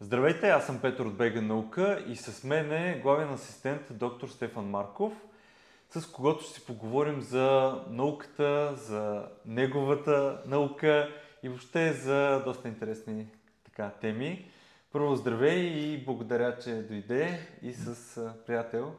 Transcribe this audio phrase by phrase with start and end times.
[0.00, 4.64] Здравейте, аз съм Петър от Бега наука и с мен е главен асистент доктор Стефан
[4.64, 5.12] Марков,
[5.90, 11.08] с когото ще си поговорим за науката, за неговата наука
[11.42, 13.26] и въобще за доста интересни
[13.64, 14.50] така, теми.
[14.92, 18.92] Първо здравей и благодаря, че дойде и с приятел.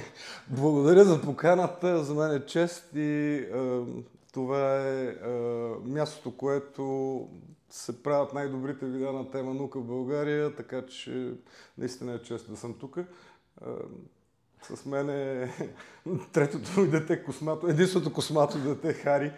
[0.48, 3.80] Благодаря за поканата, за мен е чест и е,
[4.32, 5.14] това е, е
[5.84, 7.28] мястото, което
[7.74, 11.34] се правят най-добрите видеа на тема наука в България, така че
[11.78, 12.98] наистина е чест да съм тук.
[14.62, 15.54] С мен е
[16.32, 19.32] третото ми дете, космато, единственото космато дете, Хари,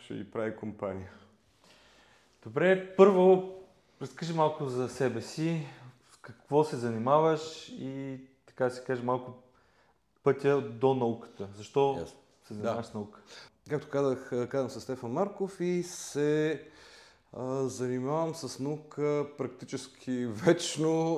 [0.00, 1.10] ще ги прави компания.
[2.44, 3.54] Добре, първо
[4.02, 5.66] разкажи малко за себе си,
[6.12, 9.32] с какво се занимаваш и така се каже малко
[10.22, 11.48] пътя до науката.
[11.56, 12.14] Защо yes.
[12.44, 12.90] се занимаваш да.
[12.90, 13.20] с наука?
[13.70, 16.62] Както казах, казвам се Стефан Марков и се
[17.62, 21.16] занимавам с наука практически вечно.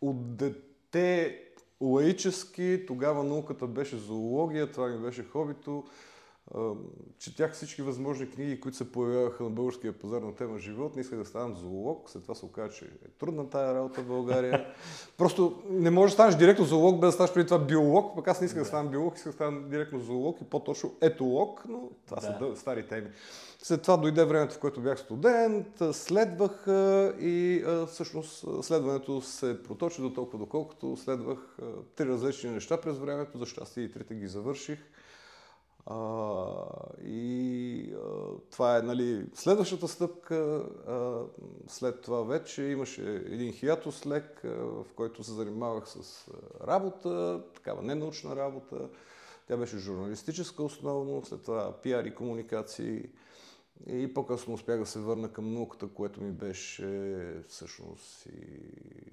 [0.00, 1.38] От дете
[1.80, 5.84] лаически, тогава науката беше зоология, това ми беше хобито.
[7.18, 10.96] Четях всички възможни книги, които се появяваха на българския пазар на тема живот.
[10.96, 12.10] Не исках да ставам зоолог.
[12.10, 14.66] След това се оказа, че е трудна тая работа в България.
[15.18, 18.16] Просто не можеш да станеш директно зоолог, без да станеш преди това биолог.
[18.16, 20.94] Пък аз не исках да, да ставам биолог, исках да ставам директно зоолог и по-точно
[21.00, 22.54] етолог, но това да.
[22.54, 23.08] са стари теми.
[23.58, 26.64] След това дойде времето, в което бях студент, следвах
[27.20, 31.56] и всъщност следването се проточи до толкова, доколкото следвах
[31.96, 33.38] три различни неща през времето.
[33.38, 34.78] За щастие и трите ги завърших.
[35.90, 36.54] А,
[37.04, 40.64] и а, това е нали, следващата стъпка.
[40.86, 41.22] А,
[41.66, 46.28] след това вече имаше един хиатус лек, а, в който се занимавах с
[46.66, 48.88] работа, такава ненаучна работа.
[49.46, 53.08] Тя беше журналистическа основно, след това пиар и комуникации.
[53.86, 58.60] И по-късно успях да се върна към науката, което ми беше всъщност и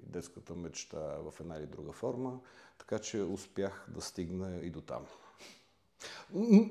[0.03, 2.39] детската мечта в една или друга форма.
[2.77, 5.05] Така че успях да стигна и до там.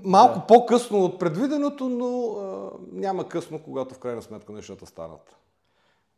[0.04, 0.46] Малко да.
[0.46, 5.36] по-късно от предвиденото, но а, няма късно, когато в крайна сметка нещата станат.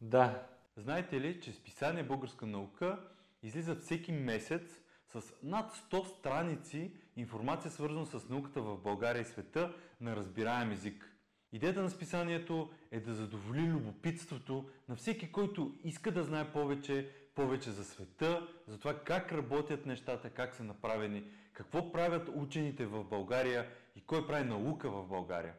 [0.01, 0.43] Да.
[0.77, 2.99] Знаете ли, че списание Българска наука
[3.43, 9.75] излиза всеки месец с над 100 страници информация свързана с науката в България и света
[10.01, 11.13] на разбираем език.
[11.53, 17.71] Идеята на списанието е да задоволи любопитството на всеки, който иска да знае повече, повече
[17.71, 23.67] за света, за това как работят нещата, как са направени, какво правят учените в България
[23.97, 25.55] и кой прави наука в България.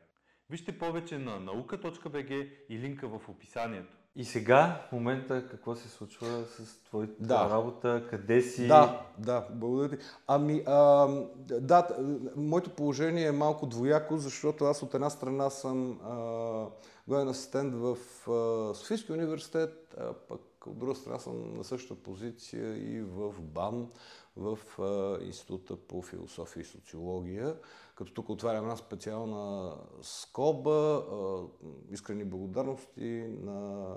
[0.50, 3.94] Вижте повече на nauka.bg и линка в описанието.
[4.16, 7.50] И сега, в момента, какво се случва с твоята да.
[7.50, 8.08] работа?
[8.10, 8.68] Къде си?
[8.68, 10.06] Да, да, благодаря ти.
[10.28, 11.08] Ами, а,
[11.62, 11.88] да,
[12.36, 16.00] моето положение е малко двояко, защото аз от една страна съм
[17.08, 17.98] главен асистент в
[18.32, 23.92] а, Софийския университет, а пък от друга страна съм на същата позиция и в БАН,
[24.36, 24.60] в
[25.22, 27.60] Института по философия и социология.
[27.96, 31.06] Като тук отварям една специална скоба,
[31.90, 33.88] искрени благодарности на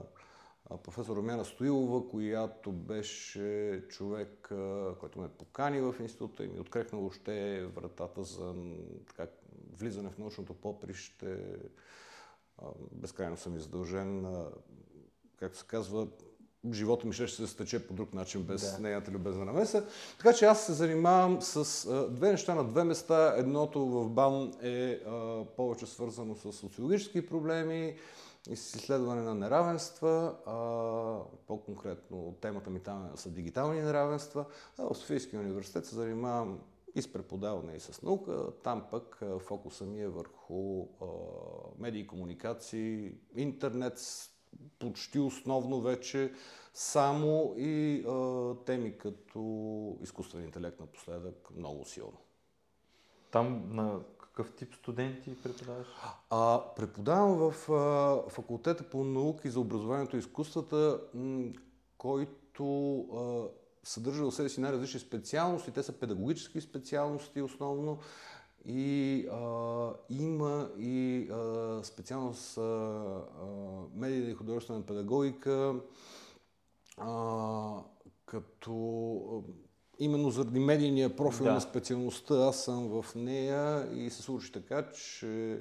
[0.82, 4.52] професор Румяна Стоилова, която беше човек,
[5.00, 8.54] който ме покани в института и ми открехна въобще вратата за
[9.08, 9.26] така,
[9.72, 11.58] влизане в научното поприще.
[12.92, 14.36] Безкрайно съм издължен.
[15.36, 16.08] Както се казва,
[16.72, 18.82] живота ми ще се стече по друг начин, без да.
[18.82, 19.86] нейната любезна намеса.
[20.18, 23.34] Така че аз се занимавам с а, две неща на две места.
[23.36, 27.96] Едното в БАН е а, повече свързано с социологически проблеми
[28.50, 30.34] и с изследване на неравенства.
[30.46, 30.54] А,
[31.46, 34.44] по-конкретно темата ми там са дигитални неравенства.
[34.78, 36.58] А в Софийския университет се занимавам
[36.94, 38.46] и с преподаване и с наука.
[38.64, 41.04] Там пък фокуса ми е върху а,
[41.78, 43.98] медии, комуникации, интернет,
[44.78, 46.32] почти основно вече
[46.74, 52.18] само и а, теми като изкуствен интелект напоследък много силно.
[53.30, 55.86] Там на какъв тип студенти преподаваш?
[56.30, 61.52] А, преподавам в а, факултета по науки за образованието и изкуствата, м-
[61.98, 63.48] който а,
[63.84, 65.70] съдържа в себе си най-различни специалности.
[65.70, 67.98] Те са педагогически специалности основно.
[68.64, 73.46] И а, има и а, специалност а, а,
[73.94, 75.74] медийна и художествена педагогика,
[76.96, 77.82] а,
[78.26, 79.44] като
[79.98, 81.52] именно заради медийния профил да.
[81.52, 85.52] на специалността аз съм в нея и се случи така, че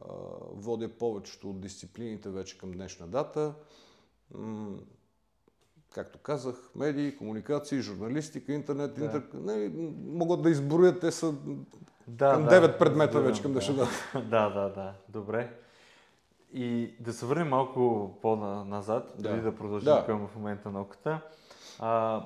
[0.00, 0.06] а,
[0.52, 3.54] водя повечето от дисциплините вече към днешна дата.
[4.34, 4.78] М-
[5.90, 9.04] както казах, медии, комуникации, журналистика, интернет, да.
[9.04, 9.22] интер...
[9.34, 9.68] не,
[10.04, 11.34] могат да изброят, те са
[12.08, 13.88] да, към 9 да, предмета да, вече към днешна да.
[14.20, 14.94] да, да, да.
[15.08, 15.58] Добре.
[16.52, 19.28] И да се върнем малко по-назад, Да.
[19.28, 20.06] дали да продължим Да.
[20.06, 21.20] към в момента науката.
[21.78, 22.22] А,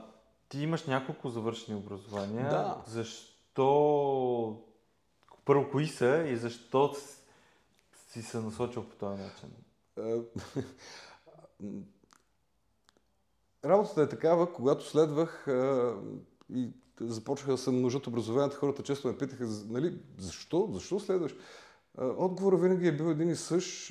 [0.48, 2.50] ти имаш няколко завършени образования.
[2.50, 2.76] Да.
[2.86, 4.62] Защо...
[5.44, 6.94] Първо, кои са и защо
[8.08, 9.48] си се насочил по този начин?
[9.98, 10.20] Е,
[13.68, 15.94] Работата е такава, когато следвах а,
[16.54, 16.70] и
[17.00, 21.34] започнаха да се множат образованията, хората често ме питаха, нали, защо, защо следваш?
[21.98, 23.90] Отговорът винаги е бил един и същ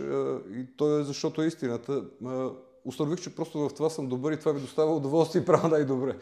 [0.49, 2.03] и то е защото е истината.
[2.85, 6.17] Установих, че просто в това съм добър и това ми доставя удоволствие и правя най-добре.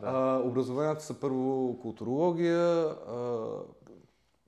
[0.00, 0.06] Да.
[0.06, 2.80] А, образованията са първо културология.
[2.80, 3.48] А,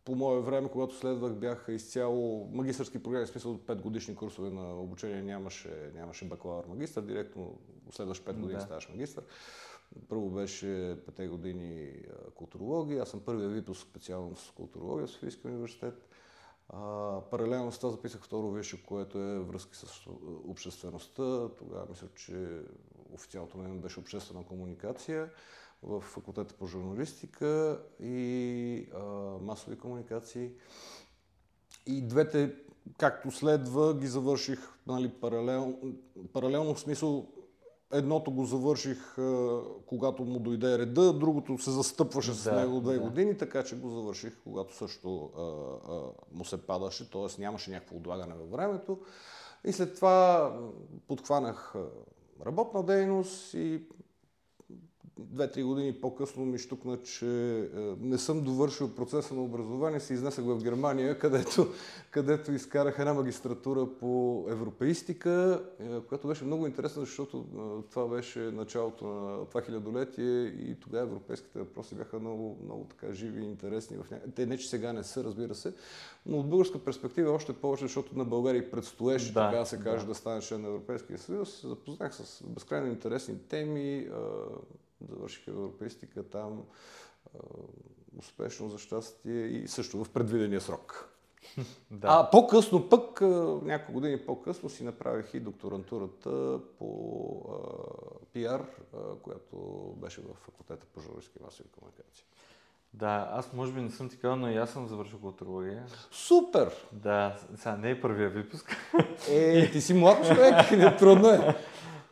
[0.04, 4.80] по мое време, когато следвах, бяха изцяло магистърски програми, в смисъл 5 годишни курсове на
[4.80, 7.58] обучение, нямаше, нямаше бакалавър магистър, директно
[7.90, 8.60] следваш 5 години Да.
[8.60, 9.24] ставаш магистър.
[10.08, 11.92] Първо беше 5 години
[12.34, 16.08] културология, аз съм първия випуск специалност културология в Софийския университет.
[16.68, 20.06] А, паралелно с това записах второ висше, което е връзки с
[20.48, 21.48] обществеността.
[21.58, 22.62] Тогава мисля, че
[23.14, 25.30] официалното име беше обществена комуникация
[25.82, 28.98] в факултета по журналистика и а,
[29.42, 30.50] масови комуникации.
[31.86, 32.54] И двете,
[32.98, 35.78] както следва, ги завърших нали, паралел,
[36.32, 37.26] паралелно в смисъл
[37.92, 39.16] едното го завърших,
[39.86, 43.00] когато му дойде реда, другото се застъпваше с Да, него две да.
[43.00, 45.42] години, така че го завърших, когато също а,
[45.92, 46.00] а,
[46.32, 47.40] му се падаше, т.е.
[47.40, 48.98] нямаше някакво отлагане във времето.
[49.64, 50.52] И след това
[51.08, 51.74] подхванах
[52.46, 53.82] работна дейност и
[55.18, 57.66] две-три години по-късно ми штукна, че е,
[58.00, 61.68] не съм довършил процеса на образование, се изнесах в Германия, където,
[62.10, 68.38] където изкарах една магистратура по европеистика, е, която беше много интересна, защото е, това беше
[68.38, 73.96] началото на това хилядолетие и тогава европейските въпроси бяха много, много така живи и интересни.
[73.96, 74.18] В ня...
[74.34, 75.74] Те не, че сега не са, разбира се,
[76.26, 80.08] но от българска перспектива още повече, защото на България предстоеше, Да, така се каже, да.
[80.08, 81.62] да стане член на Европейския съюз.
[81.64, 84.08] Запознах с безкрайно интересни теми,
[85.08, 86.62] завърших европейстика там
[87.34, 87.38] а,
[88.18, 91.14] успешно за щастие и също в предвидения срок.
[91.90, 92.08] Да.
[92.10, 93.20] А по-късно пък,
[93.64, 99.56] няколко години по-късно си направих и докторантурата по а, пиар, а, която
[99.96, 102.24] беше в факултета по журналистика и масови комуникации.
[102.94, 105.86] да, аз може би не съм ти казал, но и аз съм завършил културология.
[106.10, 106.86] Супер!
[106.92, 108.76] Да, сега не е първия випуск.
[109.30, 111.56] Е, ти си млад човек, не трудно е.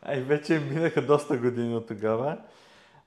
[0.01, 2.37] А и вече минаха доста години от тогава.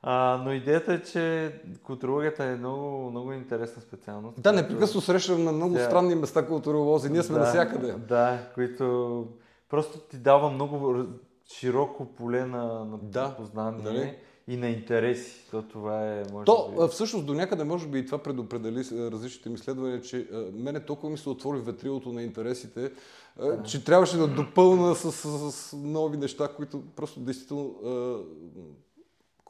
[0.02, 1.52] А, но идеята е, че
[1.82, 4.42] културологията е много, много интересна специалност.
[4.42, 5.84] Да, непрекъснато срещам на много Да.
[5.84, 7.10] странни места културолози.
[7.10, 7.92] Ние сме да, навсякъде.
[7.92, 9.26] Да, които
[9.68, 11.04] просто ти дава много
[11.52, 14.16] широко поле на, на Да, познание нали?
[14.48, 15.46] и на интереси.
[15.50, 16.88] То това е, може То би...
[16.90, 21.10] всъщност до някъде може би и това предопредели различните ми изследвания, че а, мене толкова
[21.10, 22.92] ми се отвори ветрилото на интересите,
[23.40, 28.16] а, че трябваше да допълна с, с, с нови неща, които просто действително а,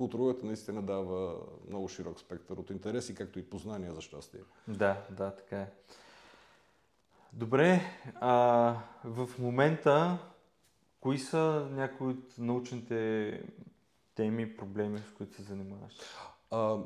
[0.00, 1.34] културата наистина дава
[1.68, 4.40] много широк спектър от интереси, както и познания за щастие.
[4.68, 5.70] Да, да, така е.
[7.32, 7.80] Добре,
[8.14, 10.18] а в момента
[11.00, 13.42] кои са някои от научните
[14.14, 15.92] теми, проблеми, с които се занимаваш?
[16.50, 16.78] А,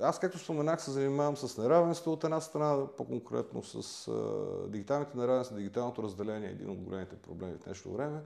[0.00, 5.56] аз, както споменах, се занимавам с неравенство от една страна, по-конкретно с а, дигиталните неравенства,
[5.56, 8.20] дигиталното разделение е един от големите проблеми в днешно време.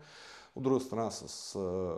[0.57, 1.95] От друга страна с а,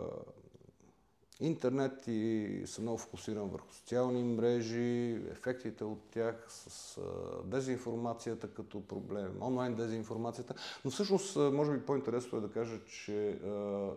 [1.39, 6.99] интернет и съм много фокусиран върху социални мрежи, ефектите от тях, с
[7.45, 10.53] дезинформацията като проблем, онлайн дезинформацията.
[10.85, 13.39] Но всъщност, може би по-интересно е да кажа, че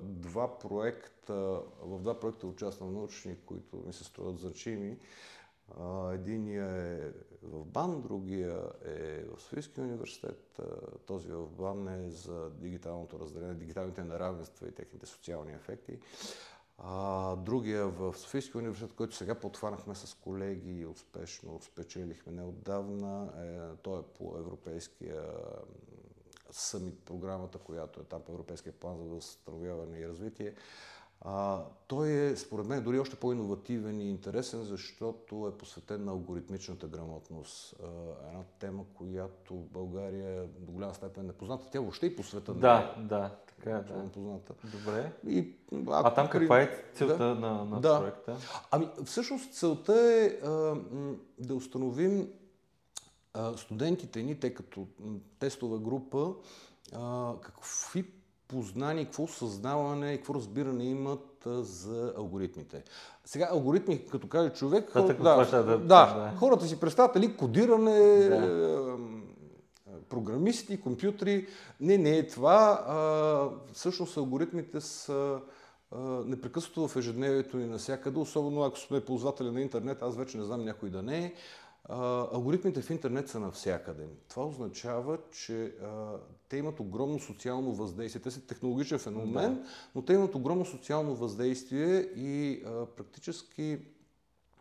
[0.02, 4.99] два проекта, в два проекта участвам научни, които ми се струват значими.
[6.12, 10.61] Единия е в БАН, другия е в Софийския университет.
[11.06, 15.99] Този в БАН е за дигиталното разделение, дигиталните неравенства и техните социални ефекти.
[16.84, 23.76] А, другия в Софийския университет, който сега подхванахме с колеги и успешно спечелихме неотдавна, е,
[23.82, 25.22] той е по европейския
[26.50, 30.54] съмит програмата, която е там по Европейския план за възстановяване и развитие.
[31.20, 36.87] А, той е, според мен, дори още по-инновативен и интересен, защото е посветен на алгоритмичната
[36.87, 37.75] грамотност.
[37.82, 37.87] А,
[38.28, 41.70] една тема, която в България до голяма степен е непозната.
[41.70, 43.85] Тя въобще и по света Да, да, така е, е да.
[43.85, 44.55] особено позната.
[44.79, 45.12] Добре.
[45.29, 45.52] И,
[45.88, 47.35] А там при- каква е целта Да.
[47.37, 47.99] на, на Да.
[48.00, 48.37] проекта?
[48.71, 50.75] Ами, всъщност целта е а,
[51.38, 52.29] да установим
[53.35, 54.87] а, студентите ни, те като
[55.38, 56.33] тестова група,
[56.95, 58.05] а, какви
[58.49, 62.83] познания, какво съзнаване и какво разбиране имат а, за алгоритмите.
[63.25, 66.33] Сега, алгоритми, като каже човек, Да, хор- да, да- да, да.
[66.38, 68.97] хората си представят ли кодиране, Да.
[70.11, 71.47] Програмисти, компютри.
[71.81, 72.85] Не, не е това.
[72.88, 75.40] А, всъщност алгоритмите са
[76.25, 80.64] непрекъснато в ежедневието ни навсякъде, особено ако сме ползватели на интернет, аз вече не знам
[80.64, 81.35] някой да не е.
[82.33, 84.07] Алгоритмите в интернет са навсякъде.
[84.29, 86.17] Това означава, че а,
[86.49, 88.23] те имат огромно социално въздействие.
[88.23, 89.62] Те са технологичен феномен, да.
[89.95, 93.79] но те имат огромно социално въздействие и а, практически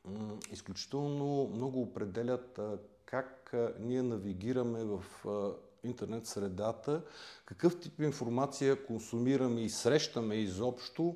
[0.06, 2.78] м- изключително много определят а,
[3.10, 5.04] как ние навигираме в
[5.84, 7.02] интернет средата,
[7.46, 11.16] какъв тип информация консумираме и срещаме изобщо,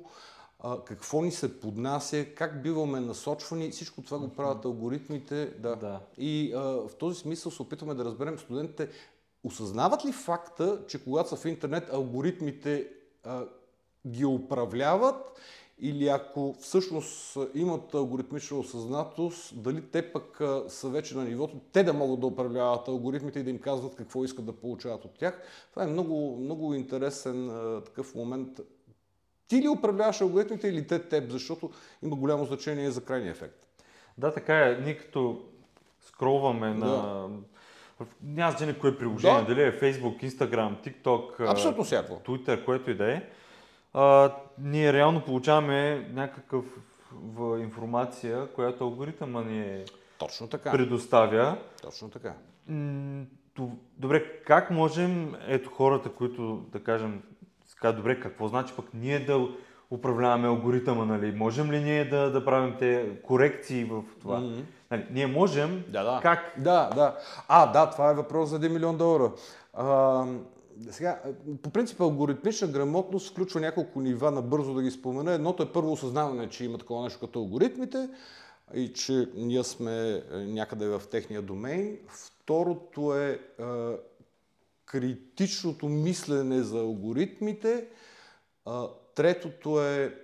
[0.86, 5.46] какво ни се поднася, как биваме насочвани, всичко това го правят алгоритмите.
[5.46, 5.76] Да.
[5.76, 6.00] да.
[6.18, 8.88] И а, в този смисъл се опитваме да разберем студентите,
[9.44, 12.88] осъзнават ли факта, че когато са в интернет, алгоритмите
[13.24, 13.44] а,
[14.06, 15.40] ги управляват
[15.78, 21.92] или ако всъщност имат алгоритмична осъзнатост, дали те пък са вече на нивото, те да
[21.92, 25.42] могат да управляват алгоритмите и да им казват какво искат да получават от тях.
[25.70, 27.50] Това е много, много интересен
[27.84, 28.60] такъв момент
[29.48, 31.70] ти ли управляваш алгоритмите или те теб, защото
[32.02, 33.66] има голямо значение за крайния ефект.
[34.18, 34.78] Да, така е.
[34.84, 35.42] Ние като
[36.00, 36.74] скролваме да.
[36.74, 37.28] на...
[38.22, 39.46] Няма значение кое приложение, да.
[39.46, 42.12] дали е Facebook, Instagram, TikTok, Абсолютно всяко.
[42.12, 43.22] Twitter, което и да е.
[43.92, 46.64] А, ние реално получаваме някакъв
[47.60, 49.84] информация, която алгоритъма ни е
[50.18, 50.72] Точно така.
[50.72, 51.56] предоставя.
[51.82, 52.34] Точно така.
[53.98, 57.22] Добре, как можем, ето хората, които, да кажем,
[57.74, 59.48] така, добре, какво значи пък ние да
[59.90, 61.32] управляваме алгоритъма, нали?
[61.32, 64.40] Можем ли ние да, да правим те корекции в това?
[64.40, 64.64] Mm-hmm.
[64.90, 66.20] Нали, ние можем, да, да.
[66.22, 66.54] как?
[66.58, 67.16] Да, да.
[67.48, 69.32] А, да, това е въпрос за 1 милион долара.
[69.74, 70.24] А,
[70.90, 71.22] сега,
[71.62, 75.32] по принцип алгоритмична грамотност включва няколко нива, набързо да ги спомена.
[75.32, 78.08] Едното е първо осъзнаване, че има такова нещо като алгоритмите
[78.74, 81.98] и че ние сме е, някъде в техния домейн.
[82.08, 83.40] Второто е
[84.86, 87.86] критичното мислене за алгоритмите.
[89.14, 90.14] Третото е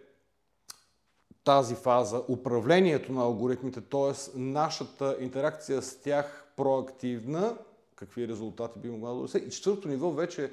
[1.45, 4.38] тази фаза, управлението на алгоритмите, т.е.
[4.38, 7.57] нашата интеракция с тях проактивна,
[8.00, 9.38] какви резултати би могла да се.
[9.38, 10.50] И четвъртото ниво вече е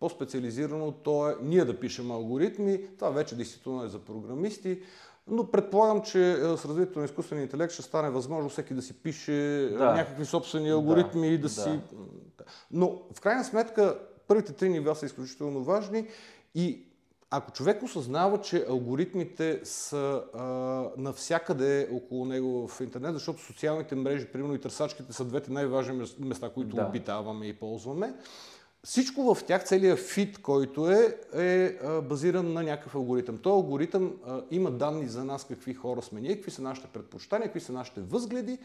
[0.00, 4.82] по-специализирано, то е ние да пишем алгоритми, това вече действително е за програмисти,
[5.26, 9.68] но предполагам, че с развитието на изкуствения интелект ще стане възможно всеки да си пише
[9.78, 9.92] да.
[9.92, 11.34] някакви собствени алгоритми да.
[11.34, 11.80] и да, да си
[12.70, 16.08] но в крайна сметка първите три нива са изключително важни
[16.54, 16.87] и
[17.30, 20.42] ако човек осъзнава, че алгоритмите са а,
[20.96, 26.50] навсякъде около него в интернет, защото социалните мрежи, примерно и търсачките са двете най-важни места,
[26.50, 26.86] които да.
[26.86, 28.14] обитаваме и ползваме,
[28.84, 33.38] всичко в тях, целият фит, който е, е базиран на някакъв алгоритъм.
[33.38, 37.48] Той алгоритъм а, има данни за нас какви хора сме ние, какви са нашите предпочитания,
[37.48, 38.58] какви са нашите възгледи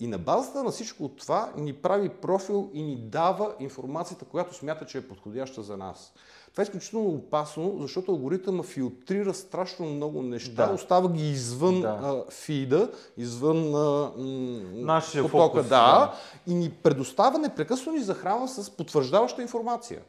[0.00, 4.86] и на базата на всичко това ни прави профил и ни дава информацията, която смята,
[4.86, 6.12] че е подходяща за нас.
[6.52, 10.72] Това е изключително опасно, защото алгоритъма филтрира страшно много неща, да.
[10.72, 11.88] остава ги извън да.
[11.88, 14.12] а, фида, извън а,
[14.72, 16.14] Нашия потока, фокус, да, да,
[16.46, 20.00] и ни предоставя непрекъснато ни захранва с потвърждаваща информация.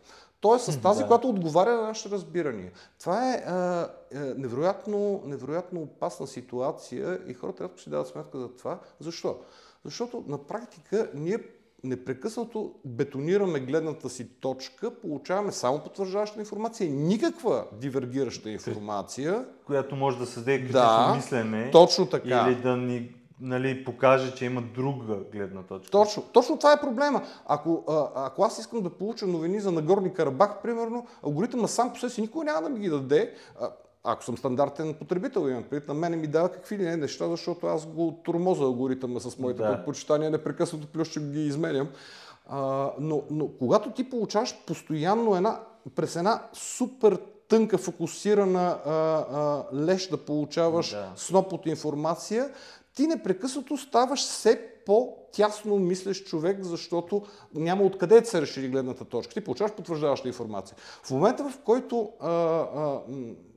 [0.41, 1.07] Тоест с тази, да.
[1.07, 2.71] която отговаря на нашите разбирания.
[2.99, 8.49] Това е а, е, невероятно, невероятно опасна ситуация и хората рядко си дават сметка за
[8.49, 8.79] това.
[8.99, 9.37] Защо?
[9.85, 11.37] Защото на практика ние
[11.83, 19.45] непрекъснато бетонираме гледната си точка, получаваме само потвърждаваща информация, никаква дивергираща информация.
[19.65, 21.71] Която може да създаде критично да, мислене.
[21.71, 22.45] Точно така.
[22.47, 25.91] Или да ни нали, покаже, че има друга гледна точка.
[25.91, 27.21] Точно, точно това е проблема.
[27.45, 31.99] Ако, а, ако аз искам да получа новини за Нагорни Карабах, примерно, алгоритъма сам по
[31.99, 33.33] себе си никога няма да ми ги даде.
[33.61, 33.69] А,
[34.03, 37.67] ако съм стандартен потребител, имам предвид, на мене ми дава какви ли не неща, защото
[37.67, 39.71] аз го тормоза алгоритъма с моите да.
[39.71, 41.89] предпочитания, непрекъснато плюс ги изменям.
[42.47, 45.59] А, но, но когато ти получаваш постоянно една,
[45.95, 51.11] през една супер тънка, фокусирана а, а, леш да получаваш да.
[51.15, 52.49] сноп от информация,
[52.95, 59.33] ти непрекъснато ставаш все по-тясно мислещ човек, защото няма откъде да се разшири гледната точка.
[59.33, 60.77] Ти получаваш потвърждаваща информация.
[61.03, 62.99] В момента, в който а, а,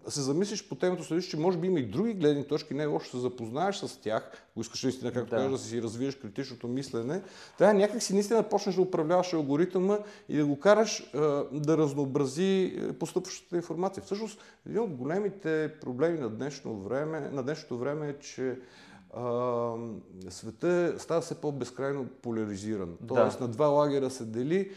[0.08, 2.86] се замислиш по темата, следиш, че може би има и други гледни точки, не е
[2.86, 5.36] лошо се запознаеш с тях, ако искаш наистина, както да.
[5.36, 7.22] кажа, да си развиеш критичното мислене,
[7.58, 9.98] трябва някак си наистина да почнеш да управляваш алгоритъма
[10.28, 11.10] и да го караш
[11.52, 14.02] да разнообрази е, постъпващата информация.
[14.02, 18.58] Всъщност, един от големите проблеми на днешно време, на днешното време е, че
[20.28, 22.96] света става все по-безкрайно поляризиран.
[23.08, 23.44] Тоест да.
[23.44, 24.70] на два лагера се дели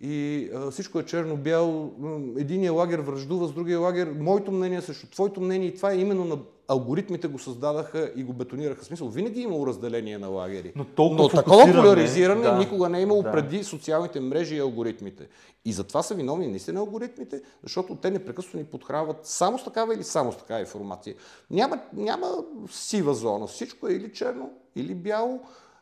[0.00, 1.92] и а, всичко е черно-бяло.
[2.38, 4.14] Единият лагер връждува с другия лагер.
[4.18, 6.38] Моето мнение срещу твоето мнение и това е именно на
[6.68, 8.82] алгоритмите го създадаха и го бетонираха.
[8.82, 10.72] В смисъл, винаги е имало разделение на лагери.
[10.76, 12.58] Но толкова Но такова поляризиране да.
[12.58, 13.32] никога не е имало Да.
[13.32, 15.28] преди социалните мрежи и алгоритмите.
[15.64, 20.04] И затова са виновни наистина алгоритмите, защото те непрекъснато ни подхранват само с такава или
[20.04, 21.14] само с такава информация.
[21.50, 22.26] Няма, няма
[22.70, 23.46] сива зона.
[23.46, 25.40] Всичко е или черно, или бяло.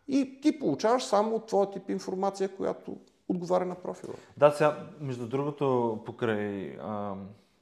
[0.09, 2.97] И ти получаваш само от твоя тип информация, която
[3.28, 4.14] отговаря на профила.
[4.37, 7.14] Да, сега, между другото, покрай а,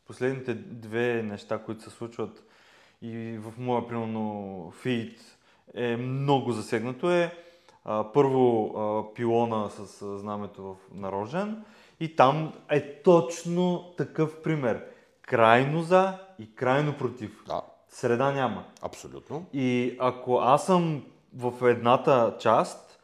[0.06, 2.42] последните две неща, които се случват
[3.02, 5.20] и в моя, примерно, фид
[5.74, 7.34] е много засегнато е
[7.84, 11.64] а, първо а, пилона с а, знамето в нарожен
[12.00, 14.84] и там е точно такъв пример.
[15.22, 17.44] Крайно за и крайно против.
[17.46, 18.64] Да, Среда няма.
[18.82, 19.46] абсолютно.
[19.52, 21.04] И ако аз съм
[21.34, 23.00] в едната част,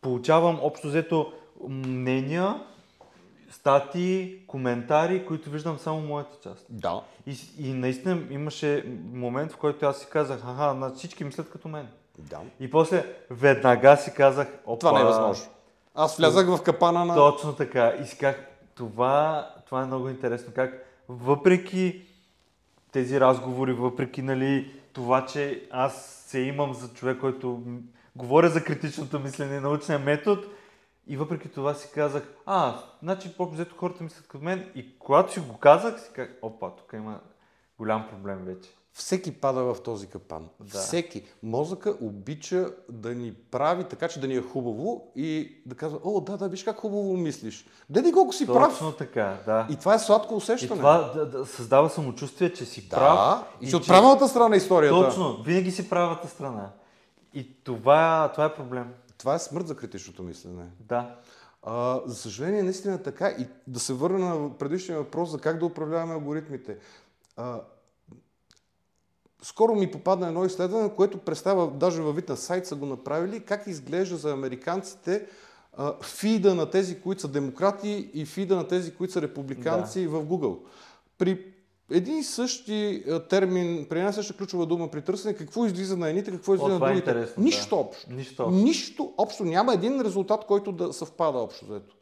[0.00, 1.32] получавам общо взето
[1.68, 2.60] мнения,
[3.50, 6.66] статии, коментари, които виждам само моята част.
[6.68, 7.02] Да.
[7.26, 11.68] И, и наистина имаше момент, в който аз си казах, аха, на всички мислят като
[11.68, 11.88] мен.
[12.18, 12.40] Да.
[12.60, 15.46] И после веднага си казах, опа, Това не е възможно.
[15.94, 17.14] Аз влязах в капана на...
[17.14, 17.92] Точно така.
[18.02, 20.52] И си казах, това, това е много интересно.
[20.54, 22.02] Как въпреки
[22.92, 27.62] тези разговори, въпреки нали, това, че аз се имам за човек, който
[28.16, 30.42] говоря за критичното мислене и научния метод,
[31.06, 34.70] и въпреки това си казах, а, значи по взето хората мислят като мен.
[34.74, 37.20] И когато си го казах, си казах, опа, тук има
[37.78, 38.70] голям проблем вече.
[38.96, 40.48] Всеки пада в този капан.
[40.60, 40.78] Да.
[40.78, 41.24] Всеки.
[41.42, 46.20] Мозъка обича да ни прави така, че да ни е хубаво и да казва, о,
[46.20, 47.66] да, да, виж как хубаво мислиш.
[47.90, 48.72] Гледай колко си прав.
[48.72, 49.66] Точно така, да.
[49.70, 50.76] И това е сладко И усещане.
[50.78, 53.44] това да, да, създава самочувствие, че си да, прав.
[53.60, 54.94] и от че- правилната страна на историята.
[55.04, 56.70] Точно, винаги си правата страна.
[57.34, 58.94] И това, това е проблем.
[59.24, 60.64] Това е смърт за критичното мислене.
[60.80, 61.16] Да.
[61.62, 63.28] А, за съжаление, наистина е така.
[63.28, 66.78] И да се върна на предишния въпрос за как да управляваме алгоритмите.
[67.36, 67.60] А,
[69.42, 73.44] скоро ми попадна едно изследване, което представя, даже във вид на сайт са го направили,
[73.44, 75.26] как изглежда за американците
[75.72, 80.24] а, фида на тези, които са демократи и фида на тези, които са републиканци в
[80.24, 80.58] Google.
[81.18, 81.53] При
[81.90, 86.08] един и същи а, термин, при една съща ключова дума при търсене, какво излиза на
[86.08, 87.14] едните, какво излиза на това е другите.
[87.14, 87.28] да.
[87.38, 88.12] Нищо общо.
[88.12, 88.42] Нищо.
[88.42, 88.58] общо.
[88.62, 89.44] Нищо общо.
[89.44, 91.96] Няма един резултат, който да съвпада общо взето.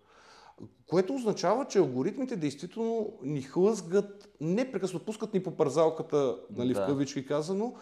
[0.86, 6.82] Което означава, че алгоритмите действително ни хлъзгат, непрекъснато пускат ни по парзалката, нали, Да.
[6.82, 7.74] в кавички казано,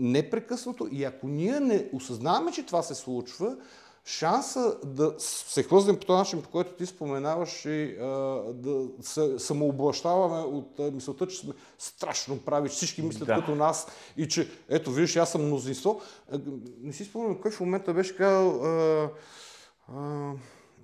[0.00, 0.88] непрекъснато.
[0.92, 3.56] И ако ние не осъзнаваме, че това се случва,
[4.04, 8.06] шанса да се хлъзнем по този начин, по който ти споменаваш и а,
[8.52, 13.34] да се самооблащаваме от а, мисълта, че сме страшно прави, че всички мислят Да.
[13.34, 13.86] като нас
[14.16, 16.00] и че ето виж, аз съм мнозинство.
[16.32, 16.40] А,
[16.80, 18.62] Не си спомням кой в момента беше казал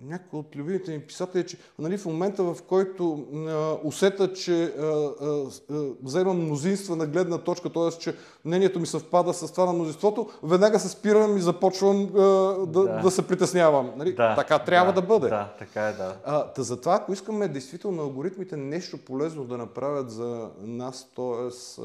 [0.02, 4.82] някой от любимите ми писатели, че нали, в момента в който а, усета, че а,
[4.82, 7.98] а, а, вземам мнозинствена гледна точка, т.е.
[7.98, 12.18] че мнението ми съвпада с това на мнозинството, веднага се спирам и започвам а,
[12.66, 13.00] да, да.
[13.02, 13.10] Да.
[13.10, 13.92] се притеснявам.
[13.96, 14.14] Нали?
[14.14, 15.28] Да, така трябва да, бъде.
[15.28, 16.16] Да, така е, да.
[16.24, 21.80] А, та затова, ако искаме действително алгоритмите нещо полезно да направят за нас, т.е.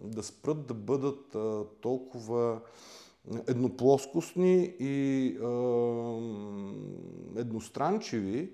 [0.00, 2.58] да спрат да бъдат а, толкова
[3.48, 5.48] едноплоскостни и а,
[7.40, 8.50] едностранчиви,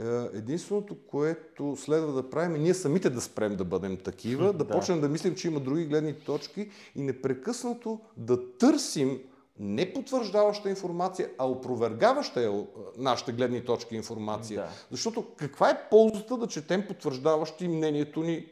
[0.00, 4.64] е, единственото, което следва да правим е ние самите да спрем да бъдем такива, да,
[4.64, 4.68] Да.
[4.68, 9.20] почнем да мислим, че има други гледни точки и непрекъснато да търсим
[9.58, 12.50] не потвърждаваща информация, а опровергаваща е,
[12.98, 14.60] нашите гледни точки информация.
[14.60, 14.68] Да.
[14.90, 18.46] Защото каква е ползата да четем потвърждаващи мнението ни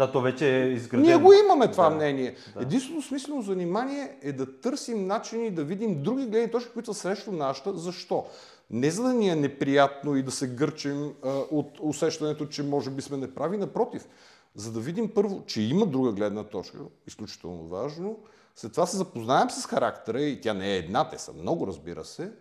[0.00, 1.08] Да, то вече е изградено.
[1.08, 2.34] ние го имаме това Да, мнение.
[2.56, 2.62] да.
[2.62, 7.32] Единственото смислено занимание е да търсим начини да видим други гледни точки, които са срещу
[7.32, 7.78] нашата.
[7.78, 8.24] Защо?
[8.70, 12.90] Не за да ни е неприятно и да се гърчим а, от усещането, че може
[12.90, 14.08] би сме неправи, напротив.
[14.54, 18.18] За да видим първо, че има друга гледна точка, изключително важно.
[18.56, 22.04] След това се запознаем с характера и тя не е една, те са много, разбира
[22.04, 22.32] се.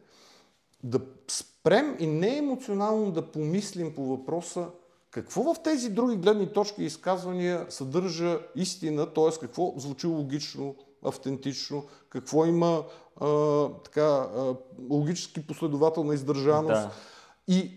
[0.83, 4.67] Да спрем и не емоционално да помислим по въпроса
[5.11, 9.39] какво в тези други гледни точки и изказвания съдържа истина, т.е.
[9.39, 12.83] какво звучи логично, автентично, какво има
[13.21, 14.55] а, така, а,
[14.89, 16.81] логически последователна издържаност.
[16.81, 16.91] Да.
[17.47, 17.71] И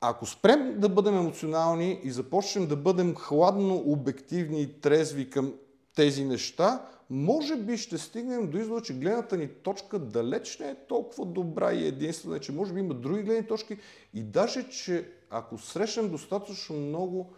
[0.00, 5.54] ако спрем да бъдем емоционални и започнем да бъдем хладно обективни и трезви към
[5.96, 10.86] тези неща, може би ще стигнем до извода, че гледната ни точка далеч не е
[10.88, 13.78] толкова добра и единствена, че може би има други гледни точки
[14.14, 17.32] и даже, че ако срещнем достатъчно много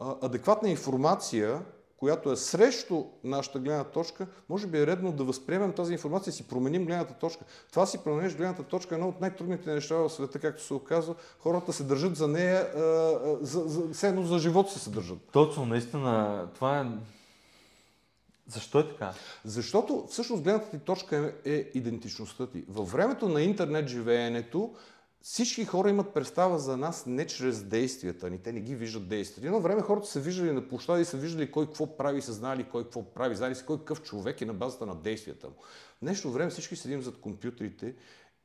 [0.00, 1.62] а, адекватна информация,
[2.00, 6.34] която е срещу нашата гледна точка, може би е редно да възприемем тази информация и
[6.34, 7.44] си променим гледната точка.
[7.70, 11.14] Това си промениш гледната точка е едно от най-трудните неща в света, както се оказва.
[11.38, 12.70] Хората се държат за нея,
[13.40, 15.18] за, за, все едно за живота се държат.
[15.32, 16.86] Точно, наистина, това е...
[18.48, 19.12] Защо е така?
[19.44, 22.64] Защото всъщност гледната ти точка е, е идентичността ти.
[22.68, 24.74] Във времето на интернет живеенето
[25.22, 28.38] всички хора имат представа за нас не чрез действията ни.
[28.38, 29.46] Те не ги виждат действията.
[29.46, 32.82] Едно време хората са виждали на площади, са виждали кой какво прави, са знали кой
[32.82, 35.54] какво прави, знали си кой какъв човек е на базата на действията му.
[35.96, 37.94] В днешно време всички седим зад компютрите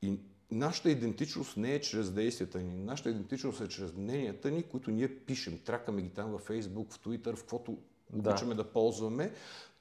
[0.02, 0.20] и
[0.52, 2.76] нашата идентичност не е чрез действията ни.
[2.76, 7.00] Нашата идентичност е чрез мненията ни, които ние пишем, тракаме ги там във Facebook, в
[7.00, 7.78] Twitter, в каквото
[8.14, 8.30] да.
[8.30, 9.32] обичаме да ползваме.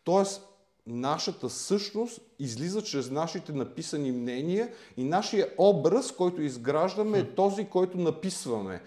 [0.04, 0.53] Тоест,
[0.86, 7.98] нашата същност излиза чрез нашите написани мнения и нашия образ, който изграждаме, е този, който
[7.98, 8.82] написваме.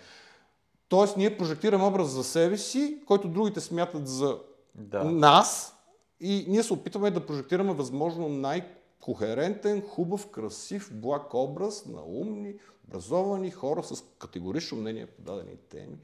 [0.89, 4.39] Тоест, ние прожектираме образ за себе си, който другите смятат за
[4.75, 5.03] да.
[5.03, 5.77] нас
[6.19, 12.53] и ние се опитваме да прожектираме възможно най-кохерентен, хубав, красив, благ образ на умни,
[12.87, 15.97] образовани хора с категорично мнение по дадени теми.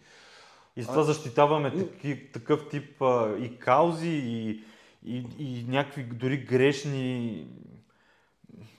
[0.76, 4.64] И с това защитаваме таки, такъв тип а, и каузи, и
[5.06, 7.48] и, и някакви дори грешни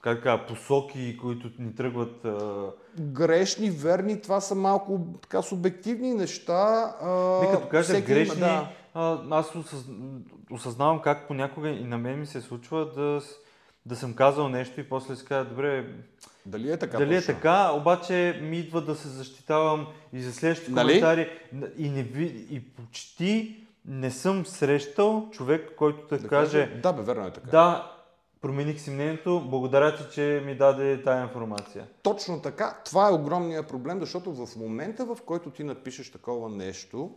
[0.04, 2.24] как кажа, посоки, които ни тръгват.
[2.24, 2.70] А...
[2.98, 6.94] Грешни, верни, това са малко така субективни неща.
[7.00, 7.40] А...
[7.42, 8.68] Не, като кажа грешни, има, да.
[8.94, 9.52] а, аз
[10.50, 13.20] осъзнавам как понякога и на мен ми се случва да,
[13.86, 15.86] да съм казал нещо и после си кажа, добре,
[16.46, 16.98] дали е така?
[16.98, 17.32] Дали е точно?
[17.32, 20.88] е така, обаче ми идва да се защитавам и за следващите нали?
[20.88, 21.28] коментари
[21.78, 22.00] и, не,
[22.50, 26.80] и почти не съм срещал човек, който да, да каже...
[26.82, 27.50] Да, бе, верно е така.
[27.50, 27.92] Да,
[28.40, 31.86] промених си мнението, благодаря ти, че ми даде тая информация.
[32.02, 32.80] Точно така.
[32.84, 37.10] Това е огромният проблем, защото в момента, в който ти напишеш такова нещо,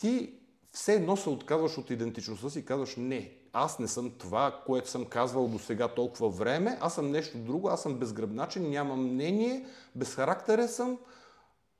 [0.00, 0.34] ти
[0.72, 4.90] все едно се отказваш от идентичността си и казваш не, аз не съм това, което
[4.90, 9.66] съм казвал до сега толкова време, аз съм нещо друго, аз съм безгръбначен, нямам мнение,
[9.94, 10.98] безхарактерен съм,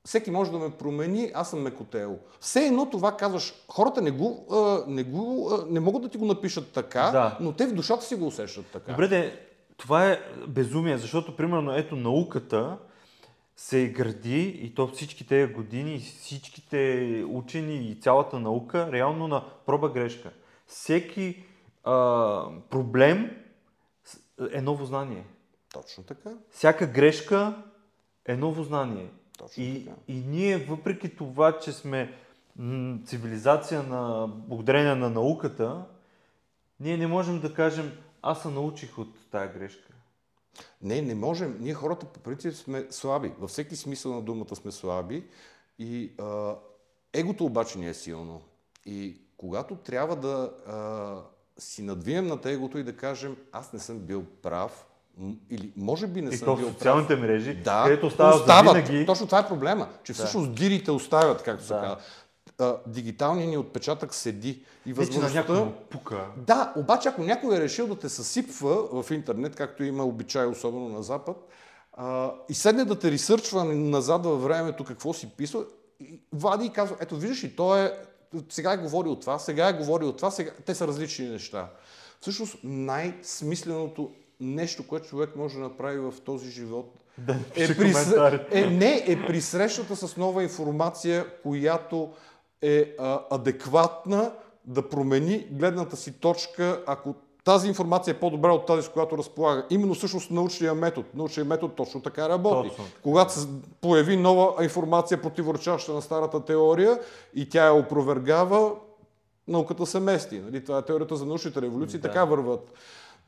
[0.05, 2.19] всеки може да ме промени, аз съм мекотело.
[2.41, 4.47] Все едно това казваш, хората не, го,
[4.87, 7.37] не, го, не могат да ти го напишат така, да.
[7.41, 8.93] но те в душата си го усещат така.
[8.93, 12.79] Добре, де, това е безумие, защото примерно ето науката
[13.57, 19.89] се гради и то всички тези години, всичките учени и цялата наука реално на проба
[19.89, 20.31] грешка.
[20.67, 21.45] Всеки
[21.85, 23.31] а, проблем
[24.53, 25.25] е ново знание.
[25.73, 26.31] Точно така.
[26.51, 27.63] Всяка грешка
[28.27, 29.11] е ново знание.
[29.41, 29.97] Точно и, така.
[30.09, 32.15] и ние, въпреки това, че сме
[32.57, 35.85] м- цивилизация на благодарение на науката,
[36.81, 39.93] ние не можем да кажем, аз се научих от тая грешка.
[40.83, 41.57] Не, не можем.
[41.61, 43.33] Ние хората по принцип сме слаби.
[43.39, 45.27] Във всеки смисъл на думата сме слаби.
[45.79, 46.55] И а,
[47.13, 48.43] егото обаче не е силно.
[48.87, 53.99] И когато трябва да а, си надвием над егото и да кажем, аз не съм
[53.99, 54.87] бил прав,
[55.51, 57.21] или може би не и съм бил в социалните прав.
[57.21, 58.77] мрежи, да, където остават, остават.
[58.77, 59.07] за винаги.
[59.07, 60.55] Точно това е проблема, че всъщност да.
[60.55, 61.81] дирите оставят, както се да.
[61.81, 61.97] казва.
[62.87, 64.65] Дигиталният ни отпечатък седи.
[64.87, 65.69] И възможността...
[65.91, 66.27] Пука.
[66.37, 70.89] Да, обаче ако някой е решил да те съсипва в интернет, както има обичай, особено
[70.89, 71.37] на Запад,
[71.93, 75.65] а, и седне да те ресърчва назад във времето какво си писал,
[76.33, 77.93] вади и казва, ето виждаш и той е,
[78.49, 80.51] сега е говорил това, сега е говорил това, сега...
[80.67, 81.69] те са различни неща.
[82.21, 87.95] Всъщност най-смисленото нещо, което човек може да направи в този живот, да, е, при,
[88.51, 92.11] е, не, е при срещата с нова информация, която
[92.63, 94.33] е а, адекватна
[94.65, 99.67] да промени гледната си точка, ако тази информация е по-добра от тази, с която разполага.
[99.71, 101.07] Именно всъщност научния метод.
[101.15, 102.69] Научният метод точно така работи.
[102.69, 102.85] Точно.
[103.03, 103.49] Когато се
[103.81, 106.99] появи нова информация, противоречаща на старата теория
[107.35, 108.73] и тя я опровергава,
[109.49, 110.39] науката се мести.
[110.39, 110.65] Нали?
[110.65, 112.09] Това е теорията за научните революции, да.
[112.09, 112.73] така върват.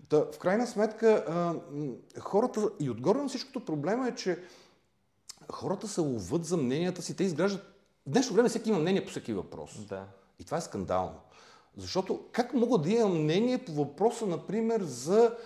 [0.08, 1.54] Та, в крайна сметка, а,
[2.20, 4.42] хората, и отгоре на всичкото проблема е, че
[5.52, 7.62] хората се ловат за мненията си, те изграждат...
[8.06, 9.86] В днешно време всеки има мнение по всеки въпрос.
[9.88, 10.04] Да.
[10.38, 11.20] И това е скандално.
[11.76, 15.36] Защото как мога да имам мнение по въпроса, например, за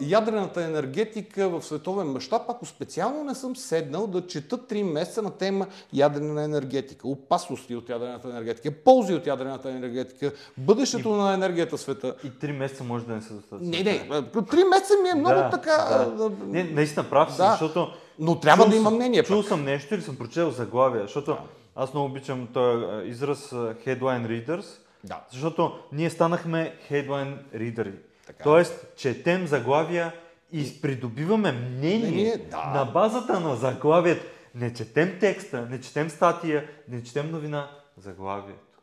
[0.00, 5.30] ядрената енергетика в световен мащаб, ако специално не съм седнал да чета 3 месеца на
[5.30, 11.76] тема ядрена енергетика, опасности от ядрената енергетика, ползи от ядрената енергетика, бъдещето и, на енергията
[11.76, 12.14] в света.
[12.24, 13.70] И 3 месеца може да не са достатъчно.
[13.70, 15.76] Не, не, 3 месеца ми е много да, така...
[16.16, 16.30] Да.
[16.46, 17.50] Не, наистина прав си, да.
[17.50, 17.88] защото...
[18.18, 19.22] Но трябва чул, да има мнение.
[19.22, 19.48] Чул пак.
[19.48, 21.36] съм нещо или съм прочел заглавия, защото
[21.76, 24.66] аз много обичам този израз headline readers,
[25.04, 25.20] да.
[25.32, 27.94] защото ние станахме headline readers.
[28.26, 28.44] Така.
[28.44, 30.12] Тоест, четем заглавия
[30.52, 32.66] и придобиваме мнение, мнение да.
[32.66, 34.26] на базата на заглавието.
[34.54, 38.78] Не четем текста, не четем статия, не четем новина, заглавието.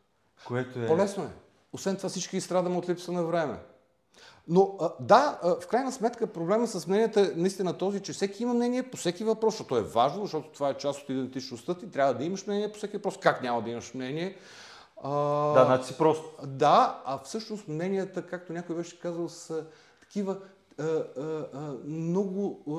[0.48, 0.88] Което е...
[0.88, 1.30] По-лесно е.
[1.74, 3.58] Освен това всички страдаме от липса на време.
[4.48, 8.84] Но да, в крайна сметка проблема с мненията е наистина този, че всеки има мнение
[8.84, 12.24] по всеки въпрос, защото е важно, защото това е част от идентичността ти, трябва да
[12.24, 13.18] имаш мнение по всеки въпрос.
[13.18, 14.36] Как няма да имаш мнение?
[15.04, 15.10] А,
[15.54, 16.48] Да, значи си просто.
[16.48, 19.64] да, а всъщност мненията, както някой беше казал, са
[20.02, 20.38] такива
[20.80, 22.72] а, а, а, много а,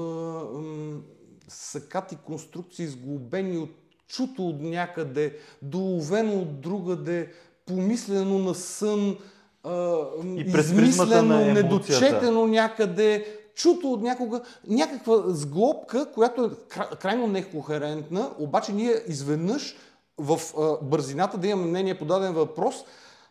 [0.58, 1.00] м,
[1.48, 3.70] съкати конструкции, сглобени от
[4.08, 7.32] чуто от някъде, доловено от другаде,
[7.66, 9.16] помислено на сън,
[9.64, 9.98] а,
[10.36, 17.26] И през измислено, на недочетено някъде, чуто от някога, някаква сглобка, която е кра- крайно
[17.26, 19.76] некохерентна, обаче ние изведнъж
[20.22, 22.84] в а, бързината да имаме мнение по даден въпрос,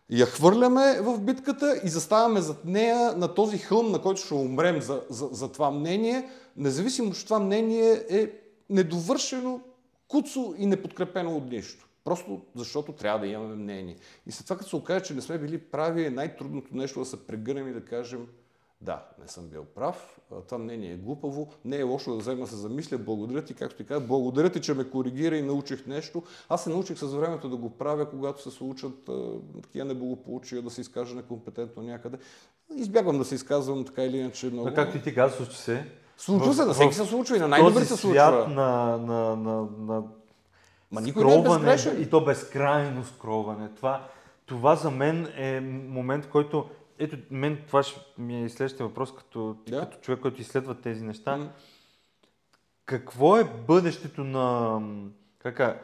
[0.10, 4.82] я хвърляме в битката и заставаме зад нея на този хълм, на който ще умрем
[4.82, 8.32] за, за, за това мнение, независимо, че това мнение е
[8.70, 9.62] недовършено,
[10.08, 11.88] куцо и неподкрепено от нищо.
[12.04, 13.96] Просто защото трябва да имаме мнение.
[14.28, 17.06] И след това, като се окаже, че не сме били прави, е най-трудното нещо да
[17.06, 18.28] се прегърнем и да кажем
[18.82, 22.56] да, не съм бил прав, това мнение е глупаво, не е лошо да взема се
[22.56, 26.24] замисля, благодаря ти, както ти казах, благодаря ти, че ме коригира и научих нещо.
[26.50, 29.10] Аз се научих с времето да го правя, когато се случат
[29.64, 32.18] такива неблагополучия, да се изкажа некомпетентно някъде.
[32.76, 34.70] Избягвам да се изказвам така или иначе много.
[34.70, 35.86] Но както и ти казваш, случи се.
[36.18, 38.48] Случва се, на всеки се случва и на най-добрите се свят случва.
[38.48, 40.04] на, на, на, на
[40.92, 42.02] Ма никой не е безгрешен.
[42.02, 43.70] и то безкрайно скролване.
[43.76, 44.08] Това,
[44.46, 46.66] това за мен е момент, който...
[47.04, 49.80] Ето, мен това ще ми е следващия въпрос, като, Да.
[49.80, 51.38] като човек, който изследва тези неща.
[51.38, 51.52] М.
[52.86, 54.80] Какво е бъдещето на,
[55.40, 55.80] как, кажа,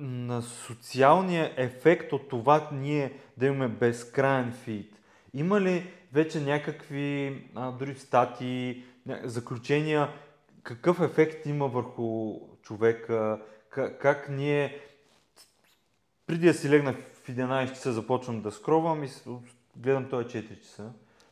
[0.00, 4.98] на социалния ефект от това ние да имаме безкрайен фид?
[5.34, 8.84] Има ли вече някакви, а, дори статии,
[9.22, 10.08] заключения,
[10.62, 14.80] какъв ефект има върху човека, как, как ние
[16.26, 19.08] преди да си легна в 11 часа започвам да скровам и
[19.76, 20.84] гледам този 4 часа.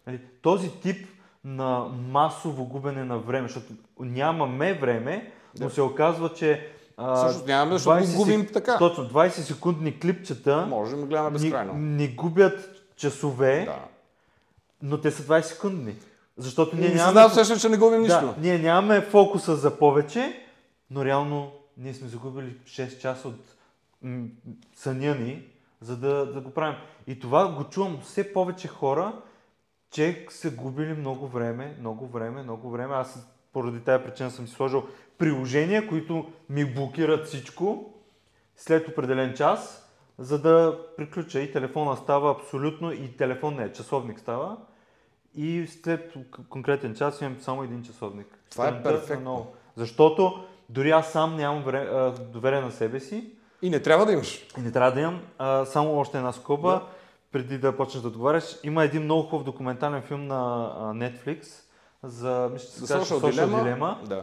[0.07, 1.07] Нали, този тип
[1.45, 5.75] на масово губене на време, защото нямаме време, но Да.
[5.75, 8.79] се оказва, че а, Всъщност нямаме, защото 20 го губим така.
[8.79, 11.73] Точно, 20 секундни клипчета Можем да гледаме ни, безкрайно.
[11.75, 13.79] ни губят часове, Да.
[14.83, 15.95] но те са 20 секундни.
[16.37, 17.13] Защото ние нямаме...
[17.13, 18.21] знам всъщност, че не губим нищо.
[18.21, 20.47] Да, ние нямаме фокуса за повече,
[20.91, 23.55] но реално ние сме загубили 6 часа от
[24.03, 24.27] м-
[24.75, 25.43] съня ни,
[25.81, 26.77] за да, да го правим.
[27.07, 29.13] И това го чувам все повече хора,
[29.91, 32.95] че са губили много време, много време, много време.
[32.95, 34.89] Аз поради тази причина съм си сложил
[35.19, 37.95] приложения, които ми блокират всичко
[38.57, 41.41] след определен час, за да приключа.
[41.41, 44.57] И телефона става абсолютно, и телефон не, часовник става.
[45.35, 46.15] И след
[46.49, 48.39] конкретен час имам само един часовник.
[48.51, 49.47] Това е перфектно.
[49.77, 53.31] Защото дори аз сам нямам вре, а, доверие на себе си
[53.63, 54.47] И не трябва да имаш.
[54.59, 55.21] и не трябва да имам.
[55.39, 56.83] А, само още една скоба, Да.
[57.33, 58.45] преди да почнеш да отговаряш.
[58.65, 61.47] Има един много хубав документален филм на Netflix
[62.03, 63.63] за, мисля, За social, Social dilemma.
[63.79, 64.03] Dilemma.
[64.03, 64.23] Да.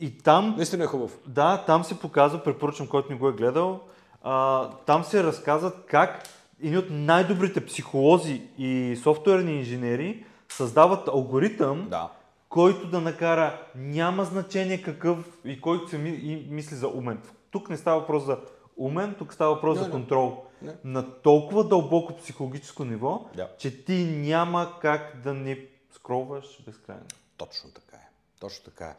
[0.00, 1.18] И там Наистина е хубав.
[1.26, 3.80] да, там се показва, препоръчвам, който не го е гледал,
[4.22, 6.22] а, там се разказват как
[6.62, 12.08] едни от най-добрите психолози и софтуерни инженери създават алгоритъм, Да.
[12.48, 17.18] който да накара няма значение какъв и който се ми, и мисли за умен.
[17.50, 18.38] Тук не става въпрос за
[18.80, 20.42] умен, тук става въпрос Не, за контрол.
[20.62, 20.72] Не.
[20.84, 23.48] На толкова дълбоко психологическо ниво, Да.
[23.58, 25.58] че ти няма как да не
[25.92, 27.02] скролваш безкрайно.
[27.36, 28.08] Точно така е.
[28.40, 28.94] Точно така е.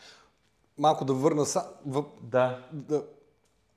[0.77, 1.65] Малко да върна са...
[1.85, 2.03] В...
[2.21, 3.03] Да, Да...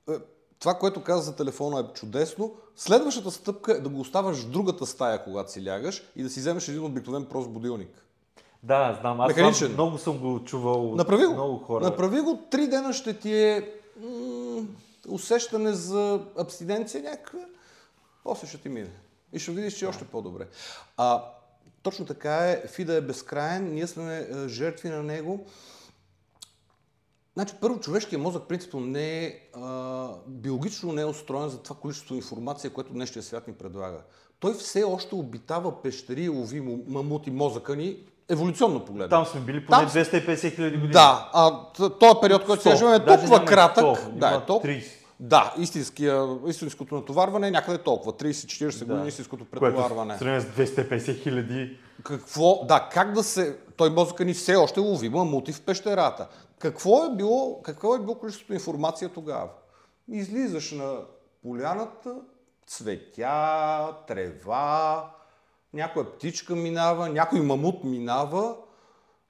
[0.09, 0.13] е,
[0.59, 2.55] Това, което каза за телефона е чудесно.
[2.75, 6.39] Следващата стъпка е да го оставаш в другата стая, когато си лягаш и да си
[6.39, 8.05] вземеш един обикновен прост будилник.
[8.63, 9.21] да, знам.
[9.21, 9.73] Аз Механичен.
[9.73, 11.33] много съм го чувал от Направи го.
[11.33, 11.83] много хора.
[11.83, 12.39] Направи го.
[12.51, 14.07] Три дена ще ти е м-
[15.07, 17.39] усещане за абстиненция някаква.
[18.23, 18.91] После ще ти мине.
[19.33, 20.47] И ще видиш, че е още по-добре.
[20.97, 21.23] А,
[21.83, 22.67] точно така е.
[22.67, 23.73] Фида е безкраен.
[23.73, 25.45] Ние сме е, жертви на него.
[27.33, 32.15] Значи, първо, човешкият мозък принципно не е а, биологично не е устроен за това количество
[32.15, 34.01] информация, което днешния свят ни предлага.
[34.39, 39.15] Той все още обитава пещери лови му- мамути мозъка ни, еволюционно погледнато.
[39.15, 40.93] Там сме били поне Там- 250 хиляди години.
[40.93, 41.59] Да, а
[41.99, 43.83] този период, който сега 100, живеем е толкова кратък.
[43.83, 44.73] 100, да, е толкова.
[44.73, 44.83] 30.
[45.19, 45.53] Да,
[46.47, 48.13] истинското натоварване е някъде толкова.
[48.13, 50.17] 30-40 години истинското Което претоварване.
[50.17, 51.77] сравнение с 250 хиляди.
[52.03, 53.57] Какво, да, как да се...
[53.77, 56.27] Той мозъка ни все още лови мамути в пещерата.
[56.59, 59.47] Какво е било, какво е било количеството информация тогава?
[60.11, 60.93] Излизаш на
[61.43, 62.15] поляната,
[62.67, 65.03] цветя, трева,
[65.75, 68.55] някоя птичка минава, някой мамут минава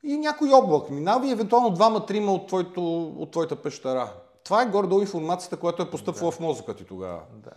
[0.03, 4.13] и някой облак минава и евентуално двама-трима от, твоето, от твоята пещера.
[4.43, 7.21] Това е горе-долу информацията, която е постъпвала в мозъка ти тогава.
[7.33, 7.51] Да.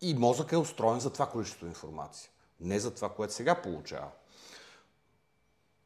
[0.00, 2.30] И мозък е устроен за това количество информация.
[2.60, 4.08] Не за това, което сега получава.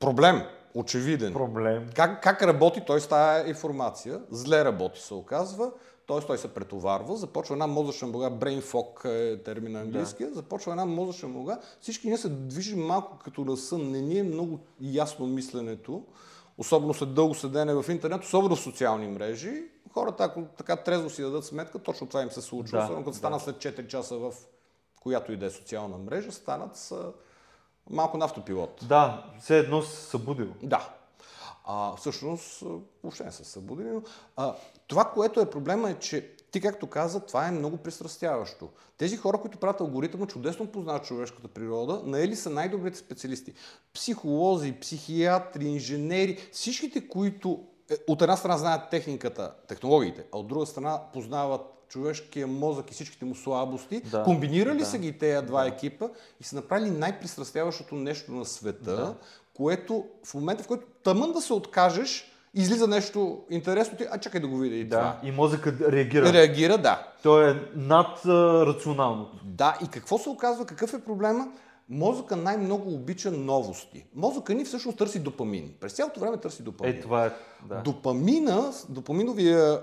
[0.00, 0.42] проблем,
[0.74, 1.32] очевиден.
[1.32, 1.90] Проблем.
[1.94, 4.20] Как, как работи той с тази информация?
[4.30, 5.70] Зле работи, се оказва.
[6.06, 6.20] Т.е.
[6.26, 10.34] той се претоварва, започва една мозъчна мога, brain fog е термин английския, да.
[10.34, 11.58] започва една мозъчна мога.
[11.80, 13.90] Всички ние се движим малко като на сън.
[13.90, 16.02] Не ни е много ясно мисленето,
[16.58, 19.62] особено след дълго седене в интернет, особено в социални мрежи.
[19.92, 22.78] Хората, ако така трезво си дадат сметка, точно това им се случва.
[22.78, 23.18] Да, особено като да.
[23.18, 24.32] станат след 4 часа в
[25.02, 27.12] която и да е социална мрежа, станат с
[27.90, 28.80] малко на автопилот.
[28.88, 30.48] Да, все едно се събудил.
[30.62, 30.90] Да.
[31.64, 32.62] А, всъщност,
[33.02, 34.02] въобще не са събудили, но
[34.36, 34.54] а,
[34.86, 38.68] това, което е проблема е, че ти, както каза, това е много пристрастяващо.
[38.98, 43.52] Тези хора, които правят алгоритъма, чудесно познават човешката природа, наели са най-добрите специалисти.
[43.94, 50.66] Психолози, психиатри, инженери, всичките, които е, от една страна знаят техниката, технологиите, а от друга
[50.66, 55.62] страна познават човешкия мозък и всичките му слабости, да, комбинирали да, са ги тези два
[55.62, 55.68] да.
[55.68, 56.08] екипа
[56.40, 59.14] и са направили най-пристрастяващото нещо на света, да.
[59.54, 64.40] което в момента, в който тъмън да се откажеш, излиза нещо интересно, ти, а чакай
[64.40, 65.20] да го видя и да, това.
[65.22, 66.32] И мозъкът реагира.
[66.32, 67.08] Реагира, да.
[67.22, 69.36] То е над а, рационалното.
[69.44, 71.48] Да, и какво се оказва, какъв е проблема?
[71.88, 74.04] Мозъка най-много обича новости.
[74.14, 75.74] Мозъка ни всъщност търси допамин.
[75.80, 76.94] През цялото време търси допамин.
[76.94, 77.30] Е, това е,
[77.68, 77.82] да.
[77.82, 79.80] Допамина, допаминовия,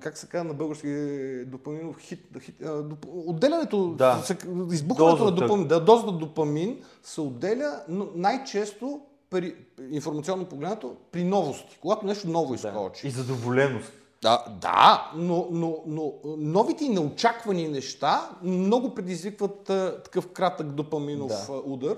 [0.00, 0.88] как се казва на български,
[1.46, 3.06] допаминов хит, хит доп...
[3.08, 4.22] отделянето, да.
[4.72, 7.80] избухването на допамин, да, дозата допамин се отделя
[8.14, 9.00] най-често
[9.32, 9.54] при,
[9.90, 13.02] информационно погледнато при новости, когато нещо ново изкочи.
[13.02, 13.08] Да.
[13.08, 13.92] И задоволеност.
[14.22, 21.46] Да, да но, но, но новите и неочаквани неща много предизвикват а, такъв кратък допаминов
[21.46, 21.52] да.
[21.64, 21.96] удар.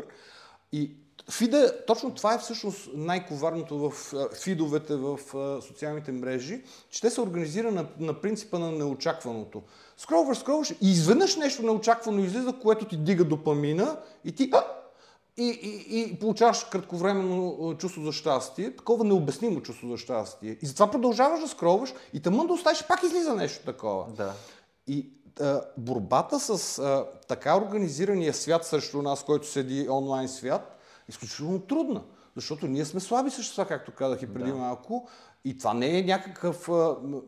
[0.73, 0.91] И
[1.31, 5.19] фида, точно това е всъщност най-коварното в фидовете в
[5.69, 9.63] социалните мрежи, че те са организирани на, на принципа на неочакваното.
[9.97, 14.65] Скролваш, скролваш и изведнъж нещо неочаквано излиза, което ти дига допамина и ти а,
[15.37, 20.59] и, и, и получаваш кратковременно чувство за щастие, такова необяснимо чувство за щастие.
[20.63, 24.07] И затова продължаваш да скролваш и тъмън да оставиш, пак излиза нещо такова.
[24.17, 24.33] Да.
[24.87, 31.05] И а, борбата с а, така организирания свят срещу нас, който седи онлайн свят, е
[31.09, 32.03] изключително трудна.
[32.37, 34.57] Защото ние сме слаби същества, както казах и преди да.
[34.57, 35.09] малко.
[35.47, 36.69] И това не е някакъв,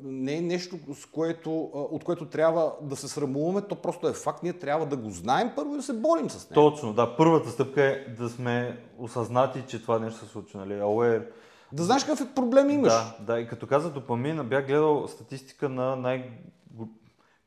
[0.02, 4.42] не е нещо, с което, от което трябва да се срамуваме, то просто е факт.
[4.42, 6.70] Ние трябва да го знаем първо и да се борим с него.
[6.70, 7.16] Точно, да.
[7.16, 10.72] Първата стъпка е да сме осъзнати, че това нещо се случва, нали?
[10.80, 11.26] Aware.
[11.72, 12.92] Да знаеш какъв е проблем имаш.
[12.92, 13.40] Да, да.
[13.40, 16.30] И като каза допамин, бях гледал статистика на най-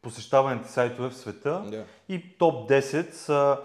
[0.01, 1.83] посещаваните сайтове в света yeah.
[2.09, 3.57] и топ 10 са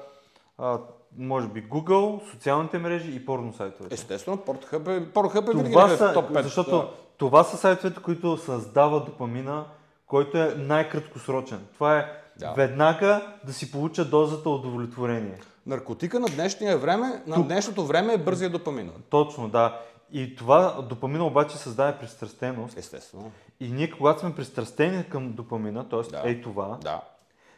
[0.59, 0.79] а,
[1.19, 3.95] може би Google, социалните мрежи и порно сайтовете.
[3.95, 6.43] Естествено, Pornhub е, Pornhub е това са, топ 5.
[6.43, 6.91] Защото да.
[7.19, 9.65] това са сайтовете, които създават допамина,
[10.07, 11.61] който е най-краткосрочен.
[11.75, 12.07] Това е
[12.39, 12.53] да.
[12.53, 15.39] веднага да си получа дозата удовлетворение.
[15.67, 17.47] Наркотика на днешния време, на Тук...
[17.47, 18.91] днешното време е бързия допамин.
[19.11, 19.81] Точно, да.
[20.13, 22.79] И това допамина обаче създава пристрастеност.
[22.79, 23.33] Естествено.
[23.61, 26.11] И ние, когато сме пристрастени към допамина, т.е.
[26.11, 26.23] Да.
[26.25, 27.01] ей това, да.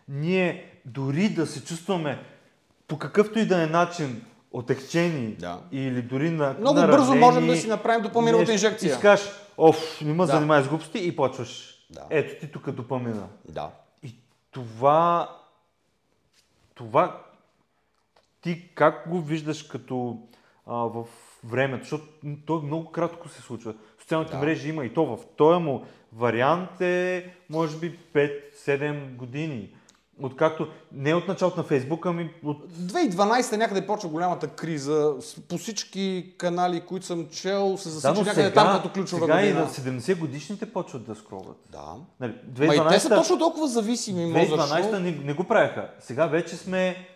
[0.08, 2.18] ние дори да се чувстваме
[2.88, 4.22] по какъвто и да е начин
[4.53, 5.61] отекчени да.
[5.72, 8.96] или дори на Много наранени, бързо можем да си направим допаминовата инжекция.
[8.96, 10.27] И кажеш, оф, не ме да.
[10.27, 11.77] занимай с глупости и почваш.
[11.90, 12.07] Да.
[12.11, 13.27] Ето ти тук допамина.
[13.49, 13.70] Да.
[14.03, 14.14] И
[14.51, 15.31] това,
[16.75, 17.22] това
[18.40, 20.18] ти как го виждаш като
[20.66, 21.05] а, в
[21.44, 22.05] времето, защото
[22.46, 23.75] то много кратко се случва.
[24.01, 24.38] Социалните да.
[24.38, 29.75] мрежи има и то в този му вариант е може би 5-7 години.
[30.22, 32.72] Откакто, не от началото на Фейсбук, ами от...
[32.72, 35.14] 2012 някъде почва голямата криза.
[35.48, 39.40] По всички канали, които съм чел, се засича да, някъде сега, там като ключова сега
[39.40, 39.68] година.
[39.70, 41.57] Сега и на 70 годишните почват да скролват.
[41.72, 41.94] Да.
[42.20, 45.90] Нали, 2012, Ма и те са точно толкова зависими 2012 не, не го правяха.
[46.00, 47.09] Сега вече сме...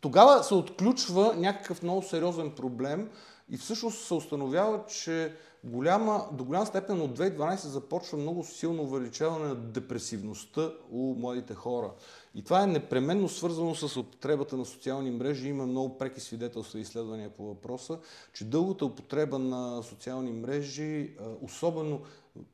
[0.00, 3.08] Тогава се отключва някакъв много сериозен проблем
[3.50, 5.32] и всъщност се установява, че
[5.64, 11.90] голяма, до голяма степен от 2012 започва много силно увеличаване на депресивността у младите хора.
[12.34, 15.48] И това е непременно свързано с употребата на социални мрежи.
[15.48, 17.98] Има много преки свидетелства и изследвания по въпроса,
[18.32, 22.00] че дългата употреба на социални мрежи, особено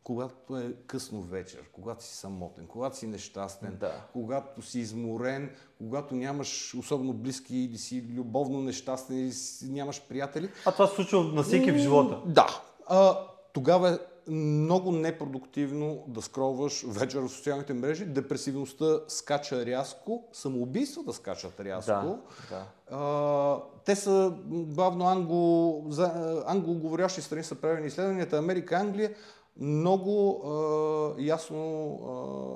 [0.02, 4.06] когато е късно вечер, когато си самотен, когато си нещастен, да.
[4.12, 9.32] когато си изморен, когато нямаш особено близки или си любовно нещастен или
[9.62, 10.50] нямаш приятели.
[10.66, 12.20] А това се случва на всеки в живота.
[12.26, 12.62] Да.
[12.86, 13.18] А,
[13.52, 18.04] тогава е много непродуктивно да скролваш вечер в социалните мрежи.
[18.04, 21.92] Депресивността скача рязко, самоубийствата скачат рязко.
[21.92, 22.18] Да,
[22.50, 22.66] да.
[22.96, 28.38] А, те са главно англо, за, англоговорящи страни са правени изследванията.
[28.38, 29.14] Америка, Англия
[29.56, 31.60] много а, ясно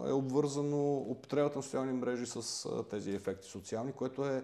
[0.07, 4.43] а, е обвързано употребата на социални мрежи с а, тези ефекти социални, което е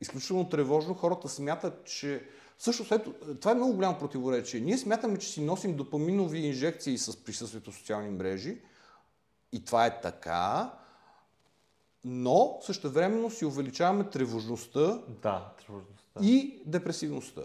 [0.00, 0.94] изключително тревожно.
[0.94, 2.22] Хората смятат, че
[2.62, 3.06] Също след,
[3.40, 4.60] това е много голямо противоречие.
[4.60, 8.58] Ние смятаме, че си носим допаминови инжекции с присъствието в социални мрежи
[9.52, 10.72] и това е така,
[12.04, 16.20] но същевременно си увеличаваме тревожността Да, тревожността.
[16.22, 17.42] и депресивността.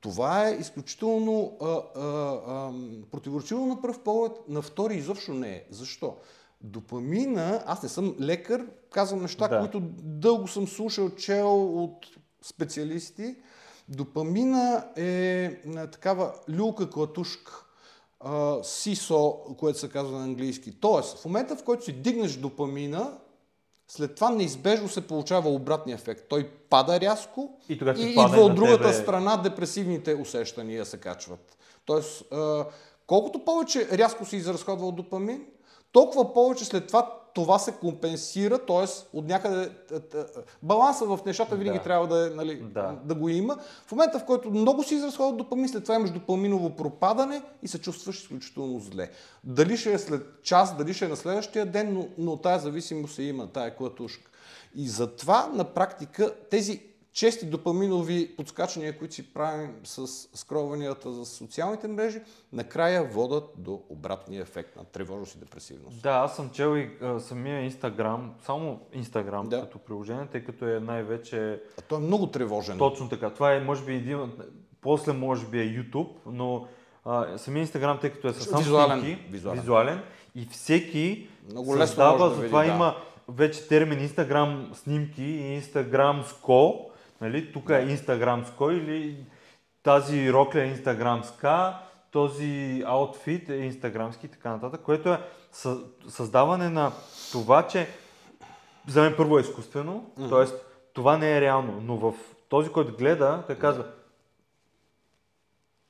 [0.00, 2.72] Това е изключително а, а, а,
[3.10, 5.64] противоречиво на пръв поглед, на втори изобщо не е.
[5.70, 6.16] Защо?
[6.60, 9.60] Допамина, аз не съм лекар, казвам неща, Да.
[9.60, 12.06] които дълго съм слушал, чел от
[12.42, 13.36] специалисти.
[13.88, 15.44] Допамина е
[15.76, 17.64] а, такава люлка клатушка,
[18.62, 20.80] сисо, което се казва на английски.
[20.80, 23.12] Тоест, в момента в който си дигнеш допамина,
[23.88, 26.28] след това неизбежно се получава обратния ефект.
[26.28, 31.58] Той пада рязко И тогава и идва от другата тебе- страна депресивните усещания се качват.
[31.84, 32.22] Тоест,
[33.06, 35.46] колкото повече рязко се изразходва от допамин,
[35.92, 38.84] толкова повече след това това се компенсира, т.е.
[39.12, 39.70] от някъде
[40.62, 41.84] баланса в нещата винаги Да.
[41.84, 42.98] трябва да, е, нали, Да.
[43.04, 43.58] да го има.
[43.86, 47.78] В момента, в който много се изразходва допамин, след това имаш допаминово пропадане и се
[47.80, 49.10] чувстваш изключително зле.
[49.44, 53.14] Дали ще е след час, дали ще е на следващия ден, но, но тая зависимост
[53.14, 54.30] се има, тая клатушка.
[54.74, 56.82] И затова на практика тези
[57.18, 62.20] чести допаминови подскачания, които си правим с скролванията за социалните мрежи,
[62.52, 66.02] накрая водат до обратния ефект на тревожност и депресивност.
[66.02, 69.60] Да, аз съм чел и а, самия Инстаграм, само Инстаграм Да.
[69.60, 72.78] като приложение, тъй като е най-вече А той е много тревожен.
[72.78, 73.30] точно така.
[73.30, 74.32] Това е може би един,
[74.80, 76.66] после може би е YouTube, но
[77.04, 79.60] а, самия Инстаграм, тъй като е със Визуален, снимки, визуален.
[79.60, 80.00] визуален
[80.34, 82.68] и всеки Много лесно създава, да затова да.
[82.72, 82.96] има
[83.28, 86.87] вече термин Инстаграм снимки и Инстаграм ско,
[87.20, 87.52] нали?
[87.52, 89.16] Тук е Инстаграм ско или
[89.82, 91.78] тази рокля е Инстаграм ска,
[92.10, 95.20] този аутфит е инстаграмски и така нататък, което е
[95.52, 96.92] съ- създаване на
[97.32, 97.88] това, че
[98.88, 100.44] за мен първо е изкуствено, т.е.
[100.92, 102.14] това не е реално, но в
[102.48, 103.86] този, който гледа, той казва,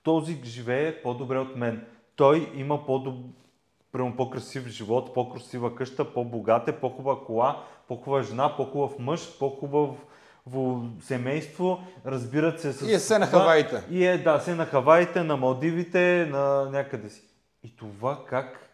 [0.03, 1.87] този живее по-добре от мен.
[2.17, 2.87] Той има
[4.17, 9.99] по-красив живот, по-красива къща, по-богат е, по-хубава кола, по-хубава жена, по-хубав мъж, по-хубаво
[11.01, 12.87] семейство, разбират се с...
[12.87, 13.27] И е се на.
[13.27, 13.83] Хаваите.
[13.91, 17.23] И е, да, се на Хаваите, на Малдивите, на някъде си.
[17.65, 18.71] И това как,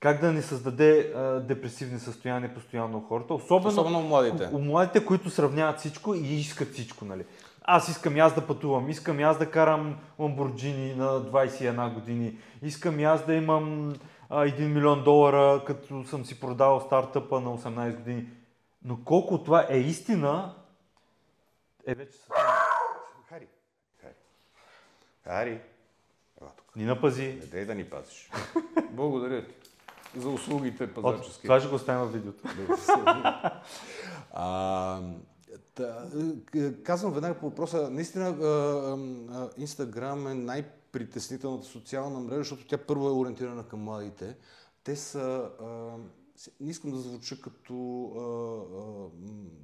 [0.00, 4.48] как да не създаде а, депресивни състояния постоянно у хората, особено, Особено младите.
[4.52, 7.24] у, у младите, които сравняват всичко и искат всичко, нали.
[7.62, 12.38] Аз искам и аз да пътувам, искам и аз да карам Ламборджини на 21 години,
[12.62, 13.92] искам и аз да имам
[14.30, 18.26] а, 1 милион долара, като съм си продавал стартъпа на 18 години.
[18.84, 20.54] Но колко това е истина,
[21.88, 22.34] е вече съвсем
[23.28, 23.46] Хари.
[24.00, 24.14] Хари.
[25.24, 25.60] Хари.
[26.40, 26.76] Ела тук.
[26.76, 27.26] ни напази.
[27.40, 28.30] Не дай да ни пазиш.
[28.90, 29.54] Благодаря ти
[30.16, 31.42] за услугите От, пазачески.
[31.42, 32.48] това ще го оставим в видеото.
[34.32, 35.00] А,
[35.74, 36.08] та,
[36.54, 37.90] е, казвам веднага по въпроса.
[37.90, 38.34] Наистина,
[39.56, 44.36] Инстаграм е най-притеснителната социална мрежа, защото тя първо е ориентирана към младите.
[44.84, 45.50] Те са...
[46.60, 48.20] Не искам да звуча като а,
[48.78, 49.08] а,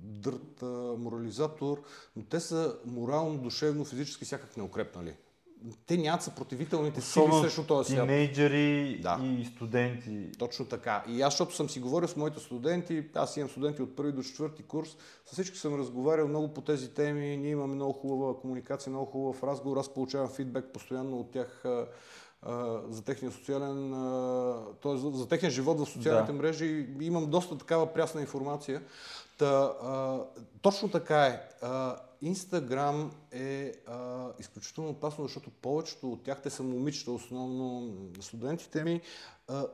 [0.03, 0.67] дърт а,
[0.99, 1.83] морализатор,
[2.17, 5.15] но те са морално, душевно, физически всякак неукрепнали.
[5.87, 8.07] Те нямат съпротивителните сили срещу този свят.
[8.07, 9.21] тинейджери Да.
[9.23, 10.33] и студенти.
[10.39, 11.05] Точно така.
[11.09, 14.23] И аз, защото съм си говорил с моите студенти, аз имам студенти от първи до
[14.23, 14.97] четвърти курс,
[15.27, 19.43] с всички съм разговарял много по тези теми, ние имаме много хубава комуникация, много хубав
[19.43, 21.65] разговор, аз получавам фидбек постоянно от тях
[22.89, 23.91] за техния социален,
[24.83, 24.97] т.е.
[24.97, 26.39] за, за техния живот в социалните Да.
[26.39, 28.83] мрежи имам доста такава прясна информация.
[29.39, 29.47] Та,
[29.83, 30.19] а,
[30.63, 31.41] точно така е.
[31.63, 38.85] А, Инстаграм е а, изключително опасно, защото повечето от тях, те са момичета, основно студентите
[38.85, 39.01] ми,
[39.49, 39.67] а, а,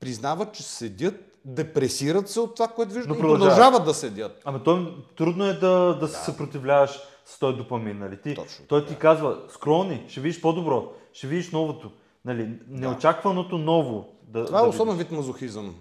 [0.00, 1.14] признават, че седят,
[1.44, 3.50] депресират се от това, което виждат Но и продължават.
[3.50, 4.40] продължават да седят.
[4.44, 8.20] Ама то трудно е да, да, се съпротивляваш с този допамин, нали?
[8.20, 11.92] Ти, Точно той ти казва, скролни, ще видиш по-добро, ще видиш новото,
[12.24, 12.58] нали?
[12.68, 14.08] Неочакваното ново.
[14.22, 15.74] Да, Това е да особен вид мазохизъм.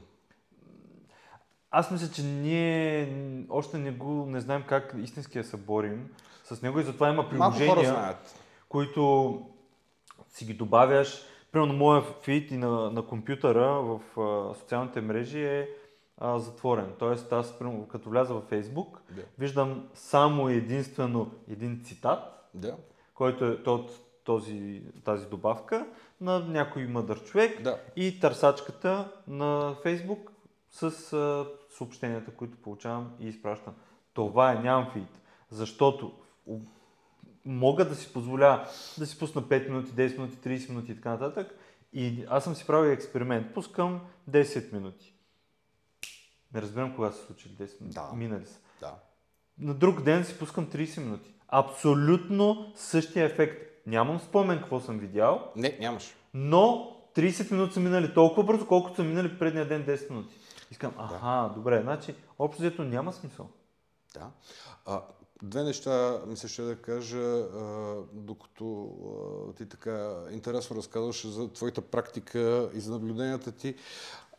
[1.72, 3.10] Аз мисля, че ние
[3.50, 6.10] още не го не знаем как истински да се борим
[6.44, 8.16] с него и затова има приложения,
[8.70, 9.42] които
[10.30, 11.24] си ги добавяш.
[11.52, 15.70] Примерно моя фит и на, на компютъра в а, социалните мрежи е
[16.18, 16.94] а, затворен.
[17.00, 19.22] Тоест аз, примерно, като вляза в Facebook, Да.
[19.40, 22.76] виждам само единствено един цитат, Да.
[23.14, 23.92] който е от
[24.24, 25.88] този, тази добавка
[26.22, 27.80] на някой мъдър човек Да.
[27.96, 30.30] и търсачката на Facebook
[30.70, 33.74] с а, съобщенията, които получавам и изпращам.
[34.14, 36.14] Това е, нямам фит, защото
[37.46, 38.68] мога да си позволя
[38.98, 41.56] да си пусна 5 минути, 10 минути, 30 минути и така нататък.
[41.94, 43.54] И аз съм си правил експеримент.
[43.54, 45.14] Пускам 10 минути.
[46.54, 47.96] Не разбирам кога се случили 10 минути.
[47.96, 48.12] Да.
[48.16, 48.60] Минали са.
[48.80, 48.96] Да.
[49.58, 51.34] на друг ден си пускам 30 минути.
[51.48, 53.71] Абсолютно същия ефект.
[53.86, 56.16] Нямам спомен какво съм видял, Не, нямаш.
[56.34, 60.36] но 30 минути са минали толкова бързо, колкото са минали предния ден 10 минути.
[60.72, 63.50] Искам, аха, добре, значи общо взето няма смисъл.
[64.14, 64.30] Да.
[64.86, 65.02] А,
[65.44, 68.90] две неща ми се ще да кажа, а, докато
[69.50, 73.76] а, ти така интересно разказваш за твоята практика и за наблюденията ти.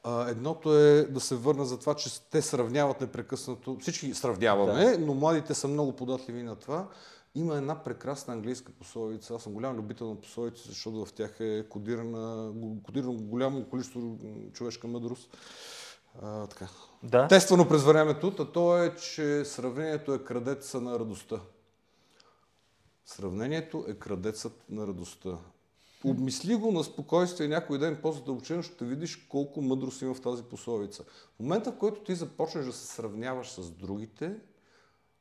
[0.05, 3.77] А, едното е да се върна за това, че те сравняват непрекъснато.
[3.81, 4.99] Всички сравняваме, да.
[4.99, 6.89] но младите са много податливи на това.
[7.35, 9.35] Има една прекрасна английска пословица.
[9.35, 12.53] Аз съм голям любител на пословици, защото в тях е кодирана,
[12.83, 14.19] кодирано голямо количество
[14.53, 15.37] човешка мъдрост.
[16.23, 16.69] А, така.
[17.03, 17.29] Да.
[17.29, 21.41] Тествано през времето, а то е, че сравнението е крадеца на радостта.
[23.07, 25.39] Сравнението е крадецът на радостта.
[26.05, 31.05] Обмисли го на спокойствие някой ден по-задълбочено, ще видиш колко мъдрост има в тази пословица.
[31.37, 34.37] В момента, в който ти започнеш да се сравняваш с другите,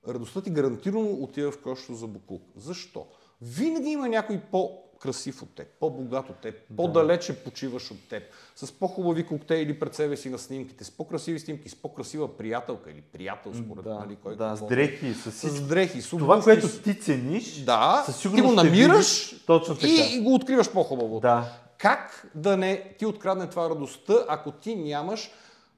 [0.08, 2.44] радостта ти гарантирано отива в кошето за буклук.
[2.56, 3.06] Защо?
[3.42, 8.24] Винаги има някой по-красив от теб, по-богат от теб, по-далече почиваш от теб,
[8.56, 13.02] с по-хубави коктейли пред себе си на снимките, с по-красиви снимки, с по-красива приятелка или
[13.04, 15.68] приятел, според Да, нали, кой да, с дрехи, с с всичко.
[15.68, 19.88] дрехи, с Това, което с- ти цениш, Да, със ти го намираш видиш точно така.
[19.88, 21.20] и, и го откриваш по-хубаво.
[21.20, 21.52] Да.
[21.78, 25.32] Как да не ти открадне това радостта, ако ти нямаш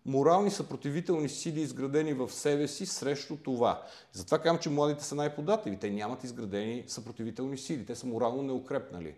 [0.06, 3.84] морални съпротивителни сили, изградени в себе си срещу това.
[4.12, 5.80] Затова казвам, че младите са най-податливи.
[5.80, 7.86] Те нямат изградени съпротивителни сили.
[7.86, 9.16] Те са морално неукрепнали.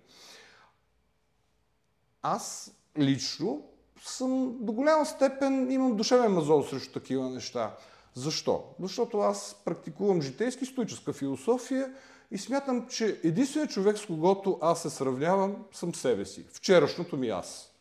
[2.21, 3.63] Аз лично
[4.01, 7.75] съм до голяма степен имам душевен мазол срещу такива неща.
[8.13, 8.63] Защо?
[8.79, 11.93] Защото аз практикувам житейски стоическа философия
[12.31, 16.45] и смятам, че единственият човек, с когото аз се сравнявам, съм себе си.
[16.53, 17.74] Вчерашното ми аз.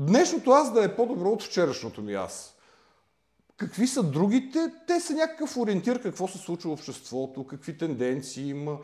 [0.00, 2.56] Днешното аз да е по-добро от вчерашното ми аз.
[3.56, 4.72] Какви са другите?
[4.86, 8.78] Те са някакъв ориентир какво се случва в обществото, какви тенденции има,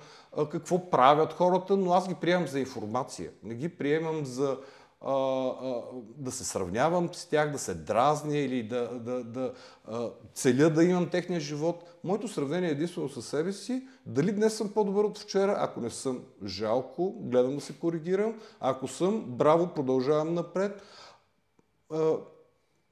[0.51, 3.31] какво правят хората, но аз ги приемам за информация.
[3.43, 4.59] Не ги приемам за
[5.01, 5.83] а, а,
[6.17, 9.53] да се сравнявам с тях, да се дразня или да, да, да
[9.89, 11.85] а, целя да имам техния живот.
[12.05, 13.89] Моето сравнение е единствено със себе си.
[14.07, 15.57] Дали днес съм по-добър от вчера?
[15.59, 18.35] Ако не съм, жалко, гледам да се коригирам.
[18.61, 20.83] Ако съм, браво, продължавам напред
[21.91, 22.17] а,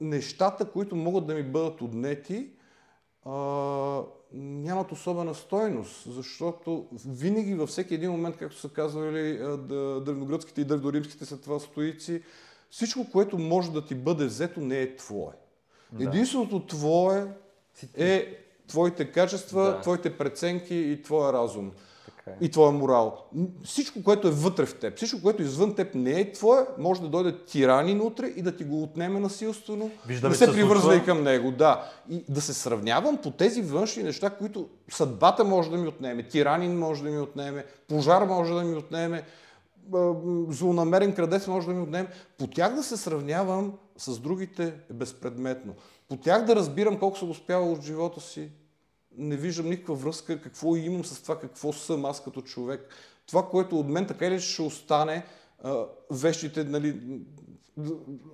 [0.01, 2.49] нещата, които могат да ми бъдат отнети,
[3.25, 4.01] а,
[4.33, 9.37] нямат особена стойност, защото винаги във всеки един момент, както са казвали
[10.01, 12.23] древногръцките и древноримските след това стоици,
[12.69, 15.33] всичко, което може да ти бъде взето, не е твое.
[15.91, 16.03] Да.
[16.03, 17.27] Единственото твое
[17.97, 18.37] е
[18.67, 19.81] твоите качества, Да.
[19.81, 21.71] твоите преценки и твоя разум.
[22.25, 22.45] Така е.
[22.45, 23.17] И твоя морал.
[23.63, 27.01] Всичко, което е вътре в теб, всичко, което е извън теб не е твое, може
[27.01, 29.91] да дойде тиранин утре и да ти го отнеме насилствено.
[30.07, 31.51] Виждаме, не се се привързва и към него.
[31.51, 31.91] Да.
[32.09, 36.79] И да се сравнявам по тези външни неща, които съдбата може да ми отнеме, тиранин
[36.79, 39.23] може да ми отнеме, пожар може да ми отнеме,
[40.49, 42.09] злонамерен крадец може да ми отнеме.
[42.37, 45.73] По тях да се сравнявам с другите е безпредметно.
[46.09, 48.49] По тях да разбирам колко съм успявал от живота си,
[49.17, 52.89] не виждам никаква връзка какво имам с това какво съм аз като човек.
[53.27, 55.25] Това, което от мен така или ще остане,
[56.11, 57.01] вещите, нали,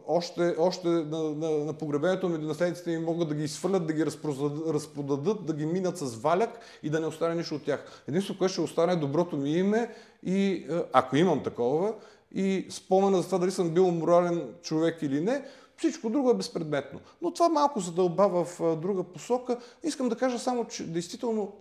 [0.07, 4.05] още, още на, на, на погребението ми наследниците ми могат да ги изфърлят, да ги
[4.05, 8.03] разпродадат, да ги минат с валяк и да не остане нищо от тях.
[8.07, 11.93] Единството, което ще остане е доброто ми име и ако имам такова,
[12.34, 15.45] и спомена за това дали съм бил морален човек или не,
[15.82, 16.99] всичко друго е безпредметно.
[17.21, 19.57] Но това малко задълба в друга посока.
[19.84, 21.53] Искам да кажа само, че действително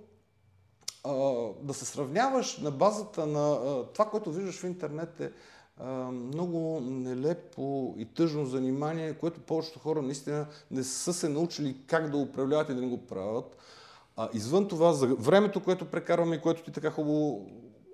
[1.62, 3.58] да се сравняваш на базата на
[3.92, 5.32] това, което виждаш в интернет е
[6.12, 12.16] много нелепо и тъжно занимание, което повечето хора наистина не са се научили как да
[12.16, 13.56] управляват и да не го правят.
[14.16, 17.46] А, извън това, за времето, което прекарваме и което ти така хубаво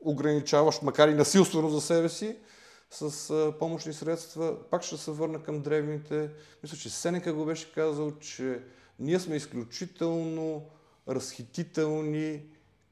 [0.04, 2.36] ограничаваш, макар и насилствено за себе си,
[2.90, 6.30] с помощни средства, пак ще се върна към древните.
[6.62, 8.60] Мисля, че Сенека го беше казал, че
[8.98, 10.64] ние сме изключително
[11.08, 12.42] разхитителни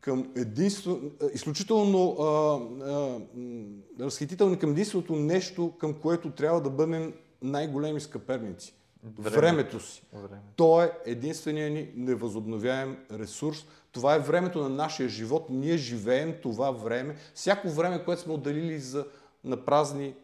[0.00, 1.00] към единство,
[1.34, 2.24] изключително а,
[2.90, 3.20] а,
[4.04, 8.74] разхитителни към единственото нещо, към което трябва да бъдем най-големи скъперници.
[9.04, 9.40] Времето.
[9.40, 10.02] Времето си.
[10.12, 10.42] Време.
[10.56, 13.66] То е единствения ни невъзобновяем ресурс.
[13.92, 15.46] Това е времето на нашия живот.
[15.50, 17.16] Ние живеем това време.
[17.34, 19.06] Всяко време, което сме отделили за,
[19.44, 20.14] на празни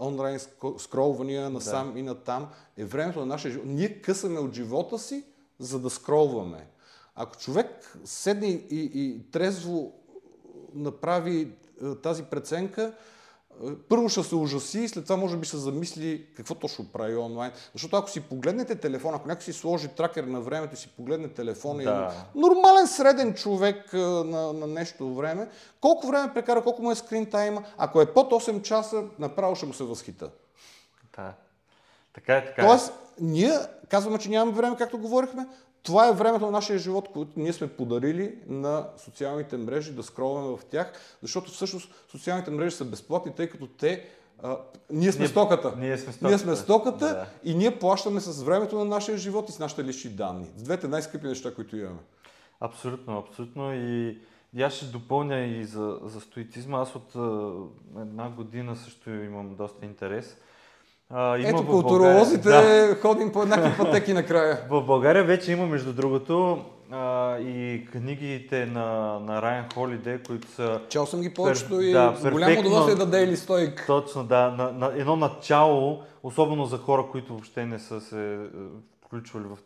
[0.00, 3.66] онлайн ск- скролвания насам и натам, е времето на нашия живот.
[3.68, 5.24] Ние късаме от живота си,
[5.58, 6.66] за да скролваме.
[7.14, 9.92] Ако човек седне и, и трезво
[10.74, 11.52] направи
[12.02, 12.94] тази преценка,
[13.88, 17.52] първо ще се ужаси, след това може би ще замисли какво точно прави онлайн.
[17.72, 21.28] Защото ако си погледнете телефона, ако някой си сложи тракер на времето и си погледне
[21.28, 22.12] телефона Да.
[22.36, 25.48] и нормален среден човек на, на нещо време,
[25.80, 29.66] колко време прекара, колко му е скрин тайма, ако е под 8 часа, направо ще
[29.66, 30.30] му се възхита.
[31.16, 31.32] Да.
[32.14, 32.66] Така е, така е.
[32.66, 33.52] Тоест, ние
[33.88, 35.46] казваме, че нямаме време, както говорихме.
[35.82, 40.56] Това е времето на нашия живот, което ние сме подарили на социалните мрежи, да скролваме
[40.56, 44.04] в тях, защото всъщност социалните мрежи са безплатни, тъй като те.
[44.42, 44.56] А,
[44.90, 45.74] ние сме Ние- стоката.
[45.78, 46.28] ние сме стоката.
[46.28, 47.26] Ние сме стоката Да.
[47.44, 50.46] и ние плащаме с времето на нашия живот и с нашите лични данни.
[50.56, 51.98] С двете най-скъпи неща, които имаме.
[52.60, 53.74] Абсолютно, абсолютно.
[53.74, 54.18] И,
[54.54, 56.78] и аз ще допълня и за, за стоицизма.
[56.80, 57.52] Аз от а,
[58.00, 60.36] една година също имам доста интерес.
[61.10, 62.96] А, има Ето, културолозите Да.
[63.02, 64.58] ходим по еднакви пътеки накрая.
[64.70, 70.80] В България вече има, между другото, а, и книгите на, на Райан Холиде, които са
[70.88, 73.84] Чел съм ги повечето и да, с голямо удоволствие да дейли стойк.
[73.86, 78.38] точно, да, на, на едно начало, особено за хора, които въобще не са се е,
[79.06, 79.56] включвали в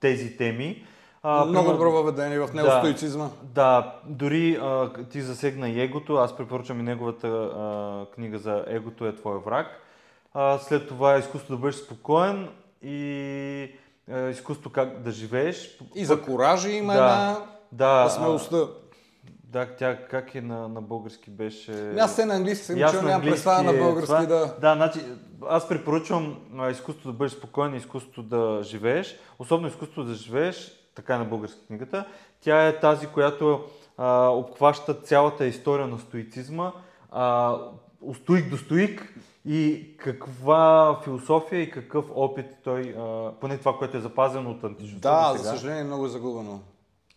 [0.00, 0.84] тези теми.
[1.22, 2.80] А, Много добро въведение в него Да.
[3.42, 6.14] Да, дори а, ти засегна и егото.
[6.14, 9.66] Аз препоръчвам и неговата а, книга за егото е твой враг.
[10.34, 12.48] А, след това изкуство да бъдеш спокоен
[12.82, 13.70] и
[14.10, 15.78] а, изкуство как да живееш.
[15.94, 16.98] И за коража има Да.
[16.98, 17.36] една
[17.72, 18.56] Да, смелостта.
[18.56, 18.68] а,
[19.44, 21.94] да, тя как е на, на български беше...
[21.98, 24.26] Аз се на английски съм чул, на нямам представа на е български това.
[24.26, 24.54] да...
[24.60, 25.00] Да, значи,
[25.48, 26.36] аз препоръчвам
[26.70, 29.16] изкуството да бъдеш спокоен и изкуството да живееш.
[29.38, 32.04] Особено изкуството да живееш, така е на българска книгата.
[32.40, 33.64] Тя е тази, която
[33.98, 36.72] а, обхваща цялата история на стоицизма.
[37.10, 37.54] А,
[38.14, 39.14] стоик до стоик
[39.46, 45.32] и каква философия и какъв опит той, а, поне това, което е запазено от античността
[45.32, 46.60] Да, за съжаление много е загубено.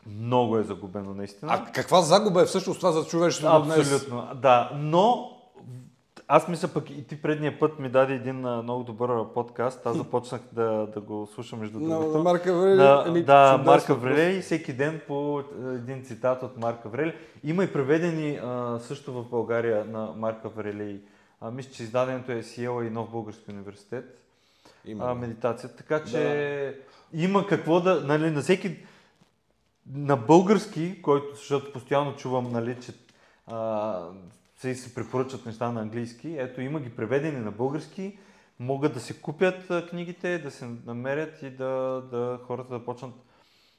[0.07, 1.53] много е загубено наистина.
[1.53, 3.77] А каква загуба е всъщност това за човечеството днес?
[3.93, 4.71] Абсолютно, да.
[4.75, 5.29] Но
[6.27, 9.85] аз мисля пък и ти предния път ми даде един а, много добър подкаст.
[9.85, 12.17] Аз започнах да, да го слушам между другото.
[12.17, 12.75] на Марка Аврели?
[12.77, 13.93] Да, или да чудесно Марк просто?
[13.93, 17.13] Аврелий, всеки ден по един цитат от Марк Аврелий.
[17.43, 20.99] Има и преведени а, също в България на Марк Аврелий.
[21.43, 24.21] А, мисля, че издаденето е Сиела и Нов Български университет
[24.85, 25.11] Има.
[25.11, 25.75] а, медитацията.
[25.75, 26.79] Така че
[27.13, 28.77] има какво да, нали, на всеки,
[29.93, 32.93] на български, който, защото постоянно чувам, нали, че
[33.47, 33.99] а,
[34.57, 38.17] се, се препоръчат неща на английски, ето има ги преведени на български,
[38.59, 43.13] могат да се купят книгите, да се намерят и да, да хората да почнат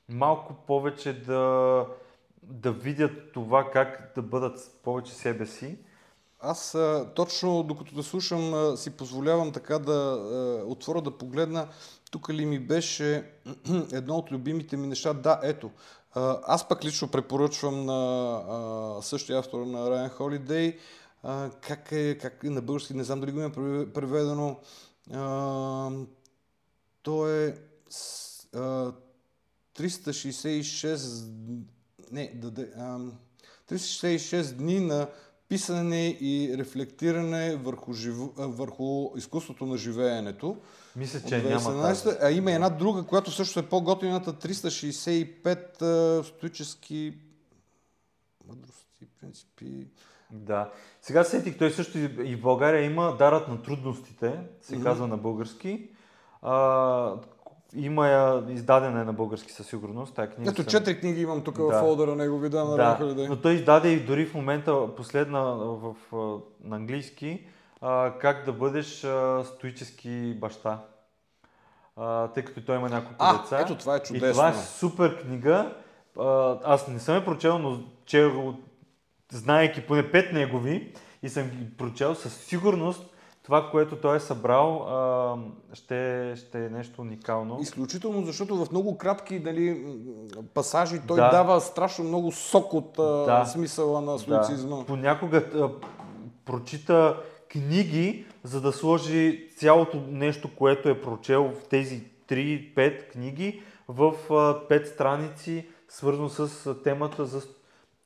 [0.08, 1.86] малко повече да,
[2.42, 5.78] да видят това как да бъдат повече себе си.
[6.46, 6.76] Аз
[7.14, 11.68] точно докато да слушам си позволявам така да а, отворя да погледна
[12.10, 13.30] тук ли ми беше
[13.92, 15.12] едно от любимите ми неща.
[15.12, 15.70] Да, ето.
[16.46, 20.78] Аз пък лично препоръчвам на същия автор на Райан Холидей
[21.60, 24.56] как, е, как е на български, не знам дали го има преве- преведено.
[27.02, 27.58] То е
[27.90, 28.92] с- а,
[29.74, 31.28] 366
[32.10, 33.12] не, да, да, ам,
[33.68, 35.08] 366 дни на
[35.54, 40.56] писане и рефлектиране върху, живо, върху изкуството на живеенето.
[40.96, 42.16] Мисля, че няма 2017, тази.
[42.22, 47.18] а има една друга, която също е по-готината 365 а, стоически
[48.48, 49.86] мъдрости, принципи.
[50.30, 50.70] Да.
[51.02, 55.88] Сега сетих, той също и в България има Дарът на трудностите, се казва на български.
[56.42, 57.14] А,
[57.76, 60.14] има я, издадена е на български със сигурност.
[60.14, 61.62] Тая книга Ето, съм- четири книги имам тук Да.
[61.64, 63.28] в фолдъра негови, да, на Да, Райан Холидей.
[63.28, 66.16] но той издаде и дори в момента последна в, а,
[66.60, 67.46] на английски
[67.80, 70.78] а, как да бъдеш а, стоически баща.
[71.96, 73.60] А, тъй като той има няколко А, деца.
[73.60, 74.32] ето това е И чудесно.
[74.32, 75.74] това е супер книга.
[76.20, 78.54] А, аз не съм я прочел, но че го,
[79.32, 83.13] знаеки поне пет негови и съм ги прочел, със сигурност
[83.44, 85.36] това, което той е събрал, а,
[85.72, 87.58] ще, ще е нещо уникално.
[87.60, 91.30] Изключително, защото в много кратки дали, м, пасажи той Да.
[91.30, 93.44] дава страшно много сок от а, Да.
[93.46, 94.76] смисъла на стоицизма.
[94.76, 94.84] Да.
[94.84, 95.70] Понякога а,
[96.44, 97.16] прочита
[97.52, 104.34] книги, за да сложи цялото нещо, което е прочел в тези 3-5 книги в а,
[104.68, 107.42] 5 страници, свързано с темата за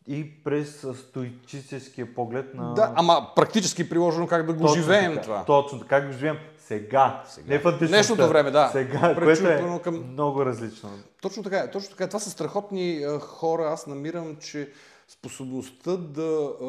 [0.09, 2.75] и през стоическия поглед на...
[2.75, 5.45] Да, ама практически приложено как да го Точно живеем така, това.
[5.45, 7.23] Точно така, как го живеем сега.
[7.29, 7.47] Сега.
[7.49, 7.79] Не в.
[7.79, 8.69] Днешното време, да.
[8.73, 10.91] Сега, което е към- много различно.
[11.23, 12.07] Точно така, точно така.
[12.07, 13.63] Това са страхотни а, хора.
[13.63, 14.71] Аз намирам, че
[15.09, 16.69] способността да а,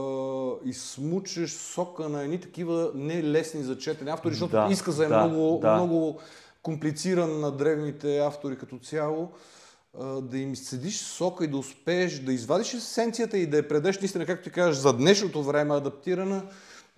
[0.66, 5.60] изсмучеш сока на едни такива нелесни за четене автори, защото Да, изказа е да, много,
[5.62, 5.74] да.
[5.76, 6.20] много
[6.64, 9.32] комплициран на древните автори като цяло.
[10.22, 14.26] Да им изцедиш сока и да успееш да извадиш есенцията и да я предеш наистина,
[14.26, 16.44] както ти кажеш, за днешното време адаптирана.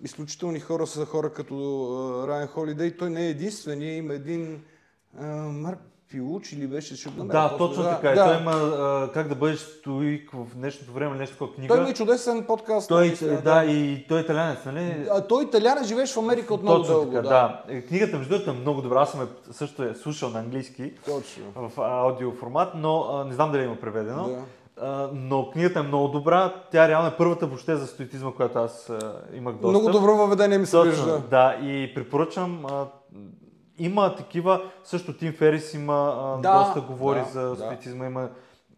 [0.04, 2.96] изключителни хора са хора като Райан Холидей.
[2.96, 3.96] Той не е единствения.
[3.96, 4.62] Има един
[5.48, 7.48] Марк Пилуч или беше, намеря.
[7.50, 8.10] Да, точно така.
[8.10, 8.24] Да.
[8.24, 11.74] Той има а, как да бъдеш стоик в днешното време, нещо като книга.
[11.74, 12.88] Той има и чудесен подкаст.
[12.88, 15.06] Той, наистина, да, да, и той е италянец, нали?
[15.10, 17.12] А, той италянец, живееш в Америка от много точно дълго.
[17.12, 17.62] Така, да.
[17.68, 17.82] да.
[17.82, 19.00] Книгата, между другото, е много добра.
[19.00, 20.92] Аз съм е, също е слушал на английски.
[21.04, 21.44] Точно.
[21.56, 24.28] В аудио формат, но а, не знам дали има преведено.
[24.28, 25.10] Да.
[25.14, 26.54] Но книгата е много добра.
[26.72, 28.92] Тя реално е първата въобще за стоитизма, която аз
[29.34, 29.68] имах доста.
[29.68, 31.22] Много добро въведение ми се вижда.
[31.30, 32.86] Да, и препоръчам uh,
[33.84, 38.10] има такива, също Тим Ферис има, а, да, доста говори да, за спиритизма, да.
[38.10, 38.30] има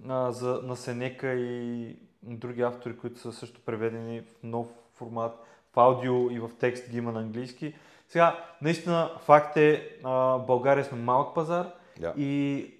[0.08, 5.32] а, за, на Сенека и други автори, които са също преведени в нов формат,
[5.74, 7.74] в аудио и в текст ги има на английски.
[8.08, 11.66] Сега, наистина, факт е, а, България сме малък пазар
[12.00, 12.12] да.
[12.16, 12.70] и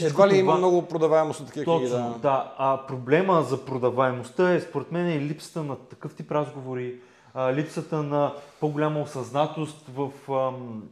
[0.00, 2.12] едва ли има много продаваемост на такива Точно, книги?
[2.12, 2.18] Да.
[2.18, 2.54] да.
[2.58, 7.00] А проблема за продаваемостта е според мен и липсата на такъв тип разговори,
[7.34, 10.82] а, липсата на по-голяма осъзнатост в ам,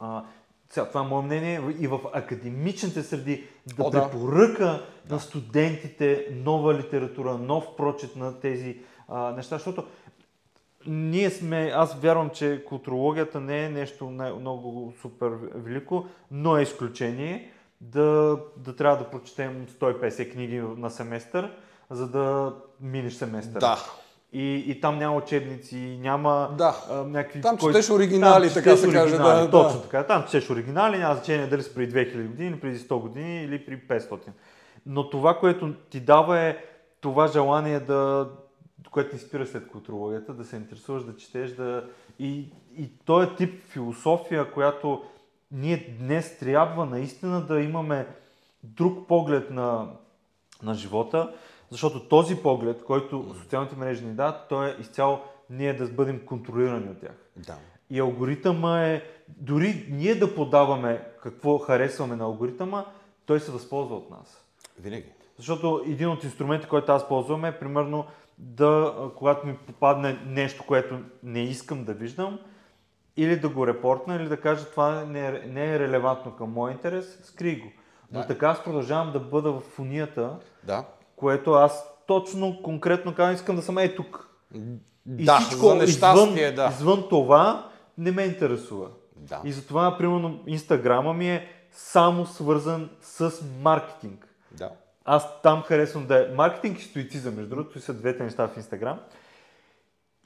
[0.00, 0.24] а,
[0.70, 3.44] сега, това е мое мнение и в академичните среди
[3.76, 4.64] да О, препоръка
[5.04, 5.14] да.
[5.14, 8.78] на студентите нова литература, нов прочет на тези
[9.08, 9.84] а, неща, защото
[10.86, 14.06] ние сме, аз вярвам, че културологията не е нещо
[14.40, 21.56] много супер велико, но е изключение да, да трябва да прочетем 150 книги на семестър,
[21.90, 23.60] за да минеш семестър.
[23.60, 23.78] Да,
[24.32, 26.84] и, и там няма учебници, няма да.
[26.90, 27.40] а, някакви...
[27.40, 27.96] Там четеш кой...
[27.96, 29.16] оригинали, там, така се каже.
[29.16, 29.82] Да, точно да.
[29.82, 30.06] така.
[30.06, 33.80] Там четеш оригинали, няма значение дали са преди 2000 години, преди 100 години или при
[33.80, 34.18] 500.
[34.86, 36.56] Но това, което ти дава е
[37.00, 38.28] това желание да,
[38.90, 41.84] което ни спира след културологията, да се интересуваш, да четеш, да...
[42.18, 45.02] И, и този е тип философия, която
[45.52, 48.06] ние днес трябва наистина да имаме
[48.64, 49.86] друг поглед на,
[50.62, 51.34] на живота,
[51.70, 56.90] защото този поглед, който социалните мрежи ни дадат, той е изцяло ние да бъдем контролирани
[56.90, 57.14] от тях.
[57.36, 57.56] Да.
[57.90, 62.84] И алгоритъма е, дори ние да подаваме какво харесваме на алгоритъма,
[63.26, 64.44] той се възползва от нас.
[64.78, 65.12] Винаги.
[65.36, 68.06] Защото един от инструментите, който аз ползвам е примерно
[68.38, 72.38] да, когато ми попадне нещо, което не искам да виждам,
[73.16, 76.72] или да го репортна, или да кажа това не е, не е релевантно към моя
[76.72, 77.72] интерес, скри го.
[78.12, 78.26] Но да.
[78.26, 80.84] така аз продължавам да бъда в фунията, да
[81.20, 84.28] което аз точно, конкретно казвам, искам да съм е тук.
[85.18, 86.70] И да, всичко за нещастие, извън, да.
[86.72, 87.68] извън това
[87.98, 88.88] не ме интересува.
[89.16, 89.40] Да.
[89.44, 94.28] И затова, примерно, инстаграма ми е само свързан с маркетинг.
[94.52, 94.70] Да.
[95.04, 98.98] Аз там харесвам да е маркетинг и стоицизъм, между другото, са двете неща в Инстаграм.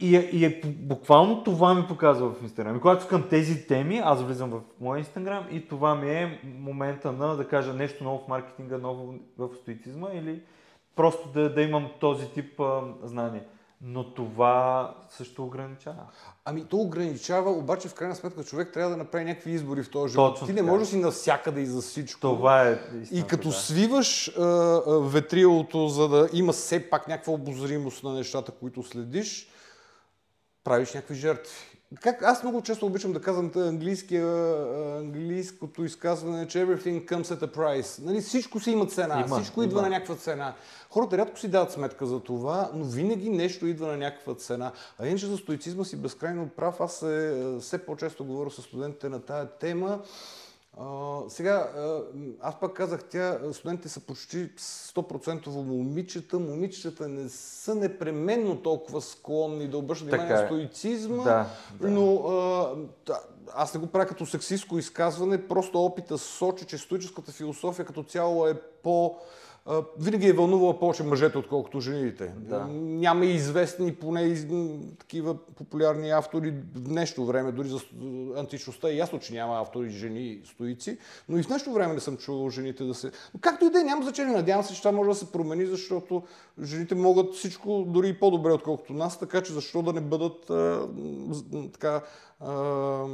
[0.01, 2.77] И е, и е буквално това ми показва в Инстаграм.
[2.77, 7.13] И когато искам тези теми, аз влизам в моя Инстаграм и това ми е момента
[7.13, 10.43] на да кажа нещо ново в маркетинга, ново в стоицизма или
[10.97, 13.43] просто да, да имам този тип а, знание.
[13.81, 16.07] Но това също ограничава.
[16.45, 20.13] Ами то ограничава, обаче в крайна сметка човек трябва да направи някакви избори в този
[20.13, 20.35] живот.
[20.35, 22.21] Точно Ти не можеш да си навсякъде и за всичко.
[22.21, 22.79] Това е
[23.13, 23.55] И като да.
[23.55, 29.49] свиваш а, а, ветрилото, за да има все пак някаква обозримост на нещата, които следиш,
[30.65, 31.55] правиш някакви жертви.
[32.01, 33.51] Как, аз много често обичам да казвам
[34.99, 38.05] английското изказване, че everything comes at a price.
[38.05, 39.83] Нали, всичко си има цена, има, всичко идва има.
[39.83, 40.55] на някаква цена.
[40.91, 44.73] Хората рядко си дават сметка за това, но винаги нещо идва на някаква цена.
[44.99, 46.81] А иначе за стоицизма си безкрайно прав.
[46.81, 50.01] Аз е, все по-често говоря с студентите на тая тема.
[51.29, 51.71] Сега,
[52.41, 56.39] аз пак казах, тя, студентите са почти 100% момичета.
[56.39, 60.47] Момичетата не са непременно толкова склонни да обръщат внимание на е.
[60.47, 61.47] стоицизма, да,
[61.81, 61.91] да.
[61.91, 62.15] но
[63.07, 63.21] да,
[63.55, 68.47] аз не го правя като сексистско изказване, просто опита сочи, че стоическата философия като цяло
[68.47, 69.17] е по-
[69.99, 72.33] винаги е вълнувала повече мъжете, отколкото жените.
[72.37, 72.67] Да.
[72.73, 74.47] Няма известни, поне
[74.99, 77.79] такива популярни автори в днешно време, дори за
[78.37, 80.99] античността е ясно, че няма автори жени стоици,
[81.29, 83.11] но и в днешно време не съм чувал жените да се...
[83.35, 84.35] Но както и да е, няма значение.
[84.35, 86.23] Надявам се, че това може да се промени, защото
[86.63, 90.89] жените могат всичко дори и по-добре, отколкото нас, така че защо да не бъдат а,
[91.73, 92.03] така
[92.41, 93.07] а,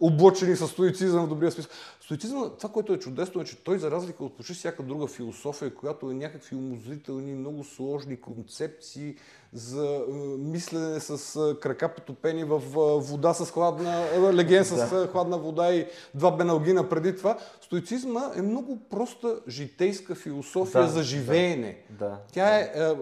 [0.00, 1.70] облъчени с стоицизъм в добрия смисъл.
[2.08, 5.74] Стоицизъм, това, което е чудесно, е, че той, за разлика от почти всяка друга философия,
[5.74, 9.16] която е някакви умозрителни, много сложни концепции
[9.52, 15.08] за е, мислене с е, крака потопени в е, вода с хладна, леген с да.
[15.12, 17.38] хладна вода и два беналгина преди това.
[17.60, 21.78] Стоицизма е много проста житейска философия да, за живеене.
[21.90, 22.94] Да, да, Тя е, е, е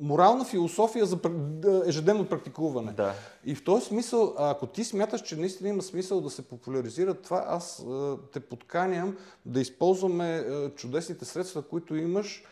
[0.00, 1.18] морална философия за
[1.86, 2.92] ежедневно практикуване.
[2.92, 3.14] Да.
[3.44, 7.44] И в този смисъл, ако ти смяташ, че наистина има смисъл да се популяризира това,
[7.48, 7.84] аз
[8.40, 9.16] те подканям
[9.46, 12.44] да използваме чудесните средства, които имаш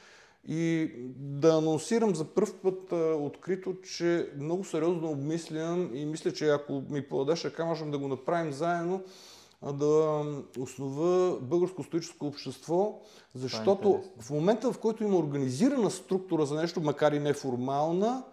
[0.49, 6.49] и да анонсирам за първ път а, открито, че много сериозно обмислям и мисля, че
[6.49, 9.03] ако ми подадеш ръка, можем да го направим заедно,
[9.63, 10.25] а, да
[10.59, 13.01] основа българско стоическо общество,
[13.35, 18.25] защото в момента, в който има организирана структура за нещо, макар и неформална,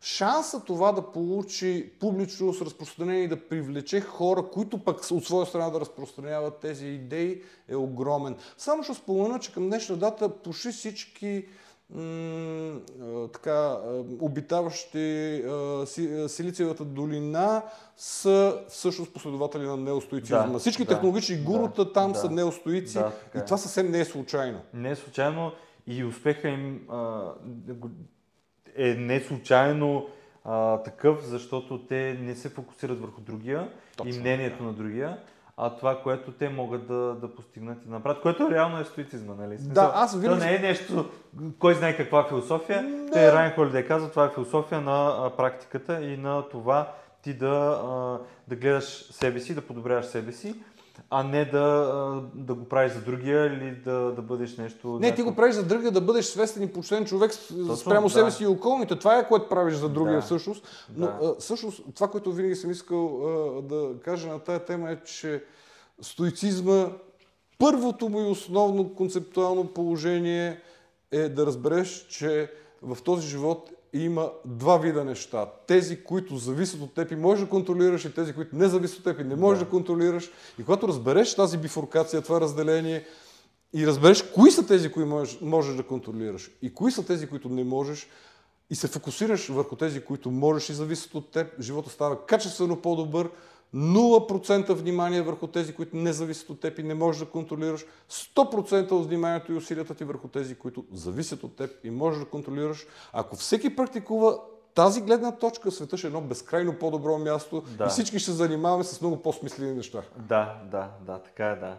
[0.00, 5.70] шанса това да получи публичност, разпространение и да привлече хора, които пък от своя страна
[5.70, 8.36] да разпространяват тези идеи е огромен.
[8.56, 11.46] Само ще спомена, че към днешна дата почти всички
[11.90, 12.80] м-
[13.32, 13.76] така,
[14.20, 15.44] обитаващи
[16.26, 17.62] Силициевата долина
[17.96, 20.46] са всъщност последователи на неостоицизма.
[20.46, 24.00] Да, Всички да, технологични гурута да, там да, са неостоици да, и това съвсем не
[24.00, 24.60] е случайно.
[24.74, 25.52] Не е случайно
[25.86, 27.22] и успеха им а,
[28.78, 30.06] е не случайно
[30.44, 34.64] а, такъв, защото те не се фокусират върху другия Точно, и мнението да.
[34.64, 35.18] на другия,
[35.56, 39.34] а това, което те могат да, да постигнат и да направят, което реално е стоицизма,
[39.34, 39.58] нали?
[39.58, 40.40] Смисъл, да, аз винаги...
[40.40, 41.10] То не е нещо,
[41.58, 42.82] кой знае каква философия.
[42.82, 43.10] Не.
[43.10, 47.80] Те Райан Холидей казва, това е философия на практиката и на това ти да,
[48.48, 50.54] да гледаш себе си, да подобряваш себе си
[51.10, 54.88] а не да, да го правиш за другия или да, да бъдеш нещо...
[54.88, 55.16] Не, някакъв...
[55.16, 58.12] ти го правиш за другия, да бъдеш свестен и почтен човек Точно, спрямо да.
[58.12, 58.98] себе си и околните.
[58.98, 60.22] Това е което правиш за другия да.
[60.22, 60.88] всъщност.
[60.96, 61.34] Но да.
[61.38, 63.08] всъщност това, което винаги съм искал
[63.62, 65.44] да кажа на тая тема е, че
[66.00, 66.86] стоицизма,
[67.58, 70.60] първото му и основно концептуално положение
[71.12, 75.46] е да разбереш, че в този живот има два вида неща.
[75.66, 79.04] Тези, които зависят от теб и можеш да контролираш и тези, които не зависят от
[79.04, 80.30] теб и не можеш да, да контролираш.
[80.58, 83.04] И когато разбереш тази бифуркация, това разделение
[83.72, 87.48] и разбереш кои са тези, които можеш, можеш да контролираш и кои са тези, които
[87.48, 88.08] не можеш
[88.70, 93.30] и се фокусираш върху тези, които можеш и зависят от теб, живота става качествено по-добър,
[93.74, 98.90] 0% внимание върху тези, които не зависят от теб и не можеш да контролираш, 100%
[98.90, 102.86] от вниманието и усилията ти върху тези, които зависят от теб и можеш да контролираш.
[103.12, 104.38] Ако всеки практикува
[104.74, 107.84] тази гледна точка, света ще е едно безкрайно по-добро място да.
[107.84, 110.02] и всички ще занимаваме с много по-смислени неща.
[110.16, 111.76] Да, да, да, така е, да.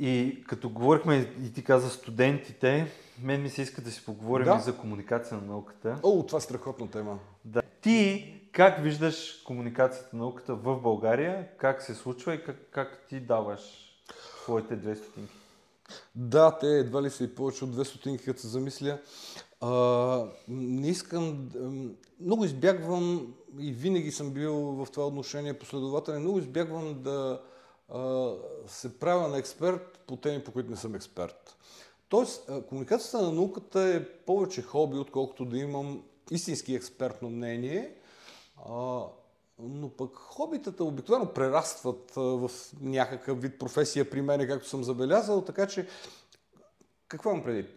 [0.00, 2.92] И като говорихме и ти каза студентите,
[3.22, 4.56] мен ми се иска да си поговорим да.
[4.60, 5.98] и за комуникация на науката.
[6.02, 7.18] О, това е страхотна тема.
[7.44, 7.62] Да.
[7.80, 11.48] Ти как виждаш комуникацията на науката в България?
[11.56, 13.60] Как се случва и как, как ти даваш
[14.42, 15.34] своите две стотинки?
[16.14, 18.98] Да, те едва ли са и повече от две стотинки, като се замисля.
[19.60, 21.48] А, не искам...
[22.20, 26.20] Много избягвам и винаги съм бил в това отношение последователен.
[26.20, 27.42] Много избягвам да
[27.88, 28.32] а,
[28.66, 31.56] се правя на експерт по теми, по които не съм експерт.
[32.08, 37.94] Тоест, комуникацията на науката е повече хоби, отколкото да имам истински експертно мнение–
[39.58, 42.50] но пък хобитата обикновено прерастват в
[42.80, 45.88] някакъв вид професия при мен, както съм забелязал, така че
[47.08, 47.68] какво имам преди?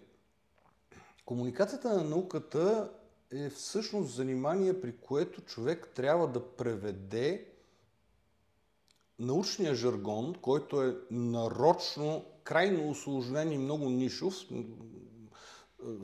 [1.26, 2.92] Комуникацията на науката
[3.32, 7.48] е всъщност занимание, при което човек трябва да преведе
[9.20, 14.36] научния жаргон, който е нарочно, крайно усложнен и много нишов,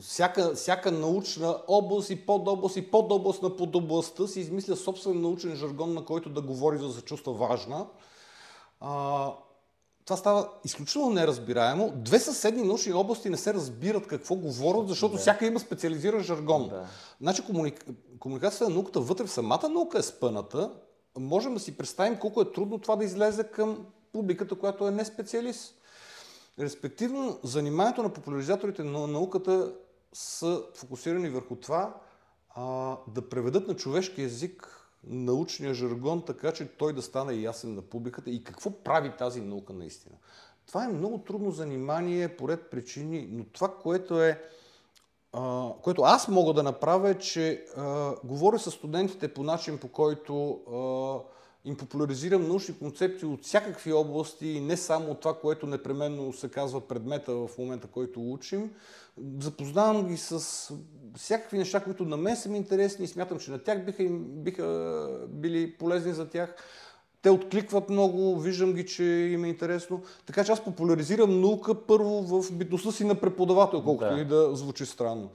[0.00, 5.94] всяка, всяка научна област и подобласт и подобласт на подобластта си измисля собствен научен жаргон,
[5.94, 7.86] на който да говори, за да се чувства важна.
[8.80, 9.32] А,
[10.04, 11.92] това става изключително неразбираемо.
[11.94, 15.20] Две съседни научни области не се разбират какво говорят, защото да.
[15.20, 16.68] всяка има специализиран жаргон.
[16.68, 16.86] Да.
[17.20, 17.86] Значи комуник...
[18.18, 20.70] комуникацията на науката вътре в самата наука е спъната.
[21.18, 25.04] Можем да си представим колко е трудно това да излезе към публиката, която е не
[25.04, 25.74] специалист.
[26.60, 29.74] Респективно, заниманието на популяризаторите на науката
[30.12, 31.94] са фокусирани върху това
[32.54, 37.82] а, да преведат на човешки език научния жаргон, така че той да стане ясен на
[37.82, 40.14] публиката и какво прави тази наука наистина.
[40.66, 44.42] Това е много трудно занимание по ред причини, но това, което е
[45.32, 49.88] а, което аз мога да направя е, че а, говоря с студентите по начин, по
[49.88, 51.32] който а,
[51.68, 56.80] им популяризирам научни концепции от всякакви области, не само от това, което непременно се казва
[56.80, 58.70] предмета в момента, който учим.
[59.40, 60.72] Запознавам ги с
[61.16, 65.08] всякакви неща, които на мен са ми интересни и смятам, че на тях биха, биха
[65.28, 66.54] били полезни за тях.
[67.22, 70.02] Те откликват много, виждам ги, че им е интересно.
[70.26, 74.20] Така че аз популяризирам наука първо в битността си на преподавател, колкото да.
[74.20, 75.30] и да звучи странно.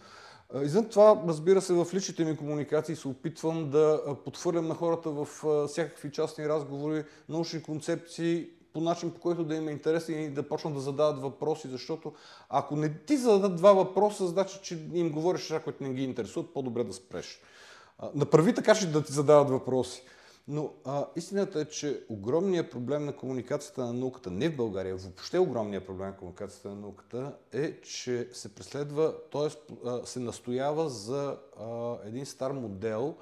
[0.62, 5.28] Извън това, разбира се, в личните ми комуникации се опитвам да подхвърлям на хората в
[5.68, 10.48] всякакви частни разговори научни концепции по начин, по който да им е интересен и да
[10.48, 12.14] почнат да задават въпроси, защото
[12.50, 16.54] ако не ти зададат два въпроса, значи, че им говориш неща, които не ги интересуват,
[16.54, 17.42] по-добре да спреш.
[18.16, 20.04] Направи така, че да ти задават въпроси.
[20.48, 25.40] Но а, истината е, че огромният проблем на комуникацията на науката, не в България, въобще
[25.40, 29.50] огромният проблем на комуникацията на науката е, че се преследва, т.е.
[30.06, 33.16] се настоява за а, един стар модел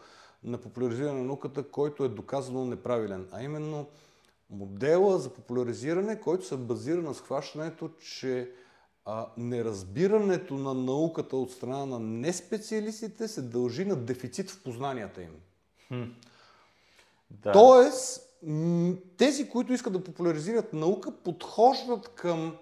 [0.43, 3.27] на популяризиране на науката, който е доказано неправилен.
[3.31, 3.87] А именно
[4.49, 8.51] модела за популяризиране, който се базира на схващането, че
[9.05, 15.35] а, неразбирането на науката от страна на неспециалистите се дължи на дефицит в познанията им.
[15.87, 16.03] Хм.
[17.43, 17.51] Да.
[17.51, 18.21] Тоест,
[19.17, 22.55] тези, които искат да популяризират наука, подхождат към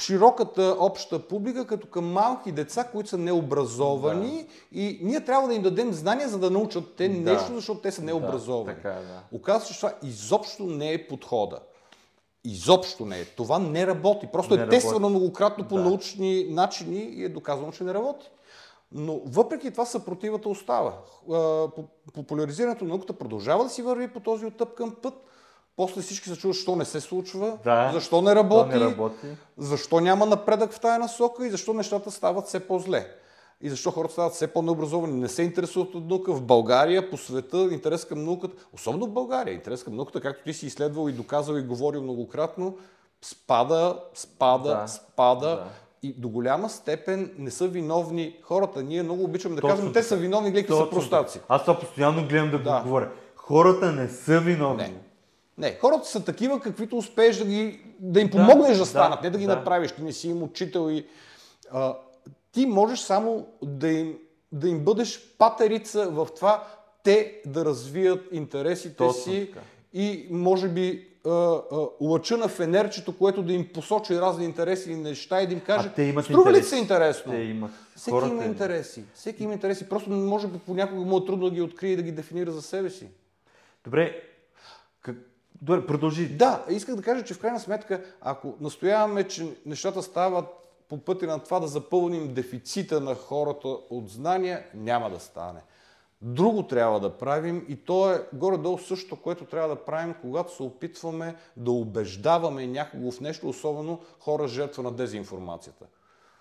[0.00, 4.78] широката обща публика, като към малки деца, които са необразовани да.
[4.80, 7.32] и ние трябва да им дадем знания, за да научат те да.
[7.32, 8.76] нещо, защото те са необразовани.
[8.76, 9.22] Да, така, е, да.
[9.32, 11.58] Оказва се, че това изобщо не е подхода.
[12.44, 13.24] Изобщо не е.
[13.24, 14.28] Това не работи.
[14.32, 15.82] Просто не е тествано многократно по да.
[15.82, 18.30] научни начини и е доказано, че не работи.
[18.92, 20.92] Но въпреки това съпротивата остава.
[22.14, 25.14] Популяризирането на науката продължава да си върви по този оттъпкан път.
[25.76, 29.26] После всички се чуват, защо не се случва, да, защо не работи, не работи,
[29.58, 33.06] защо няма напредък в тая насока и защо нещата стават все по-зле.
[33.60, 36.32] И защо хората стават все по-необразовани, не се интересуват от наука.
[36.32, 40.54] В България, по света, интерес към науката, особено в България, интерес към науката, както ти
[40.54, 42.76] си изследвал и доказал и говорил многократно,
[43.22, 45.48] спада, спада, да, спада.
[45.48, 45.68] Да
[46.04, 48.82] и до голяма степен не са виновни хората.
[48.82, 51.40] Ние много обичаме да Точно казваме, те са виновни, гледайте са простаци.
[51.48, 52.80] Аз това постоянно гледам да, да.
[52.84, 53.10] говоря.
[53.36, 54.82] Хората не са виновни.
[54.82, 54.94] Не.
[55.58, 59.26] Не, хората са такива, каквито успееш да, ги, да им помогнеш да, да станат, да,
[59.26, 59.56] не да ги да.
[59.56, 59.92] направиш.
[59.92, 61.06] Ти не си им учител и...
[61.72, 61.96] А,
[62.52, 64.18] ти можеш само да им,
[64.52, 66.64] да им бъдеш патерица в това
[67.02, 69.60] те да развият интересите Точно си така.
[69.92, 71.13] и може би
[72.00, 75.90] лъча на фенерчето, което да им посочи разни интереси и неща и да им каже,
[76.22, 77.32] струва ли се интересно?
[77.32, 77.70] Те имат.
[77.96, 79.04] Всеки Хората има интереси.
[79.14, 79.88] Всеки има интереси.
[79.88, 82.90] Просто може понякога му е трудно да ги открие и да ги дефинира за себе
[82.90, 83.08] си.
[83.84, 84.22] Добре,
[85.00, 85.16] как...
[85.62, 86.28] Добре, продължи.
[86.28, 90.44] Да, исках да кажа, че в крайна сметка, ако настояваме, че нещата стават
[90.88, 95.60] по пътя на това да запълним дефицита на хората от знания, няма да стане.
[96.26, 100.62] Друго трябва да правим и то е горе-долу също, което трябва да правим, когато се
[100.62, 105.86] опитваме да убеждаваме някого в нещо, особено хора жертва на дезинформацията.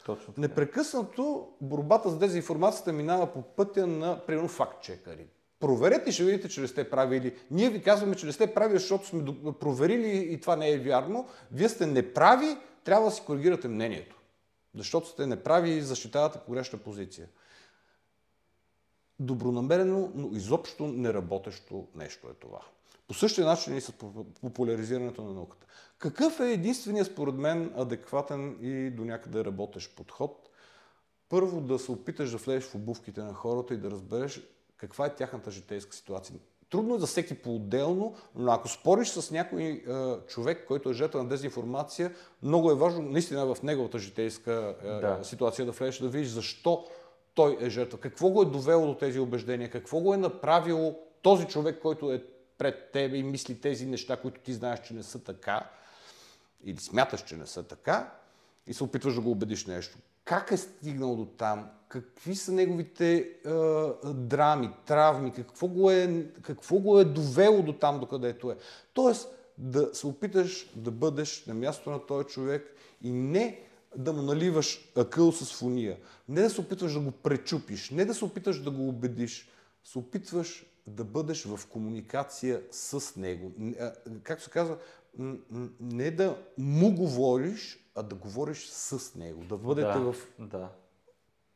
[0.05, 0.41] Точно така.
[0.41, 5.27] Непрекъснато борбата с дезинформацията минава по пътя на, примерно, факт-чекари.
[5.59, 7.37] Проверете и ще видите, че не сте правили.
[7.51, 9.23] Ние ви казваме, че не сте прави, защото сме
[9.59, 11.27] проверили и това не е вярно.
[11.51, 14.21] Вие сте неправи, трябва да си коригирате мнението.
[14.75, 17.27] Защото сте неправи и защитавате погрешна позиция
[19.19, 22.59] добронамерено, но изобщо неработещо нещо е това.
[23.07, 23.91] По същия начин и с
[24.41, 25.67] популяризирането на науката.
[25.97, 30.49] Какъв е единственият, според мен, адекватен и до някъде работещ подход?
[31.29, 34.41] Първо да се опиташ да влезеш в обувките на хората и да разбереш
[34.77, 36.35] каква е тяхната житейска ситуация.
[36.69, 39.81] Трудно е за всеки по-отделно, но ако спориш с някой е,
[40.27, 45.19] човек, който е жертва на дезинформация, много е важно наистина в неговата житейска е, да.
[45.23, 46.85] ситуация да влезеш да видиш защо
[47.35, 47.99] той е жертва.
[47.99, 49.71] Какво го е довело до тези убеждения?
[49.71, 52.23] Какво го е направило този човек, който е
[52.57, 55.69] пред тебе и мисли тези неща, които ти знаеш, че не са така,
[56.63, 58.13] или смяташ, че не са така,
[58.67, 59.97] и се опитваш да го убедиш нещо.
[60.25, 61.69] Как е стигнал до там?
[61.87, 63.49] Какви са неговите е,
[64.05, 65.33] драми, травми?
[65.33, 68.57] Какво го, е, какво го е довело до там, докъдето е?
[68.93, 73.61] Тоест, да се опиташ да бъдеш на място на този човек и не
[73.95, 75.97] да му наливаш акъл с фуния.
[76.29, 79.47] Не да се опитваш да го пречупиш, не да се опитваш да го убедиш.
[79.83, 83.51] Се опитваш да бъдеш в комуникация с него.
[84.23, 84.77] Както се казва,
[85.79, 89.43] не да му говориш, а да говориш с него.
[89.43, 90.15] Да бъдете да, в...
[90.39, 90.69] Да.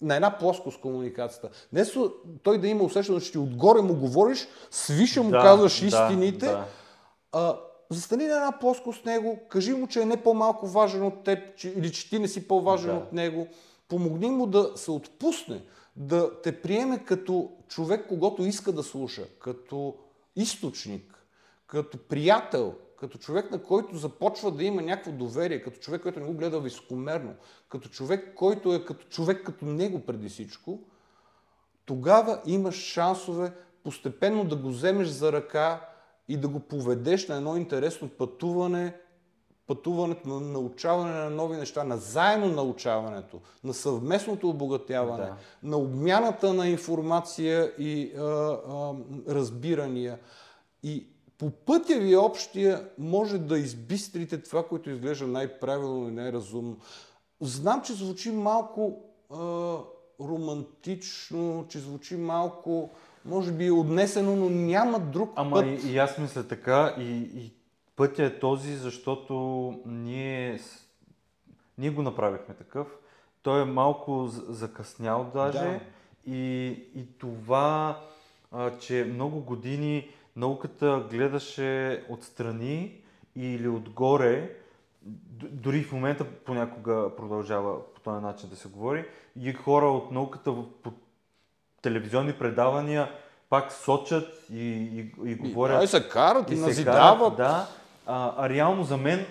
[0.02, 1.50] На една плоскост комуникацията.
[1.74, 2.12] Не са,
[2.44, 6.52] той да има усещане, че ти отгоре му говориш, свиша му да, казваш истините, да,
[6.52, 6.68] да.
[7.32, 7.60] А,
[7.90, 11.58] застани на една плоскост с него, кажи му, че е не по-малко важен от теб,
[11.58, 12.98] че, или че ти не си по-важен да.
[12.98, 13.48] от него.
[13.88, 15.62] Помогни му да се отпусне,
[15.96, 19.96] да те приеме като човек, когато иска да слуша, като
[20.36, 21.26] източник,
[21.68, 26.26] като приятел, като човек, на който започва да има някакво доверие, като човек, който не
[26.26, 27.34] го гледа високомерно,
[27.70, 30.80] като човек, който е като човек като него преди всичко,
[31.86, 33.52] тогава имаш шансове
[33.84, 35.90] постепенно да го вземеш за ръка
[36.28, 38.96] и да го поведеш на едно интересно пътуване,
[39.68, 45.36] пътуването на научаване на нови неща, на заедно научаването, на съвместното обогатяване, да.
[45.64, 48.94] на обмяната на информация и а, а,
[49.28, 50.20] разбирания.
[50.84, 51.08] И
[51.38, 56.78] по пътя ви общия може да избистрите това, което изглежда най-правилно и най-разумно.
[57.42, 59.78] Знам, че звучи малко а,
[60.20, 62.90] романтично, че звучи малко,
[63.26, 65.66] може би отнесено, но няма друг Ама път.
[65.66, 67.54] и, и аз мисля така, и, и
[67.96, 69.34] пътя е този, защото
[69.86, 70.60] ние,
[71.78, 72.88] ние го направихме такъв.
[73.42, 75.60] Той е малко закъснял даже.
[75.60, 75.80] Да.
[76.26, 78.02] И, и това,
[78.52, 83.02] а, че много години науката гледаше отстрани
[83.36, 84.56] или отгоре,
[85.52, 89.06] дори в момента понякога продължава по този начин да се говори,
[89.40, 90.92] и хора от науката по
[91.88, 93.10] телевизионни предавания
[93.50, 95.80] пак сочат и, и, и И, говорят.
[95.80, 97.20] ай се карат и, се назидават.
[97.20, 97.68] карат, да,
[98.06, 99.26] а, а реално за мен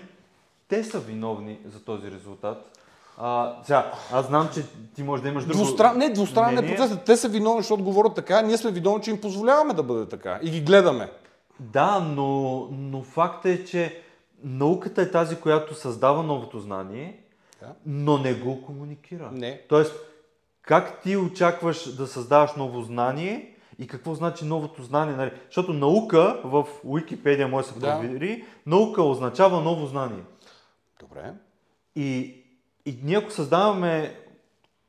[0.69, 2.79] те са виновни за този резултат.
[3.19, 4.63] А, сега, аз знам, че
[4.95, 5.99] ти можеш да имаш друго Двустран...
[5.99, 6.99] Не, двустранен е процес.
[7.07, 8.43] Те са виновни, защото говорят така.
[8.43, 10.39] Ние сме виновни, че им позволяваме да бъде така.
[10.43, 11.11] И ги гледаме.
[11.61, 14.03] Да, но, но факт е, че
[14.45, 17.21] науката е тази, която създава новото знание,
[17.61, 17.67] Да.
[17.87, 19.31] но не го комуникира.
[19.33, 19.61] Не.
[19.69, 19.95] Тоест,
[20.67, 25.17] как ти очакваш да създаваш ново знание и какво значи новото знание?
[25.17, 25.33] Нали?
[25.47, 28.01] Защото наука в Уикипедия може да се Да.
[28.01, 30.23] провери, наука означава ново знание.
[31.01, 31.33] Добре.
[31.97, 32.37] И,
[32.87, 34.21] и ние ако създаваме,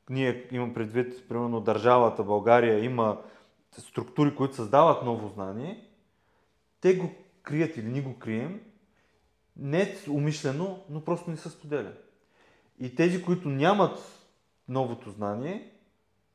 [0.09, 3.17] ние имам предвид, примерно държавата, България има
[3.77, 5.87] структури, които създават ново знание,
[6.81, 7.11] те го
[7.43, 8.61] крият или ние го крием,
[9.57, 11.91] не умишлено, но просто не се споделя.
[12.79, 14.16] И тези, които нямат
[14.69, 15.71] новото знание,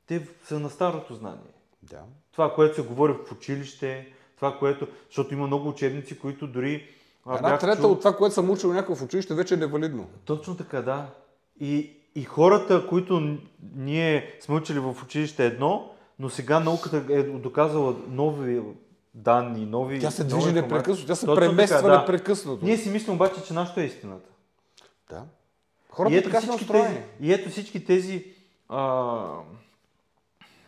[0.06, 1.52] те са на старото знание.
[1.82, 2.02] Да.
[2.32, 4.86] Това, което се говори в училище, това, което...
[5.08, 6.88] Защото има много учебници, които дори...
[7.26, 10.08] а, Една трета чул- от това, което съм учил някакъв в училище, вече е невалидно.
[10.24, 11.06] точно така, да.
[11.60, 13.38] И, и хората, които
[13.74, 18.62] ние сме учили в училище едно, но сега науката е доказала нови
[19.14, 20.00] данни, нови...
[20.00, 21.98] Тя се движи непрекъснато, тя се Точно премества така, да.
[22.00, 22.64] непрекъснато.
[22.64, 24.28] Ние си мислим обаче, че нашето е истината.
[25.10, 25.24] Да.
[25.92, 26.94] Хората и ето така са настроени.
[26.94, 28.24] тези, и ето всички тези
[28.68, 29.26] а,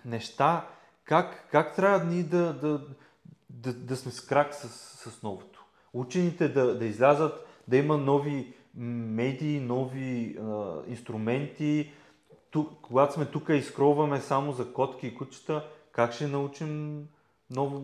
[0.04, 0.68] неща,
[1.04, 2.86] как, как трябва ние да, да,
[3.50, 4.68] да, да сме с крак с,
[5.10, 5.64] с новото.
[5.92, 11.92] Учените да, да излязат, да има нови медии, нови а, инструменти.
[12.50, 17.02] Тук, когато сме тук и скролваме само за котки и кучета, как ще научим
[17.50, 17.82] ново,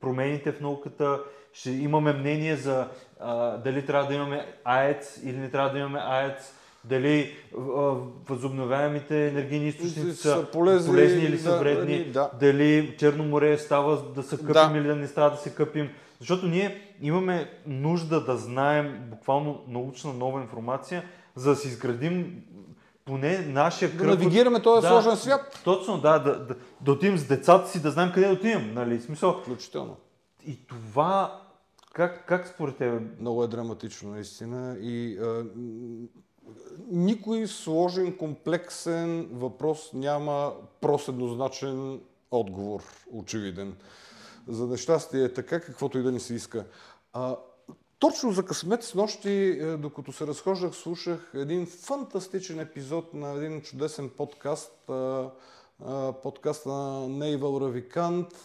[0.00, 1.20] промените в науката?
[1.52, 2.88] Ще имаме мнение за
[3.20, 7.60] а, дали трябва да имаме АЕЦ или не трябва да имаме АЕЦ, дали а,
[8.28, 12.30] възобновяемите енергийни източници са, Са полезни, полезни или са да, вредни, да.
[12.40, 14.72] дали Черно море става да се къпим Да.
[14.74, 15.90] или да не става да се къпим.
[16.20, 22.42] Защото ние имаме нужда да знаем буквално научна нова информация, за да си изградим
[23.04, 24.08] поне нашия Да кръг.
[24.08, 25.60] от- навигираме този Да, сложен свят.
[25.64, 28.74] Точно, да, да, да, да отидем с децата си, да знаем къде да отидем.
[28.74, 29.00] Нали?
[29.00, 29.32] Смисъл.
[29.34, 29.96] Включително.
[30.46, 31.40] И това,
[31.92, 33.00] как, как според тебе?
[33.20, 34.76] Много е драматично, наистина.
[34.80, 35.44] И а,
[36.86, 42.00] никой сложен, комплексен въпрос няма прост еднозначен
[42.30, 42.82] отговор,
[43.12, 43.74] очевиден.
[44.48, 46.64] За нещастие е така, каквото и да ни се иска.
[47.12, 47.36] А,
[48.02, 53.62] точно за късмет с нощи, е, докато се разхождах, слушах един фантастичен епизод на един
[53.62, 55.30] чудесен подкаст, а,
[55.84, 58.44] а, подкаст на Нейвал Равикант,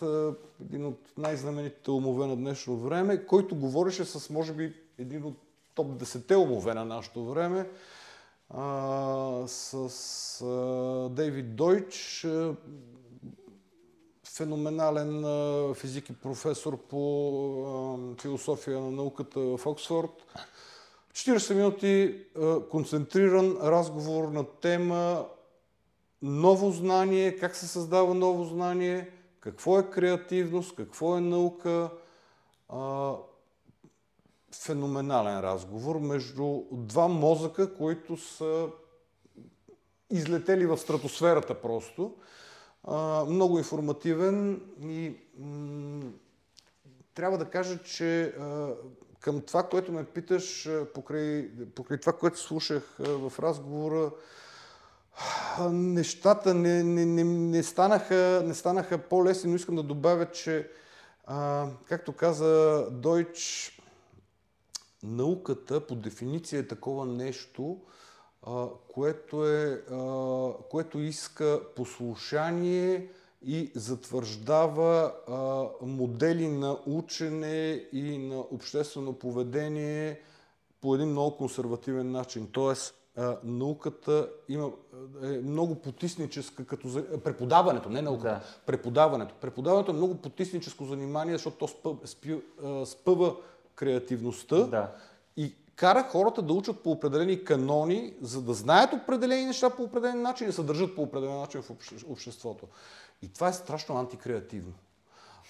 [0.62, 5.38] един от най-знаменитите умове на днешно време, който говореше с, може би, един от
[5.76, 7.70] топ 10 умове на нашето време,
[9.48, 12.26] с Дейвид Дойч,
[14.38, 15.26] феноменален
[15.74, 20.26] физик и професор по философия на науката в Оксфорд.
[21.14, 22.24] 40 минути
[22.72, 25.26] концентриран разговор на тема
[26.22, 29.10] ново знание, как се създава ново знание,
[29.40, 31.90] какво е креативност, какво е наука.
[34.54, 38.68] Феноменален разговор между два мозъка, които са
[40.10, 42.16] излетели в стратосферата просто.
[43.28, 46.12] Много информативен и м-
[47.14, 48.74] трябва да кажа, че а,
[49.20, 54.12] към това, което ме питаш, покрай, покрай това, което слушах а, в разговора,
[55.72, 60.70] нещата не, не, не, не, станаха, не станаха по-лесни, но искам да добавя, че,
[61.26, 63.72] а, както каза Дойч,
[65.04, 67.78] науката по дефиниция е такова нещо,
[68.94, 69.82] което, е,
[70.70, 73.08] което иска послушание
[73.46, 75.14] и затвърждава
[75.82, 80.22] модели на учене и на обществено поведение
[80.82, 82.48] по един много консервативен начин.
[82.52, 82.96] Тоест,
[83.44, 84.72] науката има,
[85.24, 87.20] е много потисническа, като за...
[87.24, 88.42] преподаването, не науката, Да.
[88.66, 89.36] преподаването.
[89.42, 92.42] Преподаването е много потисническо занимание, защото то спъ, спи,
[92.86, 93.36] спъва
[93.76, 94.92] креативността Да.
[95.38, 100.22] и кара хората да учат по определени канони, за да знаят определени неща по определен
[100.22, 101.72] начин и се държат по определен начин в
[102.08, 102.66] обществото.
[103.22, 104.74] И това е страшно антикреативно.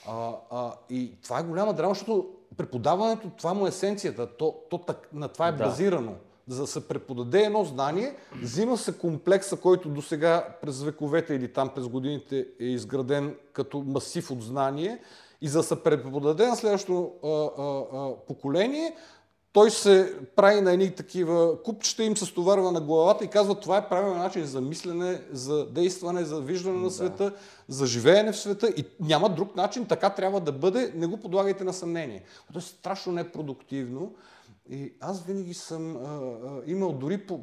[0.07, 4.77] А, а, и това е голяма драма, защото преподаването, това му е есенцията, то, то
[4.77, 5.63] так, на това е да.
[5.63, 6.13] базирано.
[6.47, 11.53] За да се преподаде едно знание, взима се комплекса, който до сега през вековете или
[11.53, 14.99] там през годините е изграден като масив от знание
[15.41, 18.95] и за да се преподаде на следващото а, а, а, поколение,
[19.57, 23.77] той се прави на едни такива купчета, им се стоварва на главата и казва това
[23.77, 27.35] е правилен начин за мислене, за действане, за виждане на света, да.
[27.67, 31.63] за живеене в света и няма друг начин, така трябва да бъде, не го подлагайте
[31.63, 32.23] на съмнение.
[32.47, 34.15] Това е страшно непродуктивно
[34.69, 37.39] и аз винаги съм а, а, имал дори по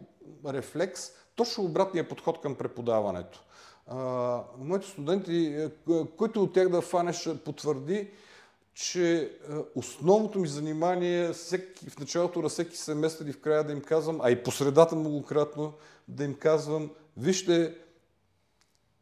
[0.47, 3.45] рефлекс точно обратния подход към преподаването.
[3.87, 5.69] А, моите студенти,
[6.17, 8.11] който от тях да фанеш потвърди,
[8.75, 9.29] че е,
[9.75, 14.21] основното ми занимание всеки, в началото на всеки семестър и в края да им казвам,
[14.23, 15.73] а и по средата многократно
[16.09, 17.75] да им казвам, вижте,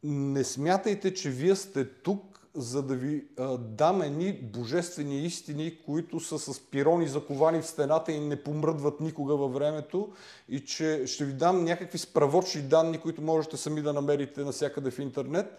[0.03, 6.21] не смятайте, че вие сте тук, за да ви а, дам едни божествени истини, които
[6.21, 10.13] са с пирони заковани в стената и не помръдват никога във времето
[10.49, 14.99] и че ще ви дам някакви справочни данни, които можете сами да намерите навсякъде в
[14.99, 15.59] интернет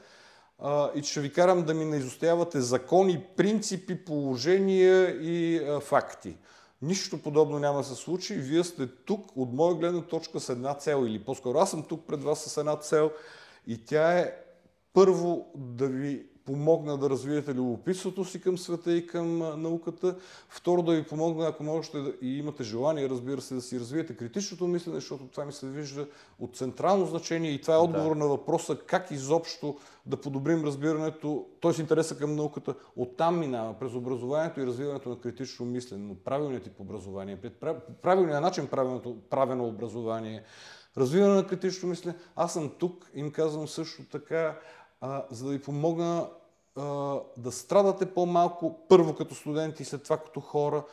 [0.63, 6.37] а, и ще ви карам да ми наизостоявате закони, принципи, положения и а, факти.
[6.81, 8.33] Нищо подобно няма да се случи.
[8.33, 12.07] Вие сте тук от моя гледна точка с една цел или по-скоро аз съм тук
[12.07, 13.11] пред вас с една цел
[13.67, 14.33] и тя е
[14.93, 20.15] първо да ви помогна да развиете любопитството си към света и към науката.
[20.49, 24.17] Второ, да ви помогна, ако можете да, и имате желание, разбира се, да си развиете
[24.17, 26.07] критичното мислене, защото това ми се вижда
[26.39, 28.19] от централно значение и това е отговор да.
[28.19, 31.81] на въпроса как изобщо да подобрим разбирането, т.е.
[31.81, 32.75] интереса към науката.
[32.95, 37.39] Оттам минава през образованието и развиването на критично мислене, но правилният тип образование,
[38.01, 40.43] правилният начин правилното, правено образование,
[40.97, 42.15] развиване на критично мислене.
[42.35, 44.59] Аз съм тук, им казвам също така,
[45.03, 46.29] а, за да ви помогна
[46.75, 46.83] а,
[47.37, 50.85] да страдате по-малко, първо като студенти, след това като хора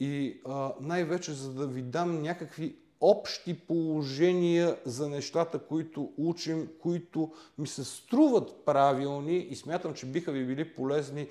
[0.00, 0.40] и
[0.80, 7.84] най-вече за да ви дам някакви общи положения за нещата, които учим, които ми се
[7.84, 11.28] струват правилни и смятам, че биха ви били полезни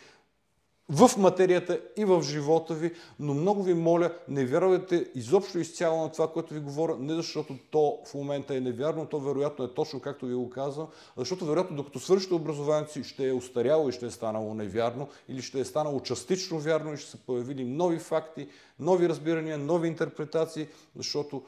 [0.89, 6.11] в материята и в живота ви, но много ви моля, не вярвайте изобщо изцяло на
[6.11, 9.99] това, което ви говоря, не защото то в момента е невярно, то вероятно е точно
[9.99, 10.87] както ви го казвам,
[11.17, 15.41] защото вероятно докато свършите образованието си ще е устаряло и ще е станало невярно или
[15.41, 18.47] ще е станало частично вярно и ще се появили нови факти,
[18.79, 21.43] нови разбирания, нови интерпретации, защото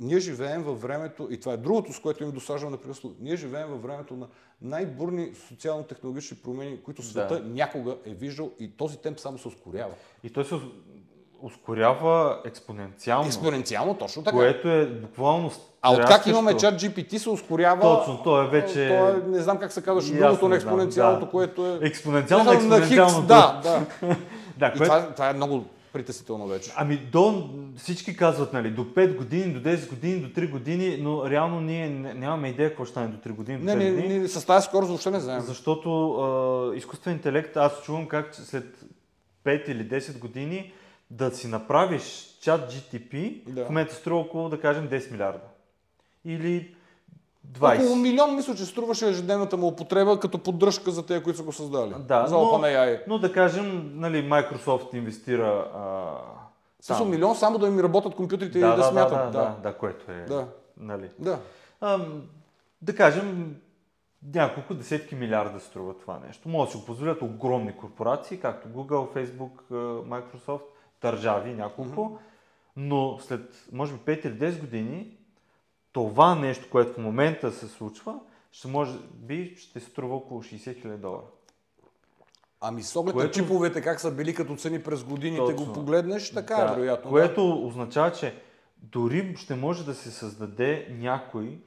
[0.00, 3.68] ние живеем във времето, и това е другото, с което им досаждам непрекъснато, ние живеем
[3.68, 4.28] във времето на
[4.62, 7.48] най-бурни социално-технологични промени, които света да.
[7.48, 9.92] някога е виждал и този темп само се ускорява.
[10.24, 10.54] И той се
[11.42, 13.26] ускорява експоненциално.
[13.26, 14.36] Експоненциално, точно така.
[14.36, 15.50] Което е буквално
[15.82, 17.80] а от как имаме чат GPT се ускорява...
[17.80, 18.88] Точно, то е вече...
[18.88, 21.30] То е, не знам как се казваше другото на експоненциалното, да.
[21.30, 21.78] което е...
[21.82, 23.22] Експоненциално, експоненциално.
[23.22, 23.86] Да, да.
[24.56, 24.84] да, което...
[24.84, 26.72] това, това е много притеснително вече.
[26.76, 31.30] Ами до, всички казват, нали, до 5 години, до 10 години, до 3 години, но
[31.30, 33.58] реално ние нямаме идея какво ще стане до 3 години.
[33.62, 35.42] Не, не, не, с тази скорост въобще не знаем.
[35.42, 38.84] Защото а, изкуствен интелект, аз чувам как след
[39.44, 40.72] 5 или 10 години
[41.10, 43.64] да си направиш чат GTP, да.
[43.64, 45.40] в момента струва около, да кажем, 10 милиарда.
[46.24, 46.74] Или
[47.48, 47.78] 20.
[47.78, 51.52] Около милион мисля, че струваше ежедневната му употреба като поддръжка за тези, които са го
[51.52, 51.94] създали.
[51.98, 52.62] Да, за но,
[53.06, 56.16] но да кажем, нали, Microsoft инвестира а,
[56.80, 59.18] Също милион само да им работят компютрите да, и да, да смятат.
[59.18, 60.24] Да, да, да, да, което е.
[60.28, 60.46] Да.
[60.76, 61.10] Нали.
[61.18, 61.38] Да.
[61.80, 62.06] А,
[62.82, 63.56] да кажем,
[64.34, 66.48] няколко десетки милиарда струва това нещо.
[66.48, 69.70] Може да си го позволят огромни корпорации, както Google, Facebook,
[70.08, 70.62] Microsoft,
[71.02, 72.18] държави няколко, mm-hmm.
[72.76, 75.16] но след, може би, 5 или 10 години
[75.92, 78.20] това нещо, което в момента се случва,
[78.52, 81.26] ще може би ще струва около 60 000 долара.
[82.60, 83.26] Ами с оглед което...
[83.26, 85.66] на чиповете как са били като цени през годините, Точно.
[85.66, 87.10] го погледнеш, така е, да, е вероятно.
[87.10, 87.66] Което да.
[87.66, 88.34] означава, че
[88.76, 91.58] дори ще може да се създаде някой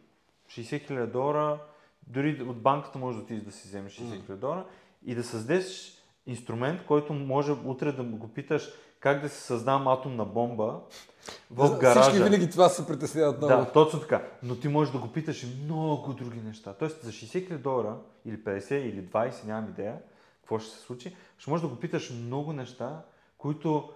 [0.50, 1.60] 60 000 долара,
[2.08, 4.66] дори от банката може да отидеш да си вземеш 60 000 долара
[5.06, 8.70] и да създадеш инструмент, който може утре да го питаш
[9.04, 10.80] как да се създам атомна бомба
[11.52, 12.02] в гаража.
[12.02, 13.54] Всички винаги това се притесняват много.
[13.54, 14.28] Да, точно така.
[14.44, 16.74] Но ти можеш да го питаш и много други неща.
[16.74, 19.98] Тоест за 60 000 долара или 50 или 20, нямам идея
[20.42, 23.02] какво ще се случи, ще можеш да го питаш много неща,
[23.38, 23.90] които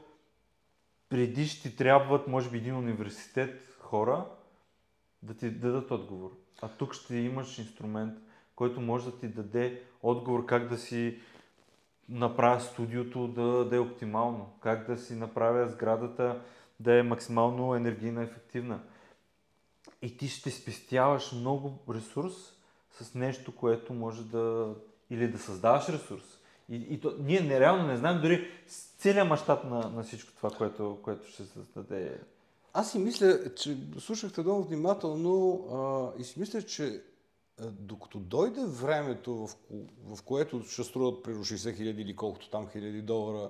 [1.09, 4.25] преди ще ти трябват, може би, един университет хора
[5.23, 6.31] да ти дадат отговор.
[6.61, 8.19] А тук ще имаш инструмент,
[8.55, 11.19] който може да ти даде отговор как да си
[12.09, 16.41] направя студиото да, да е оптимално, как да си направя сградата
[16.79, 18.79] да е максимално енергийно ефективна.
[20.01, 22.34] И ти ще спестяваш много ресурс
[22.91, 24.75] с нещо, което може да...
[25.09, 26.23] или да създаваш ресурс.
[26.69, 28.47] И, и то, ние нереално не знаем дори
[28.97, 32.19] целият мащаб на, на всичко това, което, което ще създаде.
[32.73, 37.01] Аз си мисля, че слушахте много внимателно а, и си мисля, че
[37.61, 39.55] докато дойде времето, в,
[40.15, 43.49] в което ще струват при 60 хиляди или колкото там хиляди долара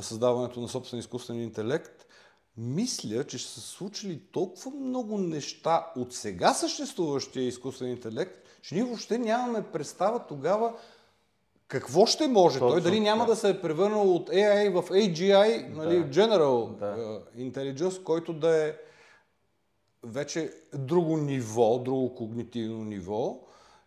[0.00, 2.06] създаването на собствен изкуствен интелект,
[2.56, 8.84] мисля, че ще се случили толкова много неща от сега съществуващия изкуствен интелект, че ние
[8.84, 10.72] въобще нямаме представа тогава
[11.68, 13.32] какво ще може Точно, той, дали няма да.
[13.32, 16.10] да се е превърнал от AI в AGI, нали, да.
[16.10, 16.96] General да.
[16.96, 18.74] Uh, Intelligence, който да е
[20.02, 23.40] вече друго ниво, друго когнитивно ниво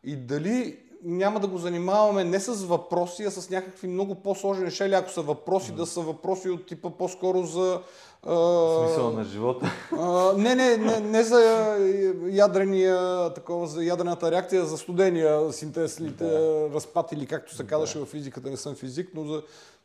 [0.03, 4.93] и дали няма да го занимаваме не с въпроси, а с някакви много по-сложни или
[4.93, 5.75] ако са въпроси, mm.
[5.75, 7.81] да са въпроси от типа по-скоро за...
[8.25, 9.71] А, Смисъл на живота?
[9.91, 11.39] А, не, не, не, не за
[12.29, 16.69] ядрения, такова, за ядрената реакция, за студения синтез, да.
[16.73, 18.05] разпад или както се казваше да.
[18.05, 19.43] в физиката, не съм физик, но за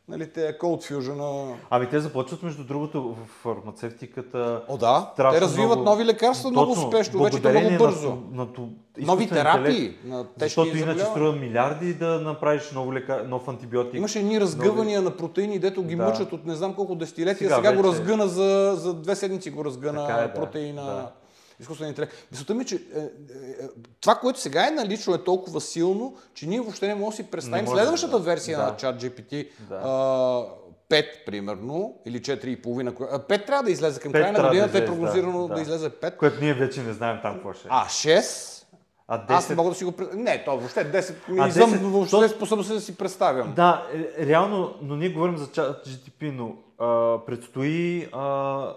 [0.09, 1.53] нали, те Cold Fusion.
[1.69, 4.63] Ами те започват между другото в фармацевтиката.
[4.67, 5.13] О, да.
[5.15, 8.09] Те развиват много, нови лекарства много успешно, вече много бързо.
[8.09, 8.67] На, на, на,
[8.97, 13.95] нови терапии на Защото иначе струва милиарди да направиш нов, лека, нов антибиотик.
[13.95, 15.11] Имаше едни разгъвания нови...
[15.11, 16.03] на протеини, дето ги да.
[16.03, 17.49] мъчат от не знам колко десетилетия.
[17.49, 17.81] Сега, Сега вече...
[17.81, 20.33] го разгъна за, за две седмици го разгъна е, да.
[20.33, 20.83] протеина.
[20.83, 21.11] Да
[21.59, 22.13] изкуствен интелект.
[22.31, 23.07] Мисълта ми, че е, е, е,
[24.01, 27.31] това, което сега е налично, е толкова силно, че ние въобще не можем да си
[27.31, 28.63] представим следващата да, версия да.
[28.63, 29.49] на ChatGPT.
[29.69, 29.75] Да.
[29.75, 30.59] А,
[30.89, 33.27] 5, примерно, или 4,5.
[33.29, 35.55] 5 трябва да излезе към края на годината, да е прогнозирано да, да.
[35.55, 36.17] да излезе 5.
[36.17, 37.71] Което ние вече не знаем там какво ще е.
[37.71, 38.63] А 6?
[39.07, 39.23] А 10...
[39.29, 39.93] Аз не мога да си го...
[40.13, 41.77] Не, то въобще 10 ми изъм, 10...
[41.77, 42.29] въобще то...
[42.29, 43.53] способност да си представям.
[43.55, 43.87] Да,
[44.19, 48.73] реално, но ние говорим за GTP, но а, предстои а,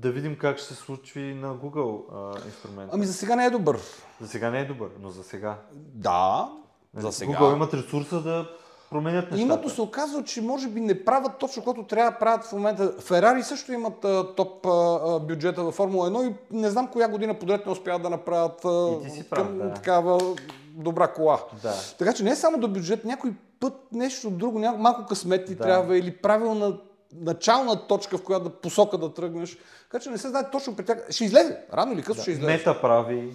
[0.00, 2.90] да видим как ще се случи на Google а, инструмент.
[2.94, 3.78] Ами за сега не е добър.
[4.20, 5.58] За сега не е добър, но за сега.
[5.94, 6.50] Да,
[6.94, 7.38] нали, за сега.
[7.38, 8.48] Google имат ресурса да
[8.90, 9.42] променят нещата.
[9.42, 12.92] Имато се оказва, че може би не правят точно което трябва да правят в момента.
[13.00, 17.38] Ферари също имат а, топ а, бюджета във Формула 1 и не знам коя година
[17.38, 18.98] подред не успяват да направят а,
[19.30, 19.74] прав, към, да.
[19.74, 20.36] такава
[20.74, 21.40] добра кола.
[21.62, 21.74] Да.
[21.98, 25.64] Така че не е само до бюджет, някой път нещо друго, малко късмет ти да.
[25.64, 26.78] трябва или правилна
[27.14, 29.58] начална точка, в която да посока да тръгнеш.
[29.90, 31.06] Така че не се знае точно при тях.
[31.10, 31.58] Ще излезе.
[31.72, 32.22] Рано или късно да.
[32.22, 32.52] ще излезе.
[32.52, 33.32] Мета прави.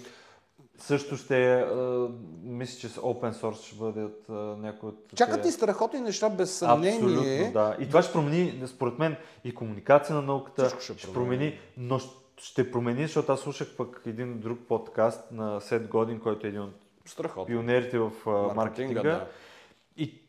[0.78, 2.08] Също ще, а,
[2.44, 4.26] мисля, че с open source ще бъдат
[4.60, 5.16] някои от...
[5.16, 6.96] Чакат и страхотни неща, без съмнение.
[6.96, 7.76] Абсолютно, да.
[7.80, 10.70] И това ще промени, според мен, и комуникация на науката.
[10.82, 12.00] ще, ще промени, но
[12.38, 16.62] ще промени, защото аз слушах пък един друг подкаст на Сет Годин, който е един
[16.62, 16.76] от
[17.06, 17.46] Страхотно.
[17.46, 18.54] пионерите в маркетинга.
[18.54, 19.02] маркетинга.
[19.02, 19.28] Да.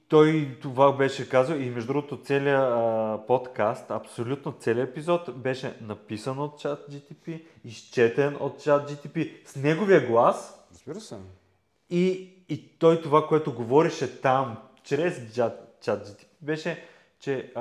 [0.08, 6.38] Той това беше казал и между другото целият а, подкаст, абсолютно целият епизод беше написан
[6.38, 10.66] от чат GTP, изчетен от чат GTP с неговия глас.
[10.72, 11.16] Разбира се.
[11.90, 16.84] И, и той това, което говореше там, чрез чат, чат GTP, беше,
[17.20, 17.52] че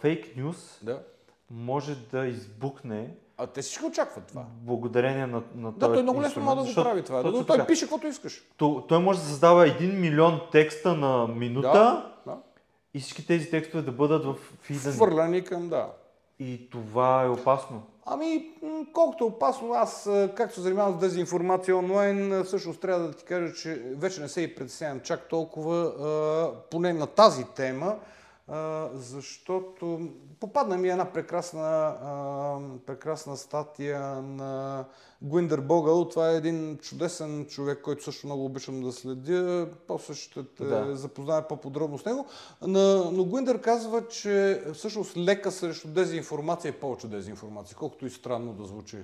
[0.00, 1.02] фейк нюс да.
[1.50, 4.44] може да избухне а те всички очакват това.
[4.62, 7.22] Благодарение на, на Да, той много лесно може да го прави това.
[7.22, 8.42] Да, той пише каквото искаш.
[8.56, 12.38] То, той може да създава един милион текста на минута да, да.
[12.94, 14.92] и всички тези текстове да бъдат в фида.
[14.92, 15.90] Хвърляни към, да.
[16.38, 17.82] И това е опасно.
[18.06, 18.50] Ами,
[18.92, 23.54] колкото е опасно, аз, както се занимавам с дезинформация онлайн, всъщност трябва да ти кажа,
[23.54, 25.92] че вече не се и притеснявам чак толкова,
[26.70, 27.96] поне на тази тема,
[28.92, 30.08] защото
[30.44, 31.94] попадна ми една прекрасна,
[32.86, 34.84] прекрасна статия на
[35.22, 36.08] Гуиндър Богъл.
[36.08, 39.68] Това е един чудесен човек, който също много обичам да следя.
[39.86, 40.96] После ще те да.
[40.96, 42.26] запозная по-подробно с него.
[42.66, 48.52] Но, но Гуиндър казва, че всъщност лека срещу дезинформация е повече дезинформация, колкото и странно
[48.52, 48.98] да звучи.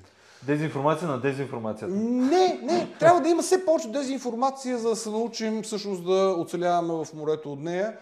[0.46, 1.94] Дезинформация на дезинформацията.
[1.94, 2.88] Не, не.
[2.98, 7.52] Трябва да има все повече дезинформация, за да се научим всъщност да оцеляваме в морето
[7.52, 7.96] от нея.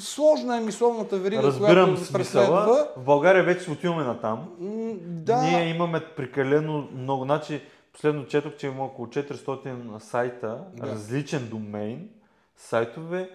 [0.00, 2.86] Сложна е мисловната верига, Разбирам която преследва.
[2.96, 4.48] В България вече отиваме на там.
[5.00, 5.42] Да.
[5.42, 7.24] Ние имаме прекалено много.
[7.24, 7.62] Значи,
[7.92, 10.86] последно четох, че има около 400 сайта, да.
[10.86, 12.08] различен домейн,
[12.56, 13.30] сайтове,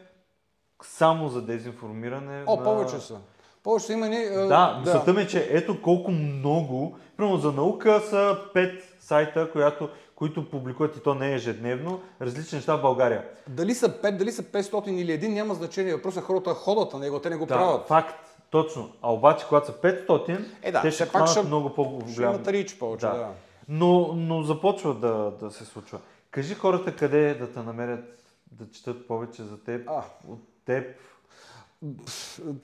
[0.84, 2.44] само за дезинформиране.
[2.48, 2.64] О, на...
[2.64, 3.18] повече са.
[3.64, 4.26] Повече има ни...
[4.48, 6.98] Да, мисълта ми е, че ето колко много.
[7.18, 12.56] Примерно за наука са 5 сайта, която които публикуват и то не е ежедневно, различни
[12.56, 13.26] неща в България.
[13.49, 15.95] Дали са 5, дали са 500 или един, няма значение.
[15.95, 17.88] Въпросът е хората ходят на него, те не го да, правят.
[17.88, 18.15] Факт,
[18.49, 18.91] точно.
[19.02, 22.41] А обаче, когато са 500, е, да, те ще пак ще, много по-голям.
[22.41, 23.14] Ще рич повече, да.
[23.14, 23.30] да.
[23.68, 25.99] Но, но започва да, да се случва.
[26.31, 30.03] Кажи хората къде да те намерят да четат повече за теб, а.
[30.27, 30.95] от теб.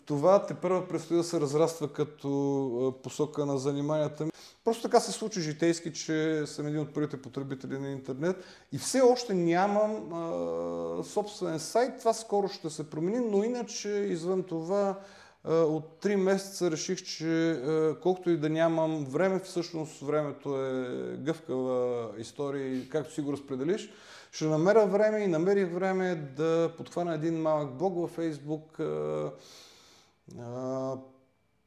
[0.05, 4.31] Това те първа предстои да се разраства като посока на заниманията ми.
[4.63, 9.01] Просто така се случи житейски, че съм един от първите потребители на интернет и все
[9.01, 11.99] още нямам а, собствен сайт.
[11.99, 14.99] Това скоро ще се промени, но иначе извън това
[15.45, 17.61] от 3 месеца реших, че
[18.01, 23.89] колкото и да нямам време, всъщност времето е гъвкава история както си го разпределиш,
[24.31, 28.79] ще намеря време и намерих време да подхвана един малък блог във Фейсбук,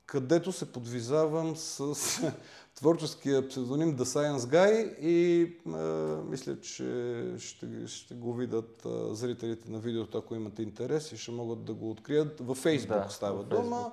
[0.07, 1.95] където се подвизавам с
[2.77, 5.79] творческия псевдоним The Science Guy и а,
[6.31, 11.31] мисля, че ще, ще го видят а, зрителите на видеото, ако имат интерес и ще
[11.31, 12.41] могат да го открият.
[12.41, 13.93] Във Facebook да, става във дума.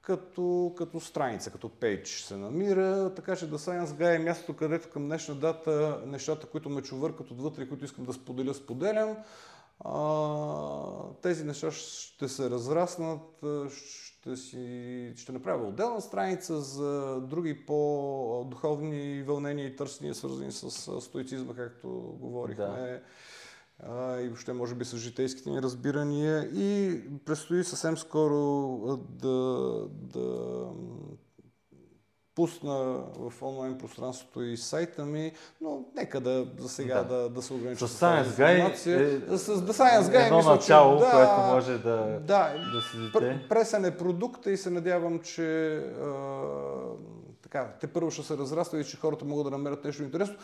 [0.00, 4.90] Като, като страница, като пейдж се намира, така че The Science Guy е мястото, където
[4.90, 9.16] към днешна дата нещата, които ме чувъркат отвътре, които искам да споделя, споделям.
[9.84, 13.44] А, тези неща ще се разраснат,
[14.36, 21.54] ще, си, ще направя отделна страница за други по-духовни вълнения и търсения, свързани с стоицизма,
[21.54, 21.88] както
[22.20, 22.64] говорихме.
[22.64, 24.20] Да.
[24.22, 26.42] И въобще, може би, с житейските ми разбирания.
[26.54, 30.66] И предстои съвсем скоро да, да
[32.38, 37.42] пусна в онлайн пространството и сайта ми, но нека да за сега да, да, да
[37.42, 38.68] се огранича с Science Guy
[39.32, 42.80] е, с The Science Guy едно мисля, начало, че, да, което може да, да, да
[42.90, 43.46] следите.
[43.48, 46.12] Пресен е продукта и се надявам, че а,
[47.42, 50.36] така, те първо ще се разраства и че хората могат да намерят нещо интересно.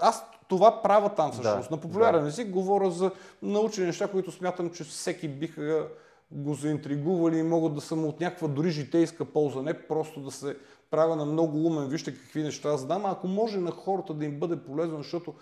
[0.00, 1.68] Аз това правя там всъщност.
[1.68, 2.28] Да, на популярен да.
[2.28, 3.10] език говоря за
[3.42, 5.88] научни неща, които смятам, че всеки биха
[6.30, 10.30] го заинтригували и могат да са му от някаква дори житейска полза, не просто да
[10.30, 10.56] се
[10.94, 14.38] правя на много умен, вижте какви неща задам, а ако може на хората да им
[14.38, 15.34] бъде полезно, защото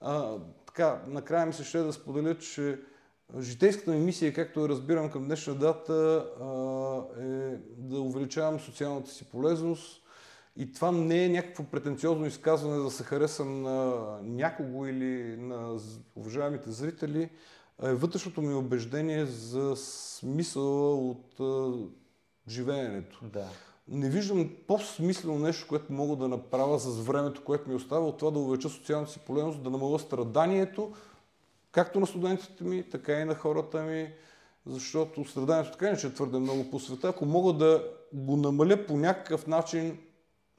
[0.00, 2.80] а, така, накрая ми се ще да споделя, че
[3.40, 6.44] житейската ми мисия, както я разбирам към днешна дата, а,
[7.22, 10.02] е да увеличавам социалната си полезност,
[10.56, 15.78] и това не е някакво претенциозно изказване да се харесам на някого или на
[16.16, 17.30] уважаемите зрители,
[17.82, 21.72] е вътрешното ми убеждение за смисъла от а,
[22.48, 23.20] живеенето.
[23.22, 23.48] Да
[23.88, 28.30] не виждам по-смислено нещо, което мога да направя с времето, което ми остава, от това
[28.30, 30.92] да увелича социалната си полезност, да намаля страданието,
[31.72, 34.12] както на студентите ми, така и на хората ми,
[34.66, 37.08] защото страданието така не че е твърде много по света.
[37.08, 39.98] Ако мога да го намаля по някакъв начин,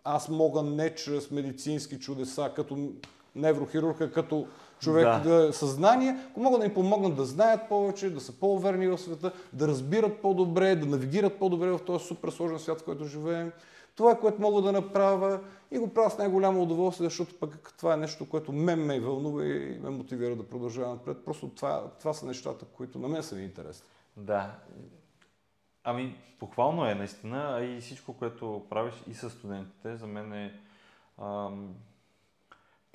[0.04, 2.92] аз мога не чрез медицински чудеса, като
[3.38, 4.48] неврохирурга, като
[4.80, 5.20] човек да.
[5.20, 9.32] да съзнание, ако могат да им помогнат да знаят повече, да са по-уверени в света,
[9.54, 13.52] да разбират по-добре, да навигират по-добре в този супер сложен свят, в който живеем.
[13.96, 15.40] Това е което мога да направя
[15.72, 19.46] и го правя с най-голямо удоволствие, защото пък това е нещо, което мен ме вълнува
[19.46, 21.18] и ме мотивира да продължавам напред.
[21.26, 23.88] Просто това, това са нещата, които на мен са ми интересни.
[24.18, 24.52] Да.
[25.84, 30.54] Ами, похвално е наистина, а и всичко, което правиш и с студентите, за мен е
[31.22, 31.76] ам,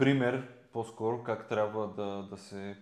[0.02, 0.42] пример
[0.72, 2.76] по-скоро как трябва да, да се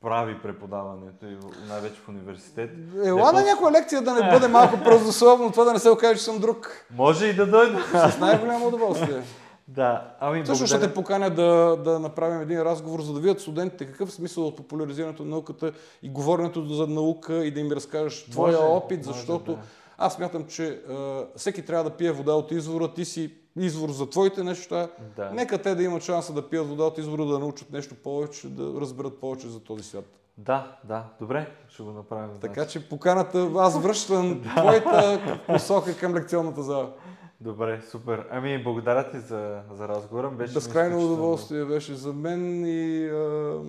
[0.00, 1.36] прави преподаването и
[1.68, 2.70] най-вече в университет.
[3.04, 6.24] Ела на някоя лекция да не бъде малко правословно, това да не се окаже, че
[6.24, 6.86] съм друг.
[6.96, 8.10] Може и да дойда.
[8.10, 9.22] С най-голямо удоволствие.
[9.68, 10.78] Да, ами Също благодаря.
[10.78, 14.46] ще те поканя да, да направим един разговор, за да видят студентите какъв е смисъл
[14.46, 15.72] от популяризирането на науката
[16.02, 19.66] и говоренето за наука и да им разкажеш твоя може, опит, защото може, да.
[19.98, 24.10] аз смятам, че а, всеки трябва да пие вода от извора, ти си извор за
[24.10, 24.88] твоите неща.
[25.16, 25.30] Да.
[25.30, 28.80] Нека те да имат шанса да пият вода от извора, да научат нещо повече, да
[28.80, 30.04] разберат повече за този свят.
[30.38, 32.30] Да, да, добре, ще го направим.
[32.40, 32.72] Така значи.
[32.72, 36.92] че поканата, аз връщам твоята посока към лекционната зала.
[37.40, 38.26] Добре, супер.
[38.30, 40.30] Ами, благодаря ти за, за разговора.
[40.30, 43.60] Беше Безкрайно удоволствие беше за мен и а,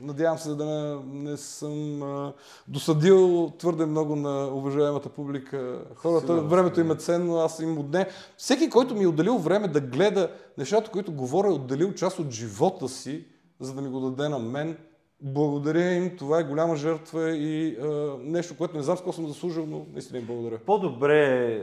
[0.00, 1.00] Надявам се да не,
[1.30, 2.32] не съм а,
[2.68, 5.84] досадил твърде много на уважаемата публика.
[5.94, 8.08] Хората, Сигурно, времето им е ценно, аз им отне.
[8.36, 12.30] Всеки, който ми е отделил време да гледа нещата, които говоря, е отделил част от
[12.30, 13.24] живота си,
[13.60, 14.76] за да ми го даде на мен.
[15.20, 19.26] Благодаря им, това е голяма жертва и а, нещо, което не знам с какво съм
[19.26, 20.58] заслужил, но наистина им благодаря.
[20.58, 21.62] По-добре,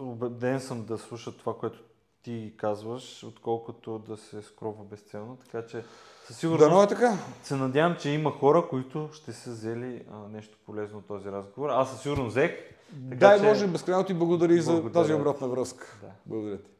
[0.00, 1.80] убеден съм да слушат това, което
[2.22, 5.84] ти казваш, отколкото да се скрова безцелно, така че
[6.30, 7.12] със сигурност Дано е така.
[7.42, 11.70] се надявам, че има хора, които ще са взели а, нещо полезно от този разговор.
[11.70, 12.50] Аз със сигурност взех.
[13.10, 13.46] Така, Дай че...
[13.46, 15.96] Боже, безкрайно ти благодаря, благодаря за тази обратна връзка.
[16.02, 16.08] Да.
[16.26, 16.70] Благодаря ти.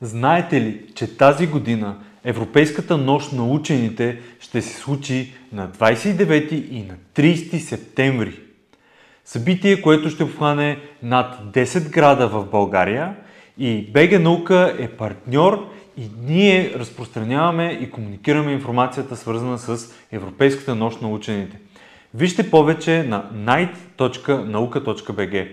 [0.00, 6.82] Знаете ли, че тази година Европейската нощ на учените ще се случи на 29 и
[6.82, 8.40] на 30 септември?
[9.24, 13.16] Събитие, което ще обхване над 10 града в България
[13.58, 15.70] и БГ Наука е партньор
[16.00, 21.58] и ние разпространяваме и комуникираме информацията, свързана с Европейската нощ на учените.
[22.14, 25.48] Вижте повече на night.nauka.bg.